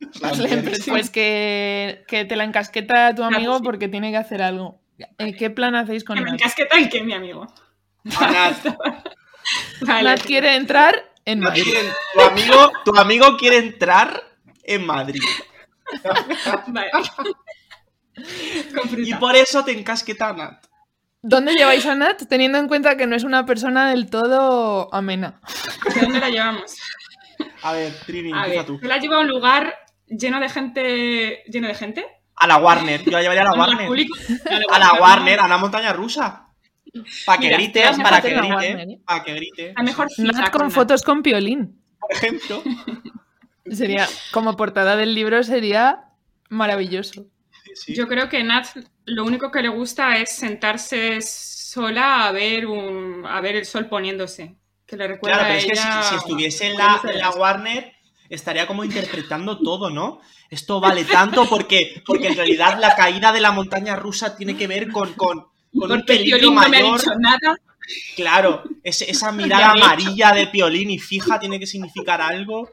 Emper- 0.00 0.88
Pues 0.88 1.10
que, 1.10 2.04
que 2.08 2.24
te 2.24 2.36
la 2.36 2.44
encasqueta 2.44 3.08
a 3.08 3.14
tu 3.14 3.22
amigo 3.24 3.58
sí. 3.58 3.62
porque 3.64 3.88
tiene 3.88 4.10
que 4.10 4.16
hacer 4.16 4.40
algo. 4.42 4.80
Eh, 5.18 5.34
¿Qué 5.36 5.50
plan 5.50 5.74
hacéis 5.74 6.04
con 6.04 6.16
Que 6.16 6.22
me 6.24 6.30
encasqueta 6.30 6.78
el 6.78 6.88
que 6.88 7.02
mi 7.02 7.12
amigo. 7.12 7.46
Vale. 9.80 10.02
Nat 10.02 10.22
quiere 10.22 10.56
entrar 10.56 11.12
en 11.24 11.40
Madrid. 11.40 11.64
tu, 12.14 12.20
amigo, 12.20 12.72
tu 12.84 12.96
amigo 12.96 13.36
quiere 13.36 13.58
entrar 13.58 14.22
en 14.64 14.86
Madrid. 14.86 15.22
Vale. 16.68 16.90
Y 18.98 19.14
por 19.14 19.34
eso 19.34 19.64
te 19.64 19.72
encasqueta 19.72 20.32
Nat. 20.34 20.66
¿Dónde 21.22 21.54
lleváis 21.54 21.86
a 21.86 21.94
Nat 21.94 22.22
teniendo 22.28 22.58
en 22.58 22.68
cuenta 22.68 22.96
que 22.96 23.06
no 23.06 23.16
es 23.16 23.24
una 23.24 23.46
persona 23.46 23.90
del 23.90 24.10
todo 24.10 24.92
amena? 24.92 25.40
¿De 25.94 26.00
dónde 26.02 26.20
la 26.20 26.28
llevamos? 26.28 26.76
A 27.62 27.72
ver, 27.72 27.94
Trini, 28.06 28.32
A 28.32 28.44
empieza 28.44 28.56
ver, 28.58 28.66
tú. 28.66 28.78
se 28.78 28.88
la 28.88 28.98
lleva 28.98 29.16
a 29.16 29.20
un 29.20 29.28
lugar 29.28 29.74
lleno 30.06 30.38
de 30.40 30.48
gente. 30.50 31.42
¿Lleno 31.46 31.68
de 31.68 31.74
gente? 31.74 32.06
A 32.36 32.46
la 32.46 32.56
Warner. 32.58 33.02
Yo 33.04 33.10
la 33.12 33.22
llevaría 33.22 33.42
a 33.42 33.44
la 33.46 33.52
Warner. 33.52 33.86
público. 33.86 34.18
A 34.70 34.78
la 34.78 34.92
Warner, 34.94 35.40
a 35.40 35.44
una 35.46 35.56
montaña 35.58 35.92
rusa. 35.94 36.48
Para 37.26 37.38
que 37.38 37.46
Mira, 37.46 37.56
grite, 37.58 37.80
te 37.80 37.86
vas 37.86 37.98
a 37.98 38.02
para 38.02 38.20
que 38.20 38.28
en 38.28 38.36
la 38.48 38.56
grite. 38.56 38.82
¿eh? 38.92 39.00
Para 39.04 39.22
que 39.24 39.34
grite. 39.34 39.72
La 39.76 39.82
mejor 39.82 40.08
Nat 40.18 40.50
con 40.50 40.62
Nat. 40.62 40.70
fotos 40.72 41.02
con 41.02 41.22
piolín. 41.22 41.80
Por 41.98 42.12
ejemplo. 42.12 42.62
Sería, 43.70 44.08
como 44.32 44.56
portada 44.56 44.96
del 44.96 45.14
libro, 45.14 45.42
sería 45.44 46.04
maravilloso. 46.48 47.26
Sí. 47.74 47.94
Yo 47.94 48.08
creo 48.08 48.28
que 48.28 48.42
Nat 48.42 48.66
lo 49.04 49.24
único 49.24 49.50
que 49.50 49.62
le 49.62 49.68
gusta 49.68 50.16
es 50.16 50.32
sentarse 50.34 51.20
sola 51.22 52.26
a 52.26 52.32
ver 52.32 52.66
un 52.66 53.24
a 53.26 53.40
ver 53.40 53.54
el 53.56 53.64
sol 53.64 53.86
poniéndose. 53.86 54.56
Que 54.86 54.96
le 54.96 55.06
recuerda 55.06 55.38
Claro, 55.38 55.54
pero 55.54 55.54
a 55.54 55.58
es 55.58 55.66
que 55.66 55.76
si, 55.76 55.86
ella- 55.86 56.02
si 56.02 56.14
estuviese 56.16 56.66
en 56.68 56.76
la, 56.78 57.00
en 57.08 57.18
la 57.20 57.30
Warner, 57.30 57.92
estaría 58.28 58.66
como 58.66 58.82
interpretando 58.82 59.60
todo, 59.60 59.88
¿no? 59.88 60.20
Esto 60.50 60.80
vale 60.80 61.04
tanto 61.04 61.46
porque, 61.48 62.02
porque 62.04 62.26
en 62.26 62.36
realidad 62.36 62.76
la 62.80 62.96
caída 62.96 63.30
de 63.30 63.40
la 63.40 63.52
montaña 63.52 63.94
rusa 63.94 64.36
tiene 64.36 64.56
que 64.56 64.66
ver 64.66 64.90
con, 64.90 65.12
con, 65.12 65.46
con 65.72 65.82
un 65.82 65.88
Porque 65.98 66.04
peligro 66.14 66.38
violín 66.38 66.54
no 66.54 66.60
me 66.60 66.66
ha 66.66 66.68
mayor. 66.82 66.98
dicho 66.98 67.10
nada. 67.18 67.56
Claro, 68.16 68.62
esa 68.84 69.32
mirada 69.32 69.72
amarilla 69.72 70.32
de 70.32 70.46
piolín 70.48 70.90
y 70.90 70.98
fija 70.98 71.38
tiene 71.40 71.58
que 71.58 71.66
significar 71.66 72.20
algo. 72.20 72.70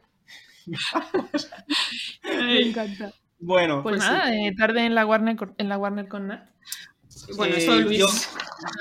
Me 2.24 2.60
encanta. 2.62 3.14
Bueno, 3.40 3.84
Pues, 3.84 3.98
Pues 3.98 4.10
nada, 4.10 4.36
eh, 4.36 4.54
tarde 4.58 4.86
en 4.86 4.96
la 4.96 5.06
Warner, 5.06 5.36
con- 5.36 5.56
en 5.58 5.70
la 5.70 5.78
Warner 5.78 6.08
con 6.08 6.28
Nat. 6.28 6.50
Bueno, 7.36 7.56
Eh, 7.56 7.58
eso 7.60 7.76
Luis. 7.80 7.98
yo, 8.00 8.08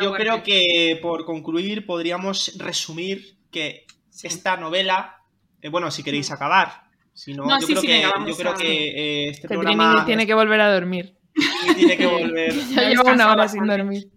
yo 0.02 0.12
creo 0.14 0.42
que 0.42 0.98
por 1.00 1.24
concluir 1.24 1.86
podríamos 1.86 2.56
resumir 2.58 3.36
que 3.50 3.86
Sí. 4.10 4.26
esta 4.28 4.56
novela, 4.56 5.16
eh, 5.60 5.68
bueno, 5.68 5.90
si 5.90 6.02
queréis 6.02 6.30
acabar, 6.30 6.84
si 7.12 7.34
no, 7.34 7.44
No, 7.44 7.60
yo 7.60 7.66
sí, 7.66 7.72
creo 7.74 7.80
sí, 7.82 7.86
que, 7.86 8.02
yo 8.26 8.36
creo 8.36 8.54
que 8.56 8.88
eh, 9.26 9.28
este 9.30 9.48
programa 9.48 10.04
tiene 10.06 10.26
que 10.26 10.34
volver 10.34 10.60
a 10.60 10.72
dormir. 10.72 11.16
Trini 11.36 11.74
tiene 11.74 11.96
que 11.96 12.06
volver. 12.06 12.54
Ya 12.70 12.82
Ya 12.82 12.88
lleva 12.88 13.12
una 13.12 13.32
hora 13.32 13.48
sin 13.48 13.66
dormir. 13.66 14.10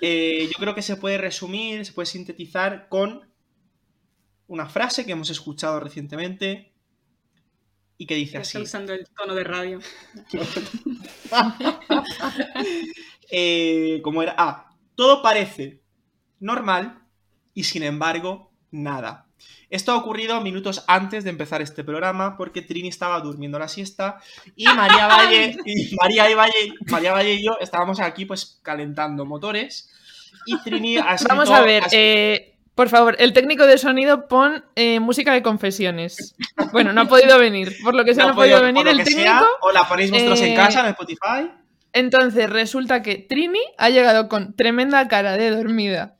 Eh, 0.00 0.48
yo 0.52 0.58
creo 0.58 0.74
que 0.74 0.82
se 0.82 0.96
puede 0.96 1.18
resumir, 1.18 1.84
se 1.84 1.92
puede 1.92 2.06
sintetizar 2.06 2.88
con 2.88 3.30
una 4.48 4.68
frase 4.68 5.06
que 5.06 5.12
hemos 5.12 5.30
escuchado 5.30 5.80
recientemente 5.80 6.72
y 7.96 8.06
que 8.06 8.16
dice 8.16 8.38
así. 8.38 8.58
usando 8.58 8.92
el 8.92 9.06
tono 9.16 9.34
de 9.34 9.44
radio. 9.44 9.78
Eh, 13.34 14.02
como 14.04 14.22
era? 14.22 14.34
Ah, 14.36 14.76
todo 14.94 15.22
parece 15.22 15.82
normal 16.38 17.02
y 17.54 17.64
sin 17.64 17.82
embargo 17.82 18.52
nada. 18.70 19.31
Esto 19.70 19.92
ha 19.92 19.96
ocurrido 19.96 20.40
minutos 20.42 20.84
antes 20.86 21.24
de 21.24 21.30
empezar 21.30 21.62
este 21.62 21.82
programa 21.82 22.36
porque 22.36 22.60
Trini 22.60 22.88
estaba 22.88 23.18
durmiendo 23.20 23.58
la 23.58 23.68
siesta 23.68 24.18
y 24.54 24.64
María 24.76 25.06
Valle 25.06 25.56
y 25.64 25.94
María 25.96 26.30
y 26.30 26.34
Valle, 26.34 26.74
María 26.90 27.12
Valle 27.12 27.34
y 27.34 27.44
yo 27.44 27.56
estábamos 27.60 27.98
aquí 28.00 28.26
pues 28.26 28.60
calentando 28.62 29.24
motores 29.24 29.90
y 30.46 30.58
Trini 30.62 30.98
ha 30.98 31.14
escrito- 31.14 31.28
Vamos 31.34 31.50
a 31.50 31.62
ver, 31.62 31.84
eh, 31.92 32.54
por 32.74 32.88
favor, 32.88 33.16
el 33.18 33.32
técnico 33.32 33.66
de 33.66 33.78
sonido 33.78 34.28
pon 34.28 34.64
eh, 34.76 34.98
música 35.00 35.32
de 35.32 35.42
confesiones. 35.42 36.34
Bueno, 36.72 36.92
no 36.92 37.02
ha 37.02 37.04
podido 37.04 37.38
venir. 37.38 37.76
Por 37.84 37.94
lo 37.94 38.04
que 38.04 38.14
sea, 38.14 38.24
no, 38.24 38.30
ha 38.32 38.34
podido 38.34 38.62
venir 38.62 38.86
el 38.88 38.98
técnico. 39.04 39.22
sea, 39.22 39.42
o 39.60 39.72
la 39.72 39.86
ponéis 39.88 40.10
vosotros 40.10 40.40
en 40.40 40.52
eh, 40.52 40.54
casa 40.54 40.80
en 40.80 40.86
Spotify. 40.86 41.50
Entonces 41.92 42.48
resulta 42.48 43.02
que 43.02 43.16
Trini 43.16 43.60
ha 43.78 43.90
llegado 43.90 44.28
con 44.28 44.54
tremenda 44.56 45.06
cara 45.08 45.36
de 45.36 45.50
dormida 45.50 46.16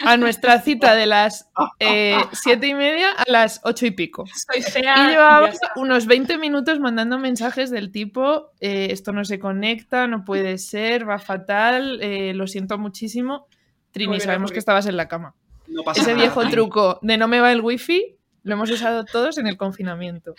a 0.00 0.16
nuestra 0.16 0.60
cita 0.60 0.94
de 0.94 1.06
las 1.06 1.50
eh, 1.78 2.16
siete 2.32 2.68
y 2.68 2.74
media 2.74 3.12
a 3.12 3.24
las 3.26 3.60
ocho 3.64 3.86
y 3.86 3.90
pico. 3.90 4.24
Soy 4.26 4.62
fea. 4.62 4.94
Y 4.96 5.10
llevaba 5.10 5.50
unos 5.76 6.06
20 6.06 6.38
minutos 6.38 6.80
mandando 6.80 7.18
mensajes 7.18 7.70
del 7.70 7.90
tipo, 7.92 8.50
eh, 8.60 8.88
esto 8.90 9.12
no 9.12 9.24
se 9.24 9.38
conecta, 9.38 10.06
no 10.06 10.24
puede 10.24 10.58
ser, 10.58 11.08
va 11.08 11.18
fatal, 11.18 12.00
eh, 12.02 12.34
lo 12.34 12.46
siento 12.46 12.78
muchísimo. 12.78 13.46
Trini, 13.92 14.20
sabemos 14.20 14.50
que 14.50 14.58
estabas 14.58 14.86
en 14.86 14.96
la 14.96 15.08
cama. 15.08 15.34
No 15.68 15.82
pasa 15.82 16.00
Ese 16.00 16.12
nada, 16.12 16.24
viejo 16.24 16.48
truco 16.48 16.98
de 17.02 17.16
no 17.16 17.26
me 17.26 17.40
va 17.40 17.50
el 17.50 17.62
wifi 17.62 18.16
Lo 18.42 18.54
hemos 18.54 18.70
usado 18.70 19.04
todos 19.04 19.38
en 19.38 19.46
el 19.46 19.56
confinamiento. 19.56 20.34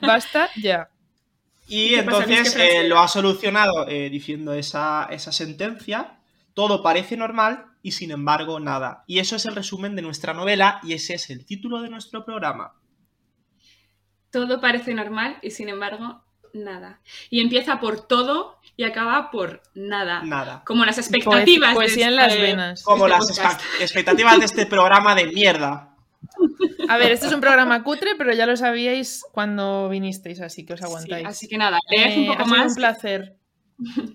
Basta 0.00 0.48
ya. 0.56 0.88
Y 1.68 1.94
entonces 1.94 2.56
eh, 2.56 2.88
lo 2.88 2.98
ha 2.98 3.08
solucionado 3.08 3.86
eh, 3.88 4.08
diciendo 4.08 4.54
esa, 4.54 5.06
esa 5.10 5.32
sentencia. 5.32 6.17
Todo 6.58 6.82
parece 6.82 7.16
normal 7.16 7.66
y 7.82 7.92
sin 7.92 8.10
embargo 8.10 8.58
nada. 8.58 9.04
Y 9.06 9.20
eso 9.20 9.36
es 9.36 9.46
el 9.46 9.54
resumen 9.54 9.94
de 9.94 10.02
nuestra 10.02 10.34
novela 10.34 10.80
y 10.82 10.92
ese 10.94 11.14
es 11.14 11.30
el 11.30 11.46
título 11.46 11.80
de 11.82 11.88
nuestro 11.88 12.24
programa. 12.24 12.72
Todo 14.32 14.60
parece 14.60 14.92
normal 14.92 15.38
y 15.40 15.52
sin 15.52 15.68
embargo 15.68 16.24
nada. 16.52 17.00
Y 17.30 17.40
empieza 17.42 17.78
por 17.78 18.08
todo 18.08 18.58
y 18.76 18.82
acaba 18.82 19.30
por 19.30 19.62
nada. 19.74 20.22
Nada. 20.24 20.62
Como 20.66 20.84
las 20.84 20.98
expectativas. 20.98 21.74
Poesía 21.74 22.06
de 22.06 22.10
en 22.10 22.16
las 22.16 22.32
este- 22.32 22.42
venas. 22.42 22.82
Como 22.82 23.06
Este 23.06 23.16
las 23.18 23.26
podcast. 23.28 23.60
expectativas 23.80 24.38
de 24.40 24.44
este 24.46 24.66
programa 24.66 25.14
de 25.14 25.26
mierda. 25.28 25.94
A 26.88 26.96
ver, 26.96 27.12
este 27.12 27.26
es 27.26 27.32
un 27.32 27.40
programa 27.40 27.84
cutre, 27.84 28.16
pero 28.18 28.32
ya 28.34 28.46
lo 28.46 28.56
sabíais 28.56 29.22
cuando 29.30 29.88
vinisteis, 29.88 30.40
así 30.40 30.66
que 30.66 30.72
os 30.72 30.80
Sí, 30.80 30.86
aguantáis. 30.86 31.26
así 31.28 31.46
que 31.46 31.56
nada, 31.56 31.78
leed 31.88 32.16
un 32.18 32.24
Eh, 32.24 32.26
poco 32.26 32.42
ha 32.42 32.44
sido 32.46 32.56
más. 32.56 32.66
un 32.72 32.74
placer. 32.74 33.36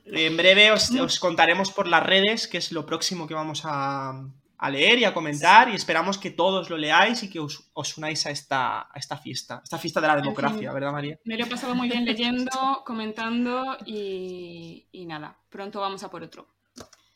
En 0.06 0.38
breve 0.38 0.72
os, 0.72 0.92
os 0.92 1.20
contaremos 1.20 1.72
por 1.72 1.88
las 1.88 2.04
redes, 2.04 2.48
que 2.48 2.58
es 2.58 2.72
lo 2.72 2.86
próximo 2.86 3.28
que 3.28 3.34
vamos 3.34 3.62
a, 3.64 4.12
a 4.58 4.70
leer 4.70 5.00
y 5.00 5.06
a 5.06 5.14
comentar. 5.14 5.70
Y 5.70 5.76
esperamos 5.76 6.18
que 6.18 6.32
todos 6.32 6.70
lo 6.70 6.78
leáis 6.78 7.24
y 7.24 7.30
que 7.30 7.40
os, 7.40 7.70
os 7.74 7.98
unáis 7.98 8.26
a 8.26 8.32
esta, 8.32 8.82
a 8.82 8.94
esta 8.96 9.18
fiesta, 9.18 9.62
esta 9.64 9.78
fiesta 9.78 10.02
de 10.02 10.08
la 10.08 10.16
democracia, 10.18 10.70
fin. 10.70 10.74
¿verdad, 10.74 10.92
María? 10.92 11.18
Me 11.26 11.38
lo 11.38 11.46
he 11.46 11.48
pasado 11.48 11.76
muy 11.76 11.90
bien 11.90 12.06
leyendo, 12.06 12.84
comentando 12.86 13.78
y, 13.86 14.88
y 14.92 15.06
nada, 15.06 15.38
pronto 15.50 15.80
vamos 15.80 16.04
a 16.04 16.10
por 16.10 16.24
otro. 16.24 16.48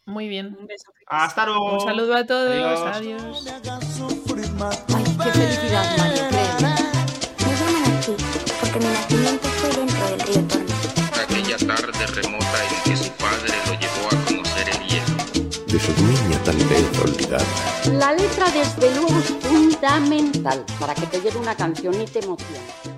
Muy 0.05 0.29
bien. 0.29 0.55
Un 0.57 0.67
beso. 0.67 0.89
Hasta 1.07 1.45
luego. 1.45 1.73
Un 1.73 1.81
saludo 1.81 2.15
a 2.15 2.25
todos. 2.25 2.49
Adiós. 2.95 2.95
Adiós. 2.95 3.47
Ay, 4.95 5.03
qué 5.21 5.31
felicidad, 5.31 5.97
Mario, 5.97 6.23
créeme. 6.29 6.75
Me 7.45 7.55
llaman 7.59 7.97
aquí 7.97 8.15
porque 8.61 8.79
mi 8.79 8.85
nacimiento 8.85 9.47
fue 9.49 9.69
dentro 9.69 10.07
del 10.07 10.19
río. 10.21 10.66
Remota 12.15 12.63
en 12.63 12.91
que 12.91 12.97
su 12.97 13.11
padre 13.11 13.53
lo 13.67 13.73
llevó 13.79 14.07
a 14.07 14.25
conocer 14.25 14.69
el 14.69 14.87
hielo. 14.87 15.15
De 15.67 15.79
su 15.79 15.91
niña 16.03 16.39
tal 16.43 16.57
vez 16.57 16.99
olvidada. 16.99 17.45
La 17.93 18.13
letra, 18.13 18.49
desde 18.51 18.95
luego, 18.95 19.17
es 19.19 19.33
fundamental 19.47 20.65
para 20.79 20.93
que 20.95 21.05
te 21.07 21.21
llegue 21.21 21.37
una 21.37 21.55
canción 21.55 21.99
y 22.01 22.05
te 22.05 22.19
emocione. 22.19 22.96